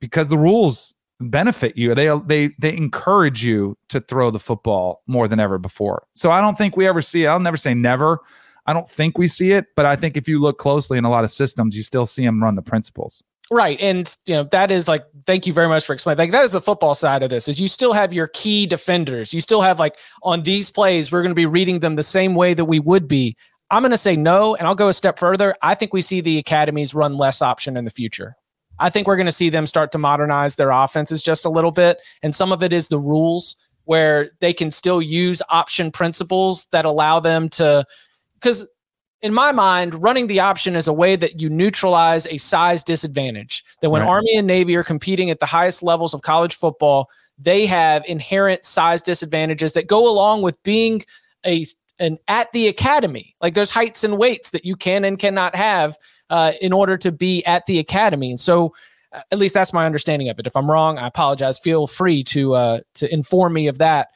because 0.00 0.28
the 0.28 0.38
rules 0.38 0.94
benefit 1.20 1.76
you. 1.76 1.92
They, 1.92 2.16
they, 2.26 2.54
they 2.60 2.76
encourage 2.76 3.44
you 3.44 3.76
to 3.88 4.00
throw 4.00 4.30
the 4.30 4.38
football 4.38 5.02
more 5.08 5.26
than 5.26 5.40
ever 5.40 5.58
before. 5.58 6.06
So 6.12 6.30
I 6.30 6.40
don't 6.40 6.56
think 6.56 6.76
we 6.76 6.86
ever 6.86 7.02
see. 7.02 7.26
I'll 7.26 7.40
never 7.40 7.56
say 7.56 7.74
never 7.74 8.20
I 8.66 8.72
don't 8.72 8.88
think 8.88 9.18
we 9.18 9.28
see 9.28 9.52
it, 9.52 9.66
but 9.76 9.86
I 9.86 9.96
think 9.96 10.16
if 10.16 10.26
you 10.26 10.40
look 10.40 10.58
closely 10.58 10.98
in 10.98 11.04
a 11.04 11.10
lot 11.10 11.24
of 11.24 11.30
systems, 11.30 11.76
you 11.76 11.82
still 11.82 12.06
see 12.06 12.24
them 12.24 12.42
run 12.42 12.54
the 12.54 12.62
principles. 12.62 13.22
Right. 13.50 13.78
And 13.80 14.14
you 14.26 14.36
know, 14.36 14.44
that 14.44 14.70
is 14.70 14.88
like 14.88 15.04
thank 15.26 15.46
you 15.46 15.52
very 15.52 15.68
much 15.68 15.84
for 15.84 15.92
explaining. 15.92 16.18
Like 16.18 16.30
that 16.30 16.44
is 16.44 16.52
the 16.52 16.62
football 16.62 16.94
side 16.94 17.22
of 17.22 17.30
this. 17.30 17.46
Is 17.46 17.60
you 17.60 17.68
still 17.68 17.92
have 17.92 18.12
your 18.12 18.28
key 18.28 18.66
defenders. 18.66 19.34
You 19.34 19.40
still 19.40 19.60
have 19.60 19.78
like 19.78 19.98
on 20.22 20.42
these 20.42 20.70
plays, 20.70 21.12
we're 21.12 21.22
going 21.22 21.30
to 21.30 21.34
be 21.34 21.46
reading 21.46 21.80
them 21.80 21.96
the 21.96 22.02
same 22.02 22.34
way 22.34 22.54
that 22.54 22.64
we 22.64 22.80
would 22.80 23.06
be. 23.06 23.36
I'm 23.70 23.82
going 23.82 23.90
to 23.90 23.98
say 23.98 24.16
no, 24.16 24.54
and 24.54 24.66
I'll 24.66 24.74
go 24.74 24.88
a 24.88 24.92
step 24.92 25.18
further. 25.18 25.54
I 25.62 25.74
think 25.74 25.92
we 25.92 26.00
see 26.00 26.20
the 26.20 26.38
academies 26.38 26.94
run 26.94 27.16
less 27.16 27.42
option 27.42 27.76
in 27.76 27.84
the 27.84 27.90
future. 27.90 28.36
I 28.78 28.90
think 28.90 29.06
we're 29.06 29.16
going 29.16 29.26
to 29.26 29.32
see 29.32 29.50
them 29.50 29.66
start 29.66 29.92
to 29.92 29.98
modernize 29.98 30.56
their 30.56 30.70
offenses 30.70 31.22
just 31.22 31.44
a 31.44 31.50
little 31.50 31.70
bit. 31.70 32.00
And 32.22 32.34
some 32.34 32.52
of 32.52 32.62
it 32.62 32.72
is 32.72 32.88
the 32.88 32.98
rules 32.98 33.56
where 33.84 34.30
they 34.40 34.52
can 34.52 34.70
still 34.70 35.00
use 35.00 35.42
option 35.48 35.90
principles 35.90 36.66
that 36.72 36.84
allow 36.84 37.20
them 37.20 37.48
to 37.50 37.84
because 38.44 38.66
in 39.22 39.32
my 39.32 39.52
mind, 39.52 39.94
running 40.02 40.26
the 40.26 40.40
option 40.40 40.76
is 40.76 40.86
a 40.86 40.92
way 40.92 41.16
that 41.16 41.40
you 41.40 41.48
neutralize 41.48 42.26
a 42.26 42.36
size 42.36 42.84
disadvantage. 42.84 43.64
That 43.80 43.88
when 43.88 44.02
right. 44.02 44.08
Army 44.08 44.36
and 44.36 44.46
Navy 44.46 44.76
are 44.76 44.84
competing 44.84 45.30
at 45.30 45.40
the 45.40 45.46
highest 45.46 45.82
levels 45.82 46.12
of 46.12 46.20
college 46.20 46.54
football, 46.54 47.08
they 47.38 47.64
have 47.64 48.04
inherent 48.04 48.66
size 48.66 49.00
disadvantages 49.00 49.72
that 49.72 49.86
go 49.86 50.06
along 50.06 50.42
with 50.42 50.62
being 50.62 51.02
a 51.46 51.64
an 51.98 52.18
at 52.28 52.52
the 52.52 52.68
academy. 52.68 53.34
Like 53.40 53.54
there's 53.54 53.70
heights 53.70 54.04
and 54.04 54.18
weights 54.18 54.50
that 54.50 54.66
you 54.66 54.76
can 54.76 55.06
and 55.06 55.18
cannot 55.18 55.56
have 55.56 55.96
uh, 56.28 56.52
in 56.60 56.74
order 56.74 56.98
to 56.98 57.10
be 57.10 57.42
at 57.46 57.64
the 57.64 57.78
academy. 57.78 58.28
And 58.28 58.38
so, 58.38 58.74
uh, 59.10 59.22
at 59.32 59.38
least 59.38 59.54
that's 59.54 59.72
my 59.72 59.86
understanding 59.86 60.28
of 60.28 60.38
it. 60.38 60.46
If 60.46 60.54
I'm 60.54 60.70
wrong, 60.70 60.98
I 60.98 61.06
apologize. 61.06 61.58
Feel 61.58 61.86
free 61.86 62.24
to 62.24 62.52
uh, 62.52 62.80
to 62.96 63.10
inform 63.10 63.54
me 63.54 63.68
of 63.68 63.78
that. 63.78 64.08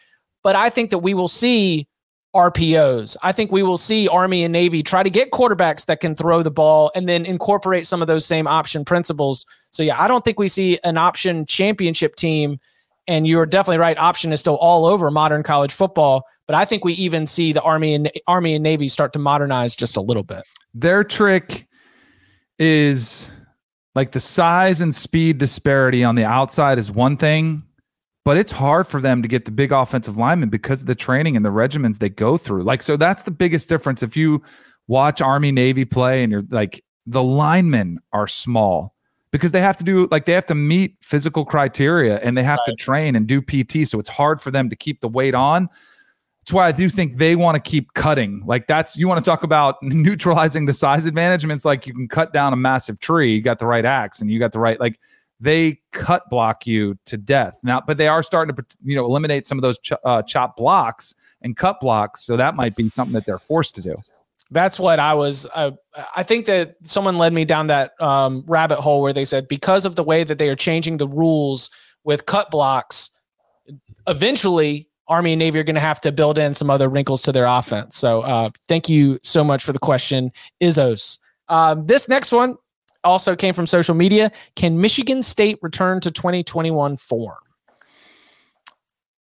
But 0.42 0.54
I 0.54 0.68
think 0.68 0.90
that 0.90 0.98
we 0.98 1.14
will 1.14 1.28
see 1.28 1.87
RPOs. 2.34 3.16
I 3.22 3.32
think 3.32 3.50
we 3.50 3.62
will 3.62 3.78
see 3.78 4.08
Army 4.08 4.44
and 4.44 4.52
Navy 4.52 4.82
try 4.82 5.02
to 5.02 5.10
get 5.10 5.30
quarterbacks 5.30 5.86
that 5.86 6.00
can 6.00 6.14
throw 6.14 6.42
the 6.42 6.50
ball 6.50 6.90
and 6.94 7.08
then 7.08 7.24
incorporate 7.24 7.86
some 7.86 8.02
of 8.02 8.08
those 8.08 8.26
same 8.26 8.46
option 8.46 8.84
principles. 8.84 9.46
So, 9.70 9.82
yeah, 9.82 10.00
I 10.00 10.08
don't 10.08 10.24
think 10.24 10.38
we 10.38 10.48
see 10.48 10.78
an 10.84 10.98
option 10.98 11.46
championship 11.46 12.16
team. 12.16 12.58
And 13.06 13.26
you're 13.26 13.46
definitely 13.46 13.78
right. 13.78 13.96
Option 13.96 14.32
is 14.32 14.40
still 14.40 14.56
all 14.56 14.84
over 14.84 15.10
modern 15.10 15.42
college 15.42 15.72
football. 15.72 16.24
But 16.46 16.54
I 16.54 16.66
think 16.66 16.84
we 16.84 16.92
even 16.94 17.26
see 17.26 17.52
the 17.52 17.62
Army 17.62 17.94
and 17.94 18.10
Army 18.26 18.54
and 18.54 18.62
Navy 18.62 18.88
start 18.88 19.14
to 19.14 19.18
modernize 19.18 19.74
just 19.74 19.96
a 19.96 20.00
little 20.00 20.22
bit. 20.22 20.44
Their 20.74 21.04
trick 21.04 21.66
is 22.58 23.30
like 23.94 24.12
the 24.12 24.20
size 24.20 24.80
and 24.80 24.94
speed 24.94 25.38
disparity 25.38 26.04
on 26.04 26.14
the 26.14 26.24
outside 26.24 26.78
is 26.78 26.90
one 26.90 27.16
thing 27.16 27.62
but 28.28 28.36
it's 28.36 28.52
hard 28.52 28.86
for 28.86 29.00
them 29.00 29.22
to 29.22 29.26
get 29.26 29.46
the 29.46 29.50
big 29.50 29.72
offensive 29.72 30.18
linemen 30.18 30.50
because 30.50 30.82
of 30.82 30.86
the 30.86 30.94
training 30.94 31.34
and 31.34 31.46
the 31.46 31.48
regimens 31.48 31.98
they 31.98 32.10
go 32.10 32.36
through. 32.36 32.62
Like, 32.62 32.82
so 32.82 32.94
that's 32.94 33.22
the 33.22 33.30
biggest 33.30 33.70
difference. 33.70 34.02
If 34.02 34.18
you 34.18 34.42
watch 34.86 35.22
Army 35.22 35.50
Navy 35.50 35.86
play 35.86 36.22
and 36.22 36.30
you're 36.30 36.44
like, 36.50 36.84
the 37.06 37.22
linemen 37.22 38.00
are 38.12 38.26
small 38.26 38.94
because 39.30 39.52
they 39.52 39.62
have 39.62 39.78
to 39.78 39.84
do 39.84 40.08
like 40.10 40.26
they 40.26 40.34
have 40.34 40.44
to 40.44 40.54
meet 40.54 40.98
physical 41.00 41.46
criteria 41.46 42.18
and 42.18 42.36
they 42.36 42.42
have 42.42 42.58
right. 42.58 42.76
to 42.76 42.84
train 42.84 43.16
and 43.16 43.26
do 43.26 43.40
PT. 43.40 43.88
So 43.88 43.98
it's 43.98 44.10
hard 44.10 44.42
for 44.42 44.50
them 44.50 44.68
to 44.68 44.76
keep 44.76 45.00
the 45.00 45.08
weight 45.08 45.34
on. 45.34 45.66
That's 46.42 46.52
why 46.52 46.66
I 46.66 46.72
do 46.72 46.90
think 46.90 47.16
they 47.16 47.34
want 47.34 47.54
to 47.54 47.60
keep 47.62 47.94
cutting. 47.94 48.42
Like 48.44 48.66
that's 48.66 48.94
you 48.94 49.08
want 49.08 49.24
to 49.24 49.30
talk 49.30 49.42
about 49.42 49.76
neutralizing 49.82 50.66
the 50.66 50.74
size 50.74 51.06
advantage. 51.06 51.44
I 51.44 51.46
mean, 51.46 51.54
it's 51.54 51.64
like 51.64 51.86
you 51.86 51.94
can 51.94 52.08
cut 52.08 52.34
down 52.34 52.52
a 52.52 52.56
massive 52.56 53.00
tree. 53.00 53.32
You 53.32 53.40
got 53.40 53.58
the 53.58 53.64
right 53.64 53.86
axe 53.86 54.20
and 54.20 54.30
you 54.30 54.38
got 54.38 54.52
the 54.52 54.60
right 54.60 54.78
like 54.78 55.00
they 55.40 55.80
cut 55.92 56.28
block 56.30 56.66
you 56.66 56.98
to 57.06 57.16
death. 57.16 57.58
Now 57.62 57.82
but 57.84 57.96
they 57.98 58.08
are 58.08 58.22
starting 58.22 58.54
to 58.54 58.64
you 58.82 58.96
know 58.96 59.04
eliminate 59.04 59.46
some 59.46 59.58
of 59.58 59.62
those 59.62 59.78
ch- 59.78 59.92
uh, 60.04 60.22
chop 60.22 60.56
blocks 60.56 61.14
and 61.42 61.56
cut 61.56 61.80
blocks 61.80 62.22
so 62.22 62.36
that 62.36 62.56
might 62.56 62.74
be 62.76 62.88
something 62.90 63.14
that 63.14 63.26
they're 63.26 63.38
forced 63.38 63.74
to 63.76 63.82
do. 63.82 63.94
That's 64.50 64.80
what 64.80 64.98
i 64.98 65.12
was 65.12 65.46
uh, 65.54 65.72
i 66.16 66.22
think 66.22 66.46
that 66.46 66.76
someone 66.82 67.18
led 67.18 67.34
me 67.34 67.44
down 67.44 67.66
that 67.66 67.92
um, 68.00 68.44
rabbit 68.46 68.78
hole 68.80 69.02
where 69.02 69.12
they 69.12 69.26
said 69.26 69.46
because 69.46 69.84
of 69.84 69.94
the 69.94 70.02
way 70.02 70.24
that 70.24 70.38
they 70.38 70.48
are 70.48 70.56
changing 70.56 70.96
the 70.96 71.06
rules 71.06 71.70
with 72.02 72.24
cut 72.24 72.50
blocks 72.50 73.10
eventually 74.06 74.88
army 75.08 75.32
and 75.32 75.38
navy 75.38 75.58
are 75.58 75.64
going 75.64 75.74
to 75.74 75.80
have 75.80 76.00
to 76.02 76.12
build 76.12 76.38
in 76.38 76.54
some 76.54 76.70
other 76.70 76.88
wrinkles 76.88 77.22
to 77.22 77.32
their 77.32 77.46
offense. 77.46 77.96
So 77.96 78.22
uh, 78.22 78.50
thank 78.68 78.88
you 78.88 79.18
so 79.22 79.42
much 79.42 79.64
for 79.64 79.72
the 79.72 79.78
question 79.78 80.30
izos. 80.62 81.18
Um, 81.48 81.86
this 81.86 82.08
next 82.08 82.30
one 82.30 82.56
also 83.04 83.36
came 83.36 83.54
from 83.54 83.66
social 83.66 83.94
media. 83.94 84.30
Can 84.56 84.80
Michigan 84.80 85.22
State 85.22 85.58
return 85.62 86.00
to 86.00 86.10
2021 86.10 86.96
form? 86.96 87.36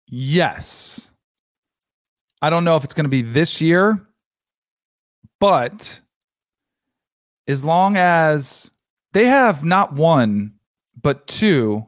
Yes. 0.07 1.11
I 2.41 2.49
don't 2.49 2.63
know 2.63 2.75
if 2.75 2.83
it's 2.83 2.93
going 2.93 3.05
to 3.05 3.09
be 3.09 3.21
this 3.21 3.59
year, 3.59 4.05
but 5.39 5.99
as 7.47 7.63
long 7.63 7.97
as 7.97 8.71
they 9.13 9.25
have 9.25 9.63
not 9.63 9.93
one, 9.93 10.53
but 11.01 11.25
two 11.27 11.85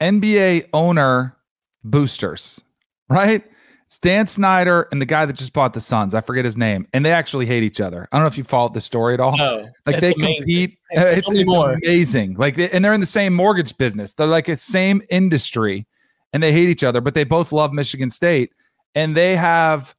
NBA 0.00 0.68
owner 0.72 1.36
boosters, 1.84 2.60
right? 3.08 3.44
It's 3.88 3.98
Dan 3.98 4.26
Snyder 4.26 4.86
and 4.92 5.00
the 5.00 5.06
guy 5.06 5.24
that 5.24 5.32
just 5.32 5.54
bought 5.54 5.72
the 5.72 5.80
Suns. 5.80 6.14
I 6.14 6.20
forget 6.20 6.44
his 6.44 6.58
name, 6.58 6.86
and 6.92 7.02
they 7.02 7.10
actually 7.10 7.46
hate 7.46 7.62
each 7.62 7.80
other. 7.80 8.06
I 8.12 8.16
don't 8.16 8.22
know 8.22 8.26
if 8.28 8.36
you 8.36 8.44
followed 8.44 8.74
the 8.74 8.82
story 8.82 9.14
at 9.14 9.20
all. 9.20 9.34
No, 9.38 9.66
like 9.86 10.00
they 10.00 10.12
amazing. 10.12 10.36
compete. 10.36 10.78
It's, 10.90 11.26
it's, 11.26 11.30
it's 11.30 11.54
amazing. 11.54 12.34
Like, 12.34 12.58
and 12.58 12.84
they're 12.84 12.92
in 12.92 13.00
the 13.00 13.06
same 13.06 13.32
mortgage 13.32 13.74
business. 13.78 14.12
They're 14.12 14.26
like 14.26 14.44
the 14.44 14.58
same 14.58 15.00
industry, 15.08 15.86
and 16.34 16.42
they 16.42 16.52
hate 16.52 16.68
each 16.68 16.84
other. 16.84 17.00
But 17.00 17.14
they 17.14 17.24
both 17.24 17.50
love 17.50 17.72
Michigan 17.72 18.10
State, 18.10 18.52
and 18.94 19.16
they 19.16 19.34
have 19.36 19.94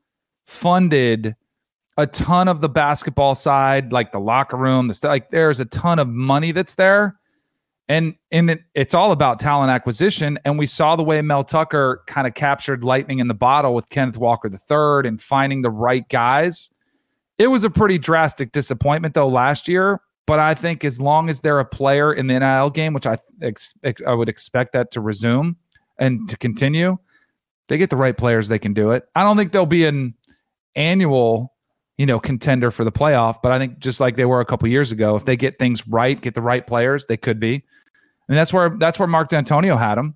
funded 0.46 1.36
a 1.98 2.06
ton 2.06 2.48
of 2.48 2.62
the 2.62 2.70
basketball 2.70 3.34
side, 3.34 3.92
like 3.92 4.12
the 4.12 4.20
locker 4.20 4.58
room. 4.58 4.88
The 4.88 5.00
like, 5.08 5.32
there's 5.32 5.62
a 5.62 5.66
ton 5.66 5.98
of 5.98 6.08
money 6.08 6.52
that's 6.52 6.76
there 6.76 7.18
and 7.90 8.14
and 8.32 8.52
it, 8.52 8.62
it's 8.76 8.94
all 8.94 9.12
about 9.12 9.40
talent 9.40 9.72
acquisition. 9.72 10.38
And 10.46 10.58
we 10.60 10.68
saw 10.68 10.96
the 10.96 11.04
way 11.04 11.22
Mel 11.24 11.44
Tucker 11.44 12.04
kind 12.06 12.28
of 12.28 12.36
captured 12.36 12.84
lightning 12.84 13.18
in 13.18 13.28
the 13.28 13.34
bottle 13.34 13.74
with 13.74 13.90
Kenneth 13.90 14.18
Walker 14.18 14.48
III 14.48 15.08
and 15.10 15.20
finding 15.20 15.64
the 15.64 15.72
right 15.72 16.08
guys. 16.08 16.70
It 17.40 17.48
was 17.48 17.64
a 17.64 17.70
pretty 17.70 17.98
drastic 17.98 18.52
disappointment 18.52 19.16
though 19.16 19.28
last 19.28 19.68
year. 19.68 20.00
But 20.28 20.38
I 20.38 20.54
think 20.54 20.84
as 20.86 21.02
long 21.02 21.28
as 21.28 21.42
they're 21.42 21.60
a 21.60 21.66
player 21.66 22.14
in 22.14 22.28
the 22.28 22.40
NIL 22.40 22.70
game, 22.70 22.94
which 22.94 23.08
I 23.08 23.18
ex- 23.42 23.74
I 24.06 24.14
would 24.14 24.30
expect 24.30 24.74
that 24.74 24.92
to 24.92 25.02
resume 25.02 25.58
and 25.98 26.30
to 26.30 26.38
continue, 26.38 26.98
they 27.68 27.80
get 27.80 27.90
the 27.90 27.98
right 27.98 28.16
players, 28.16 28.48
they 28.48 28.60
can 28.60 28.76
do 28.76 28.92
it. 28.92 29.10
I 29.16 29.24
don't 29.24 29.36
think 29.36 29.52
they'll 29.52 29.66
be 29.66 29.86
an 29.86 30.14
annual 30.76 31.56
you 32.00 32.06
know, 32.06 32.18
contender 32.18 32.72
for 32.72 32.86
the 32.86 32.94
playoff. 32.94 33.42
But 33.44 33.52
I 33.52 33.60
think 33.60 33.80
just 33.80 34.00
like 34.00 34.16
they 34.16 34.24
were 34.24 34.40
a 34.40 34.46
couple 34.46 34.70
years 34.70 34.90
ago, 34.90 35.18
if 35.18 35.26
they 35.26 35.36
get 35.36 35.60
things 35.60 35.86
right, 35.86 36.20
get 36.20 36.34
the 36.34 36.42
right 36.42 36.66
players, 36.66 37.06
they 37.08 37.18
could 37.18 37.42
be. 37.42 37.66
Mean, 38.32 38.38
that's 38.38 38.53
where 38.53 38.69
that's 38.69 38.99
where 38.99 39.07
Mark 39.07 39.30
Dantonio 39.30 39.77
had 39.77 39.95
them. 39.95 40.15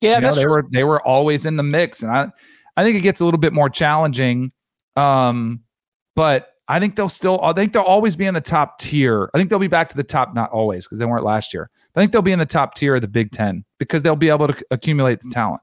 Yeah, 0.00 0.16
You 0.16 0.20
know, 0.20 0.20
that's 0.26 0.36
they 0.36 0.42
true. 0.42 0.52
were 0.52 0.64
they 0.70 0.84
were 0.84 1.00
always 1.02 1.46
in 1.46 1.56
the 1.56 1.62
mix, 1.62 2.02
and 2.02 2.12
I 2.12 2.30
I 2.76 2.84
think 2.84 2.96
it 2.96 3.00
gets 3.00 3.20
a 3.20 3.24
little 3.24 3.38
bit 3.40 3.52
more 3.52 3.70
challenging. 3.70 4.52
Um, 4.94 5.60
but 6.14 6.52
I 6.68 6.80
think 6.80 6.96
they'll 6.96 7.08
still 7.08 7.40
I 7.42 7.52
think 7.52 7.72
they'll 7.72 7.82
always 7.82 8.16
be 8.16 8.26
in 8.26 8.34
the 8.34 8.40
top 8.40 8.78
tier. 8.78 9.30
I 9.34 9.38
think 9.38 9.50
they'll 9.50 9.58
be 9.58 9.68
back 9.68 9.88
to 9.90 9.96
the 9.96 10.04
top, 10.04 10.34
not 10.34 10.50
always 10.50 10.84
because 10.86 10.98
they 10.98 11.04
weren't 11.04 11.24
last 11.24 11.54
year. 11.54 11.70
But 11.94 12.00
I 12.00 12.02
think 12.02 12.12
they'll 12.12 12.22
be 12.22 12.32
in 12.32 12.38
the 12.38 12.46
top 12.46 12.74
tier 12.74 12.94
of 12.96 13.00
the 13.00 13.08
Big 13.08 13.30
Ten 13.30 13.64
because 13.78 14.02
they'll 14.02 14.16
be 14.16 14.28
able 14.28 14.48
to 14.48 14.64
accumulate 14.70 15.20
the 15.20 15.30
talent. 15.30 15.62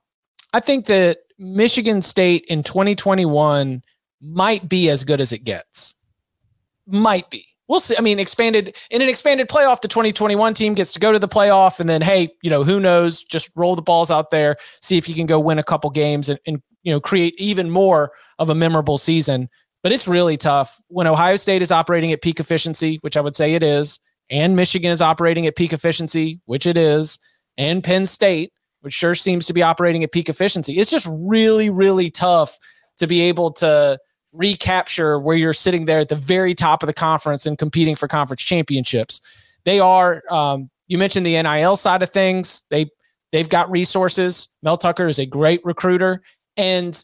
I 0.54 0.60
think 0.60 0.86
that 0.86 1.20
Michigan 1.38 2.02
State 2.02 2.46
in 2.48 2.64
2021 2.64 3.84
might 4.22 4.70
be 4.70 4.90
as 4.90 5.04
good 5.04 5.20
as 5.20 5.32
it 5.34 5.40
gets. 5.40 5.96
Might 6.88 7.30
be. 7.30 7.46
We'll 7.68 7.80
see. 7.80 7.96
I 7.98 8.02
mean, 8.02 8.20
expanded 8.20 8.76
in 8.90 9.02
an 9.02 9.10
expanded 9.10 9.48
playoff, 9.48 9.82
the 9.82 9.88
2021 9.88 10.54
team 10.54 10.74
gets 10.74 10.92
to 10.94 11.00
go 11.00 11.12
to 11.12 11.20
the 11.20 11.28
playoff, 11.28 11.80
and 11.80 11.88
then 11.88 12.02
hey, 12.02 12.30
you 12.42 12.50
know, 12.50 12.64
who 12.64 12.80
knows? 12.80 13.24
Just 13.24 13.50
roll 13.56 13.76
the 13.76 13.82
balls 13.82 14.12
out 14.12 14.32
there, 14.32 14.58
see 14.82 14.98
if 14.98 15.08
you 15.08 15.16
can 15.16 15.26
go 15.26 15.40
win 15.40 15.60
a 15.60 15.64
couple 15.64 15.90
games, 15.90 16.30
and, 16.30 16.40
and 16.46 16.62
you 16.84 16.92
know, 16.92 17.00
create 17.00 17.34
even 17.40 17.70
more 17.70 18.12
of 18.40 18.50
a 18.50 18.56
memorable 18.56 18.98
season. 18.98 19.50
But 19.82 19.92
it's 19.92 20.08
really 20.08 20.38
tough 20.38 20.80
when 20.88 21.08
Ohio 21.08 21.36
State 21.36 21.62
is 21.62 21.72
operating 21.72 22.12
at 22.12 22.22
peak 22.22 22.40
efficiency, 22.40 22.98
which 23.02 23.18
I 23.18 23.22
would 23.22 23.36
say 23.36 23.54
it 23.54 23.64
is, 23.64 24.00
and 24.30 24.56
Michigan 24.56 24.92
is 24.92 25.02
operating 25.02 25.48
at 25.48 25.56
peak 25.56 25.74
efficiency, 25.74 26.42
which 26.46 26.66
it 26.66 26.78
is, 26.78 27.20
and 27.58 27.84
Penn 27.84 28.06
State, 28.06 28.52
which 28.82 28.94
sure 28.94 29.16
seems 29.16 29.46
to 29.46 29.54
be 29.54 29.64
operating 29.64 30.04
at 30.04 30.12
peak 30.12 30.30
efficiency. 30.30 30.80
It's 30.80 30.92
just 30.92 31.08
really, 31.10 31.70
really 31.70 32.10
tough 32.10 32.58
to 32.98 33.08
be 33.08 33.22
able 33.22 33.52
to 33.54 33.98
recapture 34.34 35.20
where 35.20 35.38
you're 35.38 35.54
sitting 35.54 35.86
there 35.86 36.00
at 36.00 36.10
the 36.10 36.16
very 36.16 36.54
top 36.54 36.84
of 36.84 36.88
the 36.88 36.94
conference 36.94 37.46
and 37.46 37.58
competing 37.58 37.96
for 37.96 38.08
conference 38.08 38.42
championships. 38.42 39.22
They 39.64 39.80
are. 39.80 40.24
Um, 40.30 40.70
you 40.88 40.98
mentioned 40.98 41.26
the 41.26 41.42
NIL 41.42 41.76
side 41.76 42.04
of 42.04 42.10
things. 42.10 42.64
They 42.70 42.88
they've 43.32 43.48
got 43.48 43.72
resources. 43.72 44.50
Mel 44.62 44.78
Tucker 44.78 45.08
is 45.08 45.20
a 45.20 45.26
great 45.26 45.64
recruiter, 45.64 46.22
and 46.58 47.02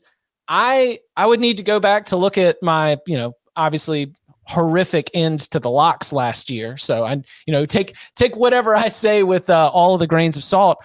I 0.47 0.99
I 1.15 1.25
would 1.25 1.39
need 1.39 1.57
to 1.57 1.63
go 1.63 1.80
back 1.80 2.05
to 2.05 2.17
look 2.17 2.38
at 2.38 2.57
my 2.61 2.97
you 3.07 3.17
know 3.17 3.34
obviously 3.55 4.13
horrific 4.47 5.11
end 5.13 5.39
to 5.51 5.59
the 5.59 5.69
locks 5.69 6.11
last 6.11 6.49
year. 6.49 6.75
So 6.75 7.05
I 7.05 7.21
you 7.45 7.53
know 7.53 7.65
take 7.65 7.95
take 8.15 8.36
whatever 8.36 8.75
I 8.75 8.89
say 8.89 9.23
with 9.23 9.49
uh, 9.49 9.69
all 9.73 9.93
of 9.93 9.99
the 9.99 10.07
grains 10.07 10.36
of 10.36 10.43
salt. 10.43 10.77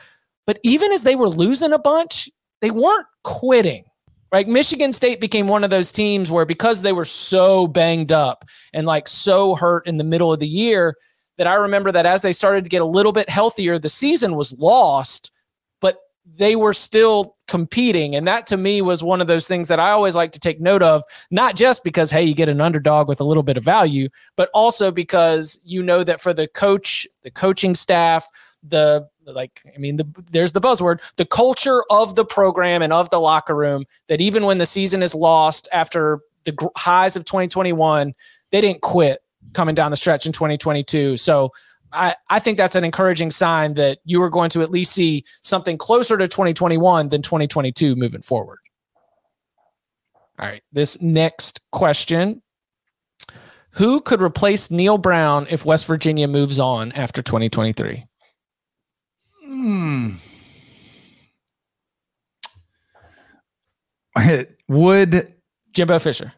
But 0.46 0.58
even 0.62 0.92
as 0.92 1.02
they 1.02 1.16
were 1.16 1.28
losing 1.28 1.72
a 1.72 1.78
bunch, 1.78 2.28
they 2.60 2.70
weren't 2.70 3.06
quitting. 3.22 3.84
Right? 4.32 4.48
Michigan 4.48 4.92
State 4.92 5.20
became 5.20 5.46
one 5.46 5.62
of 5.62 5.70
those 5.70 5.92
teams 5.92 6.30
where 6.30 6.44
because 6.44 6.82
they 6.82 6.92
were 6.92 7.04
so 7.04 7.68
banged 7.68 8.10
up 8.10 8.44
and 8.72 8.86
like 8.86 9.06
so 9.06 9.54
hurt 9.54 9.86
in 9.86 9.96
the 9.96 10.04
middle 10.04 10.32
of 10.32 10.40
the 10.40 10.48
year, 10.48 10.96
that 11.38 11.46
I 11.46 11.54
remember 11.54 11.90
that 11.92 12.06
as 12.06 12.22
they 12.22 12.32
started 12.32 12.64
to 12.64 12.70
get 12.70 12.82
a 12.82 12.86
little 12.86 13.12
bit 13.12 13.28
healthier, 13.28 13.78
the 13.78 13.88
season 13.88 14.36
was 14.36 14.52
lost, 14.52 15.32
they 16.36 16.56
were 16.56 16.72
still 16.72 17.36
competing. 17.46 18.16
And 18.16 18.26
that 18.26 18.46
to 18.48 18.56
me 18.56 18.80
was 18.80 19.02
one 19.02 19.20
of 19.20 19.26
those 19.26 19.46
things 19.46 19.68
that 19.68 19.78
I 19.78 19.90
always 19.90 20.16
like 20.16 20.32
to 20.32 20.40
take 20.40 20.60
note 20.60 20.82
of, 20.82 21.04
not 21.30 21.56
just 21.56 21.84
because, 21.84 22.10
hey, 22.10 22.24
you 22.24 22.34
get 22.34 22.48
an 22.48 22.60
underdog 22.60 23.08
with 23.08 23.20
a 23.20 23.24
little 23.24 23.42
bit 23.42 23.56
of 23.56 23.64
value, 23.64 24.08
but 24.36 24.48
also 24.54 24.90
because 24.90 25.60
you 25.64 25.82
know 25.82 26.02
that 26.02 26.20
for 26.20 26.32
the 26.32 26.48
coach, 26.48 27.06
the 27.22 27.30
coaching 27.30 27.74
staff, 27.74 28.28
the 28.66 29.06
like 29.26 29.60
i 29.74 29.78
mean 29.78 29.96
the 29.96 30.06
there's 30.30 30.52
the 30.52 30.60
buzzword 30.60 31.00
the 31.16 31.24
culture 31.24 31.82
of 31.90 32.14
the 32.14 32.24
program 32.24 32.82
and 32.82 32.92
of 32.92 33.08
the 33.10 33.20
locker 33.20 33.54
room 33.54 33.84
that 34.08 34.20
even 34.20 34.44
when 34.44 34.58
the 34.58 34.66
season 34.66 35.02
is 35.02 35.14
lost 35.14 35.68
after 35.72 36.20
the 36.44 36.70
highs 36.76 37.16
of 37.16 37.24
2021 37.24 38.14
they 38.50 38.60
didn't 38.60 38.82
quit 38.82 39.20
coming 39.52 39.74
down 39.74 39.90
the 39.90 39.96
stretch 39.96 40.26
in 40.26 40.32
2022 40.32 41.16
so 41.16 41.50
I, 41.94 42.16
I 42.28 42.38
think 42.40 42.58
that's 42.58 42.74
an 42.74 42.84
encouraging 42.84 43.30
sign 43.30 43.74
that 43.74 43.98
you 44.04 44.20
are 44.22 44.30
going 44.30 44.50
to 44.50 44.62
at 44.62 44.70
least 44.70 44.92
see 44.92 45.24
something 45.42 45.78
closer 45.78 46.18
to 46.18 46.26
2021 46.26 47.08
than 47.08 47.22
2022 47.22 47.94
moving 47.94 48.22
forward. 48.22 48.58
All 50.38 50.48
right. 50.48 50.62
This 50.72 51.00
next 51.00 51.60
question 51.70 52.42
Who 53.72 54.00
could 54.00 54.20
replace 54.20 54.70
Neal 54.70 54.98
Brown 54.98 55.46
if 55.48 55.64
West 55.64 55.86
Virginia 55.86 56.26
moves 56.26 56.58
on 56.58 56.92
after 56.92 57.22
2023? 57.22 58.04
Hmm. 59.44 60.14
Would 64.68 65.34
Jimbo 65.72 65.98
Fisher 65.98 66.32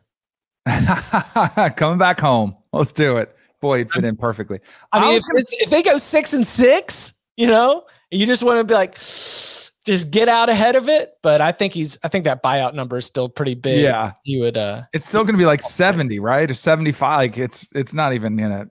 coming 1.76 1.98
back 1.98 2.20
home? 2.20 2.56
Let's 2.72 2.92
do 2.92 3.18
it. 3.18 3.35
Boy, 3.60 3.80
it 3.80 3.92
fit 3.92 4.04
in 4.04 4.16
perfectly. 4.16 4.60
I 4.92 5.00
mean, 5.00 5.14
I 5.14 5.16
if, 5.16 5.22
gonna- 5.22 5.40
it's, 5.40 5.52
if 5.58 5.70
they 5.70 5.82
go 5.82 5.98
six 5.98 6.34
and 6.34 6.46
six, 6.46 7.14
you 7.36 7.46
know, 7.46 7.84
you 8.10 8.26
just 8.26 8.42
want 8.42 8.58
to 8.60 8.64
be 8.64 8.74
like, 8.74 8.94
just 8.94 10.10
get 10.10 10.28
out 10.28 10.48
ahead 10.48 10.76
of 10.76 10.88
it. 10.88 11.14
But 11.22 11.40
I 11.40 11.52
think 11.52 11.72
he's, 11.72 11.98
I 12.02 12.08
think 12.08 12.24
that 12.24 12.42
buyout 12.42 12.74
number 12.74 12.96
is 12.96 13.06
still 13.06 13.28
pretty 13.28 13.54
big. 13.54 13.80
Yeah. 13.80 14.12
You 14.24 14.40
would, 14.40 14.56
uh, 14.56 14.82
it's 14.92 15.06
still 15.06 15.22
going 15.24 15.34
to 15.34 15.38
be 15.38 15.46
like 15.46 15.62
70, 15.62 16.18
right? 16.20 16.50
Or 16.50 16.54
75. 16.54 17.18
Like 17.18 17.38
it's 17.38 17.70
it's 17.74 17.94
not 17.94 18.12
even 18.12 18.38
in 18.38 18.52
it. 18.52 18.68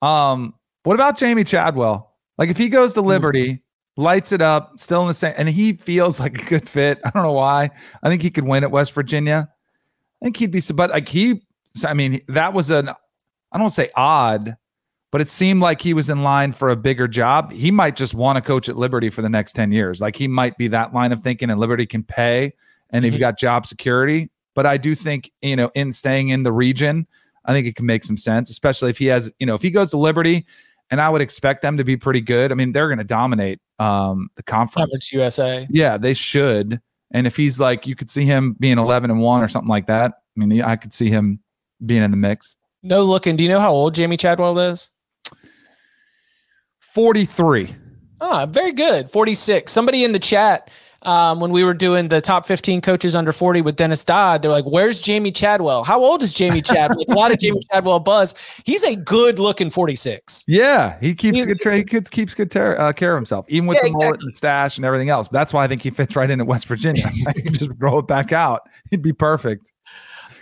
Um, 0.00 0.54
what 0.84 0.94
about 0.94 1.16
Jamey 1.16 1.46
Chadwell? 1.46 2.14
Like 2.38 2.48
if 2.48 2.56
he 2.56 2.68
goes 2.68 2.94
to 2.94 3.02
Liberty, 3.02 3.62
lights 3.96 4.32
it 4.32 4.40
up, 4.40 4.78
still 4.78 5.02
in 5.02 5.06
the 5.08 5.14
same, 5.14 5.34
and 5.36 5.48
he 5.48 5.74
feels 5.74 6.18
like 6.18 6.40
a 6.40 6.44
good 6.46 6.68
fit. 6.68 7.00
I 7.04 7.10
don't 7.10 7.22
know 7.22 7.32
why. 7.32 7.70
I 8.02 8.08
think 8.08 8.22
he 8.22 8.30
could 8.30 8.44
win 8.44 8.64
at 8.64 8.70
West 8.70 8.92
Virginia. 8.94 9.46
I 10.20 10.24
think 10.24 10.36
he'd 10.36 10.50
be, 10.50 10.60
but 10.74 10.90
like 10.90 11.08
he, 11.08 11.42
I 11.84 11.94
mean, 11.94 12.20
that 12.28 12.52
was 12.52 12.70
an, 12.70 12.90
I 13.52 13.58
don't 13.58 13.70
say 13.70 13.90
odd, 13.94 14.56
but 15.10 15.20
it 15.20 15.28
seemed 15.28 15.60
like 15.60 15.80
he 15.80 15.94
was 15.94 16.08
in 16.08 16.22
line 16.22 16.52
for 16.52 16.70
a 16.70 16.76
bigger 16.76 17.06
job. 17.06 17.52
He 17.52 17.70
might 17.70 17.96
just 17.96 18.14
want 18.14 18.36
to 18.36 18.42
coach 18.42 18.68
at 18.68 18.76
Liberty 18.76 19.10
for 19.10 19.22
the 19.22 19.28
next 19.28 19.52
10 19.52 19.70
years. 19.70 20.00
Like 20.00 20.16
he 20.16 20.26
might 20.26 20.56
be 20.56 20.68
that 20.68 20.94
line 20.94 21.12
of 21.12 21.22
thinking, 21.22 21.50
and 21.50 21.60
Liberty 21.60 21.86
can 21.86 22.02
pay, 22.02 22.54
and 22.90 23.04
if 23.04 23.12
you've 23.12 23.20
got 23.20 23.38
job 23.38 23.66
security. 23.66 24.30
But 24.54 24.66
I 24.66 24.76
do 24.76 24.94
think, 24.94 25.30
you 25.40 25.56
know, 25.56 25.70
in 25.74 25.92
staying 25.92 26.30
in 26.30 26.42
the 26.42 26.52
region, 26.52 27.06
I 27.44 27.52
think 27.52 27.66
it 27.66 27.76
can 27.76 27.86
make 27.86 28.04
some 28.04 28.16
sense, 28.16 28.50
especially 28.50 28.90
if 28.90 28.98
he 28.98 29.06
has, 29.06 29.32
you 29.38 29.46
know, 29.46 29.54
if 29.54 29.62
he 29.62 29.70
goes 29.70 29.90
to 29.90 29.98
Liberty, 29.98 30.46
and 30.90 31.00
I 31.00 31.08
would 31.08 31.22
expect 31.22 31.62
them 31.62 31.78
to 31.78 31.84
be 31.84 31.96
pretty 31.96 32.20
good. 32.20 32.52
I 32.52 32.54
mean, 32.54 32.72
they're 32.72 32.88
going 32.88 32.98
to 32.98 33.04
dominate 33.04 33.60
um, 33.78 34.28
the 34.36 34.42
conference. 34.42 34.82
Conference 34.82 35.12
USA. 35.12 35.66
Yeah, 35.70 35.96
they 35.96 36.12
should. 36.12 36.80
And 37.12 37.26
if 37.26 37.34
he's 37.36 37.58
like, 37.58 37.86
you 37.86 37.94
could 37.94 38.10
see 38.10 38.24
him 38.24 38.56
being 38.60 38.78
11 38.78 39.10
and 39.10 39.20
one 39.20 39.42
or 39.42 39.48
something 39.48 39.68
like 39.68 39.86
that. 39.86 40.12
I 40.36 40.44
mean, 40.44 40.62
I 40.62 40.76
could 40.76 40.92
see 40.92 41.08
him 41.08 41.40
being 41.84 42.02
in 42.02 42.10
the 42.10 42.16
mix. 42.16 42.56
No 42.82 43.02
looking. 43.02 43.36
Do 43.36 43.44
you 43.44 43.48
know 43.48 43.60
how 43.60 43.72
old 43.72 43.94
Jamey 43.94 44.18
Chadwell 44.18 44.58
is? 44.58 44.90
43. 46.80 47.74
Ah, 48.20 48.46
very 48.46 48.72
good. 48.72 49.10
46. 49.10 49.70
Somebody 49.72 50.04
in 50.04 50.12
the 50.12 50.18
chat, 50.18 50.70
um, 51.02 51.40
when 51.40 51.50
we 51.50 51.64
were 51.64 51.74
doing 51.74 52.08
the 52.08 52.20
top 52.20 52.46
15 52.46 52.80
coaches 52.80 53.14
under 53.16 53.32
40 53.32 53.60
with 53.62 53.76
Dennis 53.76 54.04
Dodd, 54.04 54.42
they're 54.42 54.50
like, 54.50 54.64
Where's 54.64 55.02
Jamey 55.02 55.34
Chadwell? 55.34 55.82
How 55.84 56.00
old 56.04 56.22
is 56.22 56.32
Jamey 56.34 56.64
Chadwell? 56.72 57.04
a 57.08 57.14
lot 57.14 57.32
of 57.32 57.38
Jamey 57.38 57.60
Chadwell 57.72 57.98
buzz. 58.00 58.34
He's 58.64 58.84
a 58.84 58.94
good 58.96 59.38
looking 59.38 59.70
46. 59.70 60.44
Yeah, 60.46 60.98
he 61.00 61.14
keeps 61.14 61.44
good 61.44 61.58
tra- 61.60 61.76
he 61.76 61.82
keeps, 61.84 62.08
keeps 62.10 62.34
good 62.34 62.50
ter- 62.50 62.76
uh, 62.78 62.92
care 62.92 63.12
of 63.14 63.18
himself, 63.18 63.46
even 63.48 63.66
with 63.66 63.78
Yeah, 63.78 63.84
the 63.84 63.90
mullet 63.92 64.06
exactly. 64.10 64.26
and 64.26 64.36
stash 64.36 64.76
and 64.76 64.84
everything 64.84 65.08
else. 65.08 65.28
That's 65.28 65.52
why 65.52 65.64
I 65.64 65.68
think 65.68 65.82
he 65.82 65.90
fits 65.90 66.14
right 66.14 66.30
in 66.30 66.40
at 66.40 66.46
West 66.46 66.66
Virginia. 66.66 67.04
just 67.52 67.76
grow 67.78 67.98
it 67.98 68.06
back 68.06 68.32
out. 68.32 68.62
He'd 68.90 69.02
be 69.02 69.12
perfect. 69.12 69.72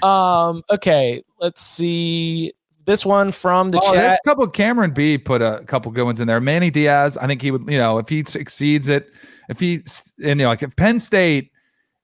Um, 0.03 0.63
okay, 0.71 1.23
let's 1.41 1.61
see. 1.63 2.53
This 2.87 3.05
one 3.05 3.31
from 3.33 3.69
the 3.69 3.81
Oh, 3.83 3.93
chat. 3.93 4.21
a 4.25 4.29
couple. 4.29 4.47
Cameron 4.49 4.91
B 4.93 5.19
put 5.19 5.43
a 5.43 5.63
couple 5.67 5.93
good 5.93 6.05
ones 6.05 6.19
in 6.21 6.27
there. 6.27 6.41
Manny 6.41 6.71
Diaz, 6.71 7.17
I 7.19 7.27
think 7.27 7.43
he 7.43 7.51
would. 7.51 7.69
You 7.71 7.79
know, 7.79 7.99
if 7.99 8.09
he 8.09 8.25
succeeds 8.25 8.89
it, 8.89 9.11
if 9.49 9.61
he 9.61 9.81
and 10.25 10.41
you 10.41 10.45
know, 10.47 10.49
like 10.49 10.63
if 10.63 10.75
Penn 10.77 10.99
State 10.99 11.53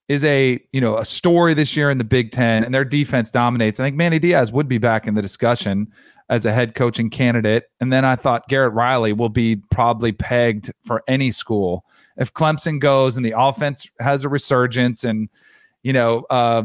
is 0.09 0.24
a 0.24 0.61
you 0.72 0.80
know 0.80 0.99
a 0.99 1.05
story 1.05 1.55
this 1.55 1.76
year 1.76 1.91
in 1.91 1.99
the 1.99 2.05
Big 2.05 2.30
Ten 2.30 2.62
and 2.62 2.74
their 2.74 2.84
defense 2.84 3.30
dominates, 3.30 3.80
I 3.80 3.84
think 3.84 3.97
Manny 3.97 4.18
Diaz 4.18 4.53
would 4.53 4.68
be 4.68 4.78
back 4.78 5.07
in 5.07 5.14
the 5.14 5.22
discussion 5.22 5.89
as 6.28 6.45
a 6.45 6.53
head 6.53 6.74
coaching 6.74 7.09
candidate. 7.09 7.64
And 7.80 7.93
then 7.93 8.05
I 8.05 8.16
thought 8.16 8.49
Garrett 8.49 8.74
Riley 8.74 9.12
will 9.12 9.28
be 9.28 9.57
probably 9.70 10.12
pegged 10.12 10.72
for 10.84 11.03
any 11.09 11.30
school 11.30 11.84
if 12.16 12.32
Clemson 12.32 12.80
goes 12.80 13.16
and 13.16 13.24
the 13.24 13.34
offense 13.37 13.89
has 14.01 14.24
a 14.24 14.28
resurgence 14.28 15.05
and 15.05 15.28
you 15.82 15.93
know, 15.93 16.24
uh, 16.30 16.64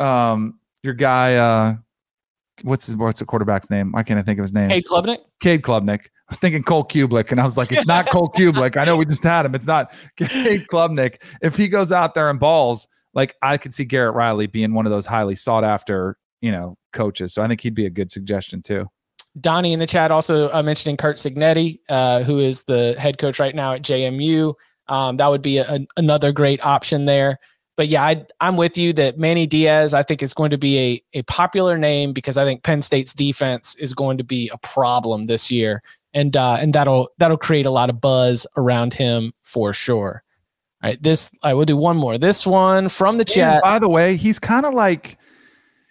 um, 0.00 0.58
your 0.88 0.94
guy. 0.94 1.36
uh 1.36 1.74
what's 2.62 2.86
his 2.86 2.96
what's 2.96 3.20
the 3.20 3.26
quarterback's 3.26 3.70
name? 3.70 3.92
Why 3.92 4.02
can't 4.02 4.18
I 4.18 4.22
think 4.22 4.38
of 4.38 4.44
his 4.44 4.52
name? 4.52 4.68
Cade 4.68 4.84
Klubnik. 4.84 5.18
Cade 5.40 5.62
Klubnik. 5.62 6.06
I 6.06 6.30
was 6.30 6.38
thinking 6.38 6.62
Cole 6.62 6.84
Kublik, 6.84 7.30
and 7.30 7.40
I 7.40 7.44
was 7.44 7.56
like, 7.56 7.72
it's 7.72 7.86
not 7.86 8.08
Cole 8.10 8.30
Kublik. 8.30 8.76
I 8.76 8.84
know 8.84 8.96
we 8.96 9.06
just 9.06 9.22
had 9.22 9.46
him. 9.46 9.54
It's 9.54 9.66
not 9.66 9.92
Cade 10.16 10.66
Klubnik. 10.70 11.22
If 11.42 11.56
he 11.56 11.68
goes 11.68 11.92
out 11.92 12.14
there 12.14 12.28
and 12.28 12.38
balls, 12.38 12.86
like 13.14 13.34
I 13.42 13.56
could 13.56 13.72
see 13.72 13.84
Garrett 13.84 14.14
Riley 14.14 14.46
being 14.46 14.74
one 14.74 14.86
of 14.86 14.90
those 14.90 15.06
highly 15.06 15.34
sought 15.34 15.64
after, 15.64 16.16
you 16.40 16.52
know, 16.52 16.76
coaches. 16.92 17.32
So 17.32 17.42
I 17.42 17.48
think 17.48 17.60
he'd 17.60 17.74
be 17.74 17.86
a 17.86 17.90
good 17.90 18.10
suggestion 18.10 18.62
too. 18.62 18.86
Donnie 19.40 19.72
in 19.72 19.78
the 19.78 19.86
chat 19.86 20.10
also 20.10 20.50
uh, 20.52 20.62
mentioning 20.62 20.96
Curt 20.96 21.16
Cignetti, 21.16 21.78
uh, 21.88 22.22
who 22.24 22.38
is 22.38 22.64
the 22.64 22.94
head 22.98 23.18
coach 23.18 23.38
right 23.38 23.54
now 23.54 23.72
at 23.72 23.82
JMU. 23.82 24.54
Um, 24.88 25.16
that 25.18 25.28
would 25.28 25.42
be 25.42 25.58
a, 25.58 25.86
another 25.96 26.32
great 26.32 26.64
option 26.64 27.04
there. 27.04 27.38
But 27.78 27.86
yeah, 27.86 28.04
I, 28.04 28.26
I'm 28.40 28.56
with 28.56 28.76
you 28.76 28.92
that 28.94 29.18
Manny 29.18 29.46
Diaz, 29.46 29.94
I 29.94 30.02
think, 30.02 30.20
is 30.20 30.34
going 30.34 30.50
to 30.50 30.58
be 30.58 31.00
a, 31.14 31.18
a 31.20 31.22
popular 31.22 31.78
name 31.78 32.12
because 32.12 32.36
I 32.36 32.44
think 32.44 32.64
Penn 32.64 32.82
State's 32.82 33.14
defense 33.14 33.76
is 33.76 33.94
going 33.94 34.18
to 34.18 34.24
be 34.24 34.50
a 34.52 34.58
problem 34.58 35.24
this 35.24 35.48
year. 35.48 35.82
and 36.12 36.36
uh, 36.36 36.56
and 36.60 36.74
that'll 36.74 37.10
that'll 37.18 37.36
create 37.36 37.66
a 37.66 37.70
lot 37.70 37.88
of 37.88 38.00
buzz 38.00 38.46
around 38.56 38.94
him 38.94 39.32
for 39.42 39.72
sure. 39.72 40.22
All 40.82 40.90
right, 40.90 41.02
this 41.02 41.30
I 41.42 41.54
will 41.54 41.64
do 41.64 41.76
one 41.76 41.96
more. 41.96 42.18
This 42.18 42.46
one 42.46 42.88
from 42.88 43.16
the 43.16 43.24
chat. 43.24 43.54
And 43.54 43.62
by 43.62 43.78
the 43.78 43.88
way, 43.88 44.16
he's 44.16 44.38
kind 44.38 44.66
of 44.66 44.74
like 44.74 45.18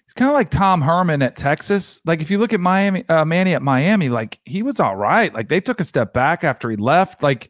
he's 0.06 0.14
kind 0.14 0.30
of 0.30 0.36
like 0.36 0.50
Tom 0.50 0.82
Herman 0.82 1.22
at 1.22 1.36
Texas. 1.36 2.02
Like 2.06 2.22
if 2.22 2.30
you 2.30 2.38
look 2.38 2.54
at 2.54 2.60
Miami, 2.60 3.08
uh, 3.10 3.26
Manny 3.26 3.54
at 3.54 3.62
Miami, 3.62 4.10
like 4.10 4.40
he 4.46 4.64
was 4.64 4.80
all 4.80 4.96
right. 4.96 5.34
Like 5.34 5.50
they 5.50 5.62
took 5.62 5.80
a 5.80 5.84
step 5.84 6.14
back 6.14 6.44
after 6.44 6.70
he 6.70 6.78
left. 6.78 7.24
Like 7.24 7.50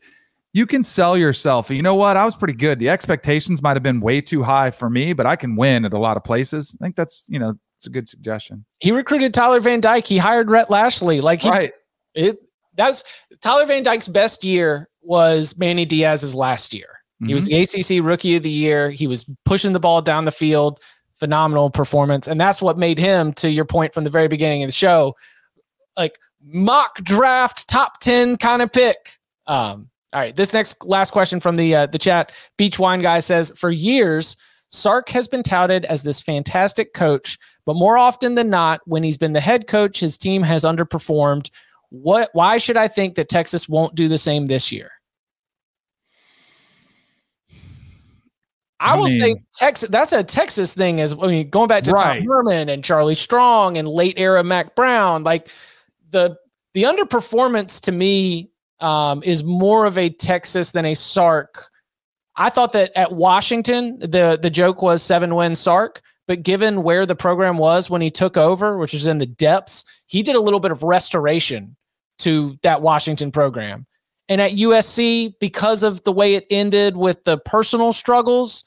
you 0.53 0.65
can 0.65 0.83
sell 0.83 1.17
yourself. 1.17 1.69
You 1.69 1.81
know 1.81 1.95
what? 1.95 2.17
I 2.17 2.25
was 2.25 2.35
pretty 2.35 2.53
good. 2.53 2.79
The 2.79 2.89
expectations 2.89 3.61
might 3.61 3.75
have 3.75 3.83
been 3.83 3.99
way 3.99 4.21
too 4.21 4.43
high 4.43 4.71
for 4.71 4.89
me, 4.89 5.13
but 5.13 5.25
I 5.25 5.35
can 5.35 5.55
win 5.55 5.85
at 5.85 5.93
a 5.93 5.99
lot 5.99 6.17
of 6.17 6.23
places. 6.23 6.75
I 6.79 6.85
think 6.85 6.95
that's 6.95 7.25
you 7.29 7.39
know 7.39 7.53
it's 7.75 7.85
a 7.85 7.89
good 7.89 8.07
suggestion. 8.07 8.65
He 8.79 8.91
recruited 8.91 9.33
Tyler 9.33 9.59
Van 9.59 9.81
Dyke. 9.81 10.07
He 10.07 10.17
hired 10.17 10.49
Rhett 10.49 10.69
Lashlee. 10.69 11.21
Like 11.21 11.41
he, 11.41 11.49
right. 11.49 11.73
It 12.15 12.37
that's 12.75 13.03
Tyler 13.41 13.65
Van 13.65 13.83
Dyke's 13.83 14.07
best 14.07 14.43
year 14.43 14.89
was 15.01 15.57
Manny 15.57 15.85
Diaz's 15.85 16.33
last 16.33 16.73
year. 16.73 16.97
He 17.25 17.33
was 17.33 17.45
the 17.45 17.61
ACC 17.61 18.05
Rookie 18.05 18.35
of 18.35 18.43
the 18.43 18.49
Year. 18.49 18.91
He 18.91 19.07
was 19.07 19.27
pushing 19.43 19.71
the 19.71 19.79
ball 19.79 20.03
down 20.03 20.25
the 20.25 20.31
field. 20.31 20.79
Phenomenal 21.13 21.71
performance, 21.71 22.27
and 22.27 22.39
that's 22.39 22.61
what 22.61 22.77
made 22.77 22.99
him, 22.99 23.33
to 23.33 23.49
your 23.49 23.65
point 23.65 23.91
from 23.91 24.03
the 24.03 24.09
very 24.11 24.27
beginning 24.27 24.61
of 24.61 24.67
the 24.67 24.73
show, 24.73 25.15
like 25.97 26.19
mock 26.45 27.01
draft 27.01 27.67
top 27.67 27.99
ten 27.99 28.37
kind 28.37 28.61
of 28.61 28.71
pick. 28.71 29.17
Um, 29.47 29.89
all 30.13 30.21
right, 30.21 30.35
this 30.35 30.53
next 30.53 30.85
last 30.85 31.11
question 31.11 31.39
from 31.39 31.55
the 31.55 31.75
uh, 31.75 31.85
the 31.87 31.99
chat. 31.99 32.31
Beach 32.57 32.79
Wine 32.79 33.01
Guy 33.01 33.19
says, 33.19 33.51
for 33.57 33.69
years, 33.69 34.37
Sark 34.69 35.09
has 35.09 35.27
been 35.27 35.43
touted 35.43 35.85
as 35.85 36.03
this 36.03 36.21
fantastic 36.21 36.93
coach, 36.93 37.37
but 37.65 37.75
more 37.75 37.97
often 37.97 38.35
than 38.35 38.49
not, 38.49 38.81
when 38.85 39.03
he's 39.03 39.17
been 39.17 39.33
the 39.33 39.41
head 39.41 39.67
coach, 39.67 39.99
his 39.99 40.17
team 40.17 40.43
has 40.43 40.63
underperformed. 40.63 41.51
What? 41.89 42.29
Why 42.33 42.57
should 42.57 42.77
I 42.77 42.87
think 42.87 43.15
that 43.15 43.29
Texas 43.29 43.67
won't 43.67 43.95
do 43.95 44.07
the 44.07 44.17
same 44.17 44.45
this 44.45 44.71
year? 44.71 44.91
I, 48.79 48.93
I 48.93 48.95
will 48.95 49.05
mean, 49.05 49.19
say 49.19 49.35
Texas. 49.53 49.89
That's 49.89 50.13
a 50.13 50.23
Texas 50.23 50.73
thing. 50.73 51.01
As 51.01 51.13
I 51.13 51.27
mean, 51.27 51.49
going 51.49 51.67
back 51.67 51.83
to 51.83 51.91
right. 51.91 52.19
Tom 52.19 52.27
Herman 52.27 52.69
and 52.69 52.83
Charlie 52.83 53.15
Strong 53.15 53.77
and 53.77 53.87
late 53.87 54.17
era 54.17 54.43
Mack 54.43 54.75
Brown, 54.75 55.23
like 55.23 55.49
the 56.11 56.37
the 56.73 56.83
underperformance 56.83 57.81
to 57.81 57.91
me 57.91 58.51
um, 58.79 59.23
is 59.23 59.43
more 59.43 59.85
of 59.85 59.97
a 59.97 60.09
Texas 60.09 60.71
than 60.71 60.85
a 60.85 60.93
Sark. 60.93 61.69
I 62.35 62.49
thought 62.49 62.73
that 62.73 62.91
at 62.95 63.11
Washington, 63.11 63.99
the 63.99 64.37
the 64.41 64.49
joke 64.49 64.81
was 64.81 65.01
seven 65.01 65.33
win 65.35 65.55
Sark, 65.55 66.01
but 66.27 66.43
given 66.43 66.83
where 66.83 67.05
the 67.05 67.15
program 67.15 67.57
was 67.57 67.89
when 67.89 68.01
he 68.01 68.11
took 68.11 68.37
over, 68.37 68.77
which 68.77 68.93
was 68.93 69.07
in 69.07 69.17
the 69.17 69.25
depths, 69.25 69.85
he 70.05 70.21
did 70.21 70.35
a 70.35 70.41
little 70.41 70.59
bit 70.59 70.71
of 70.71 70.83
restoration 70.83 71.75
to 72.19 72.57
that 72.63 72.81
Washington 72.81 73.31
program. 73.31 73.85
And 74.29 74.41
at 74.41 74.51
USC, 74.51 75.33
because 75.39 75.83
of 75.83 76.03
the 76.03 76.11
way 76.11 76.35
it 76.35 76.45
ended 76.49 76.97
with 76.97 77.23
the 77.23 77.37
personal 77.37 77.93
struggles, 77.93 78.65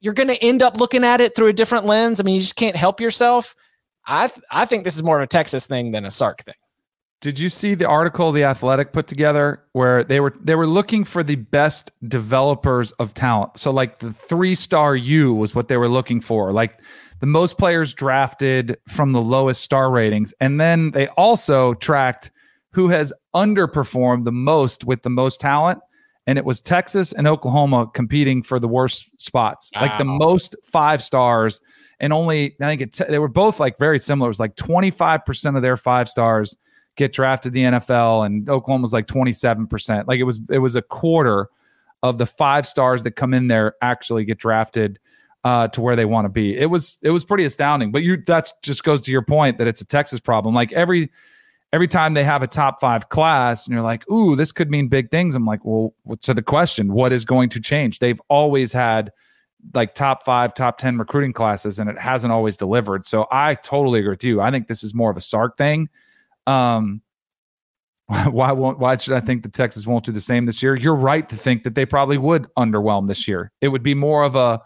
you're 0.00 0.14
going 0.14 0.28
to 0.28 0.42
end 0.42 0.62
up 0.62 0.78
looking 0.78 1.04
at 1.04 1.20
it 1.20 1.34
through 1.34 1.48
a 1.48 1.52
different 1.52 1.86
lens. 1.86 2.20
I 2.20 2.22
mean, 2.22 2.34
you 2.34 2.40
just 2.40 2.56
can't 2.56 2.76
help 2.76 3.00
yourself. 3.00 3.54
I 4.06 4.30
I 4.50 4.64
think 4.64 4.84
this 4.84 4.96
is 4.96 5.02
more 5.02 5.18
of 5.18 5.24
a 5.24 5.26
Texas 5.26 5.66
thing 5.66 5.90
than 5.90 6.04
a 6.04 6.10
Sark 6.10 6.42
thing. 6.42 6.54
Did 7.20 7.38
you 7.38 7.50
see 7.50 7.74
the 7.74 7.86
article 7.86 8.32
the 8.32 8.44
Athletic 8.44 8.94
put 8.94 9.06
together 9.06 9.62
where 9.72 10.02
they 10.02 10.20
were 10.20 10.32
they 10.40 10.54
were 10.54 10.66
looking 10.66 11.04
for 11.04 11.22
the 11.22 11.36
best 11.36 11.90
developers 12.08 12.92
of 12.92 13.12
talent? 13.12 13.58
So 13.58 13.70
like 13.70 13.98
the 13.98 14.12
three 14.12 14.54
star 14.54 14.96
U 14.96 15.34
was 15.34 15.54
what 15.54 15.68
they 15.68 15.76
were 15.76 15.88
looking 15.88 16.22
for, 16.22 16.50
like 16.50 16.80
the 17.20 17.26
most 17.26 17.58
players 17.58 17.92
drafted 17.92 18.78
from 18.88 19.12
the 19.12 19.20
lowest 19.20 19.62
star 19.62 19.90
ratings, 19.90 20.32
and 20.40 20.58
then 20.58 20.92
they 20.92 21.08
also 21.08 21.74
tracked 21.74 22.30
who 22.72 22.88
has 22.88 23.12
underperformed 23.34 24.24
the 24.24 24.32
most 24.32 24.84
with 24.84 25.02
the 25.02 25.10
most 25.10 25.40
talent. 25.40 25.80
And 26.26 26.38
it 26.38 26.44
was 26.44 26.60
Texas 26.60 27.12
and 27.12 27.26
Oklahoma 27.26 27.90
competing 27.92 28.42
for 28.42 28.58
the 28.58 28.68
worst 28.68 29.10
spots, 29.20 29.70
wow. 29.74 29.82
like 29.82 29.98
the 29.98 30.04
most 30.04 30.54
five 30.64 31.02
stars. 31.02 31.60
And 31.98 32.12
only, 32.12 32.56
I 32.60 32.76
think 32.76 32.80
it, 32.82 33.08
they 33.08 33.18
were 33.18 33.28
both 33.28 33.58
like 33.58 33.78
very 33.78 33.98
similar. 33.98 34.28
It 34.28 34.30
was 34.30 34.40
like 34.40 34.54
25% 34.54 35.56
of 35.56 35.62
their 35.62 35.76
five 35.76 36.08
stars 36.08 36.56
get 37.00 37.12
drafted 37.12 37.54
the 37.54 37.62
NFL, 37.62 38.26
and 38.26 38.48
Oklahoma 38.48 38.82
was 38.82 38.92
like 38.92 39.06
27%. 39.06 40.06
Like 40.06 40.20
it 40.20 40.24
was, 40.24 40.38
it 40.50 40.58
was 40.58 40.76
a 40.76 40.82
quarter 40.82 41.48
of 42.02 42.18
the 42.18 42.26
five 42.26 42.66
stars 42.66 43.02
that 43.04 43.12
come 43.12 43.32
in 43.32 43.48
there 43.48 43.74
actually 43.80 44.24
get 44.24 44.38
drafted 44.38 44.98
uh, 45.42 45.68
to 45.68 45.80
where 45.80 45.96
they 45.96 46.04
want 46.04 46.26
to 46.26 46.28
be. 46.28 46.56
It 46.56 46.66
was 46.66 46.98
it 47.02 47.10
was 47.10 47.24
pretty 47.24 47.44
astounding. 47.44 47.90
But 47.90 48.02
you 48.02 48.22
that 48.26 48.52
just 48.62 48.84
goes 48.84 49.00
to 49.02 49.12
your 49.12 49.22
point 49.22 49.56
that 49.58 49.66
it's 49.66 49.80
a 49.80 49.86
Texas 49.86 50.20
problem. 50.20 50.54
Like 50.54 50.72
every 50.72 51.10
every 51.72 51.88
time 51.88 52.12
they 52.12 52.24
have 52.24 52.42
a 52.42 52.46
top 52.46 52.80
five 52.80 53.08
class 53.08 53.66
and 53.66 53.72
you're 53.72 53.82
like, 53.82 54.08
ooh, 54.10 54.36
this 54.36 54.52
could 54.52 54.70
mean 54.70 54.88
big 54.88 55.10
things. 55.10 55.34
I'm 55.34 55.46
like, 55.46 55.64
well, 55.64 55.94
to 56.20 56.34
the 56.34 56.42
question, 56.42 56.92
what 56.92 57.12
is 57.12 57.24
going 57.24 57.48
to 57.50 57.60
change? 57.60 57.98
They've 57.98 58.20
always 58.28 58.72
had 58.72 59.10
like 59.74 59.94
top 59.94 60.24
five, 60.24 60.52
top 60.52 60.78
10 60.78 60.98
recruiting 60.98 61.32
classes, 61.32 61.78
and 61.78 61.88
it 61.88 61.98
hasn't 61.98 62.32
always 62.32 62.56
delivered. 62.56 63.06
So 63.06 63.26
I 63.30 63.54
totally 63.54 64.00
agree 64.00 64.10
with 64.10 64.24
you. 64.24 64.40
I 64.40 64.50
think 64.50 64.66
this 64.66 64.82
is 64.82 64.94
more 64.94 65.10
of 65.10 65.16
a 65.16 65.20
Sark 65.20 65.56
thing. 65.56 65.88
Um, 66.50 67.02
why 68.30 68.52
won't 68.52 68.78
why 68.78 68.96
should 68.96 69.14
I 69.14 69.20
think 69.20 69.44
that 69.44 69.52
Texas 69.52 69.86
won't 69.86 70.04
do 70.04 70.12
the 70.12 70.20
same 70.20 70.46
this 70.46 70.62
year? 70.62 70.74
You're 70.74 70.96
right 70.96 71.28
to 71.28 71.36
think 71.36 71.62
that 71.62 71.74
they 71.74 71.86
probably 71.86 72.18
would 72.18 72.48
underwhelm 72.58 73.06
this 73.06 73.28
year. 73.28 73.52
It 73.60 73.68
would 73.68 73.82
be 73.82 73.94
more 73.94 74.24
of 74.24 74.34
a 74.34 74.60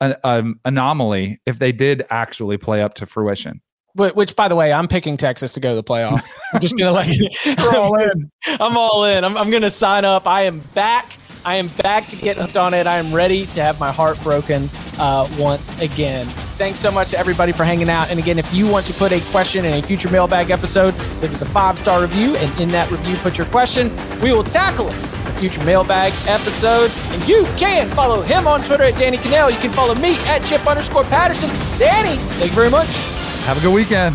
an 0.00 0.16
um, 0.24 0.60
anomaly 0.64 1.40
if 1.46 1.60
they 1.60 1.70
did 1.70 2.04
actually 2.10 2.56
play 2.56 2.82
up 2.82 2.94
to 2.94 3.06
fruition. 3.06 3.60
But, 3.94 4.16
Which, 4.16 4.34
by 4.34 4.48
the 4.48 4.56
way, 4.56 4.72
I'm 4.72 4.88
picking 4.88 5.18
Texas 5.18 5.52
to 5.52 5.60
go 5.60 5.70
to 5.70 5.74
the 5.76 5.84
playoff. 5.84 6.24
I'm 6.52 6.60
just 6.60 6.78
gonna 6.78 6.92
like, 6.92 7.10
all 7.74 7.94
in. 8.00 8.30
I'm 8.58 8.76
all 8.76 9.04
in. 9.04 9.22
I'm, 9.22 9.36
I'm 9.36 9.50
gonna 9.50 9.70
sign 9.70 10.04
up. 10.04 10.26
I 10.26 10.42
am 10.42 10.60
back. 10.74 11.12
I 11.44 11.56
am 11.56 11.68
back 11.68 12.06
to 12.08 12.16
get 12.16 12.36
hooked 12.36 12.56
on 12.56 12.74
it. 12.74 12.86
I 12.86 12.98
am 12.98 13.12
ready 13.12 13.46
to 13.46 13.62
have 13.62 13.80
my 13.80 13.90
heart 13.90 14.20
broken 14.22 14.70
uh, 14.98 15.28
once 15.38 15.80
again. 15.80 16.26
Thanks 16.56 16.78
so 16.78 16.90
much 16.90 17.10
to 17.10 17.18
everybody 17.18 17.52
for 17.52 17.64
hanging 17.64 17.88
out. 17.88 18.10
And 18.10 18.18
again, 18.18 18.38
if 18.38 18.52
you 18.54 18.68
want 18.70 18.86
to 18.86 18.92
put 18.92 19.12
a 19.12 19.20
question 19.30 19.64
in 19.64 19.72
a 19.74 19.82
future 19.82 20.10
mailbag 20.10 20.50
episode, 20.50 20.94
leave 21.20 21.32
us 21.32 21.42
a 21.42 21.46
five 21.46 21.78
star 21.78 22.00
review, 22.00 22.36
and 22.36 22.60
in 22.60 22.68
that 22.70 22.90
review, 22.90 23.16
put 23.16 23.38
your 23.38 23.46
question. 23.48 23.90
We 24.20 24.32
will 24.32 24.44
tackle 24.44 24.88
it 24.88 24.94
in 24.96 25.26
a 25.26 25.32
future 25.32 25.64
mailbag 25.64 26.12
episode. 26.28 26.90
And 27.10 27.28
you 27.28 27.44
can 27.56 27.88
follow 27.88 28.22
him 28.22 28.46
on 28.46 28.62
Twitter 28.62 28.84
at 28.84 28.98
Danny 28.98 29.16
Kanell. 29.16 29.50
You 29.50 29.58
can 29.58 29.72
follow 29.72 29.94
me 29.96 30.16
at 30.26 30.44
Chip 30.44 30.66
underscore 30.66 31.04
Patterson. 31.04 31.48
Danny, 31.78 32.16
thank 32.38 32.50
you 32.50 32.56
very 32.56 32.70
much. 32.70 32.88
Have 33.44 33.58
a 33.58 33.60
good 33.60 33.74
weekend. 33.74 34.14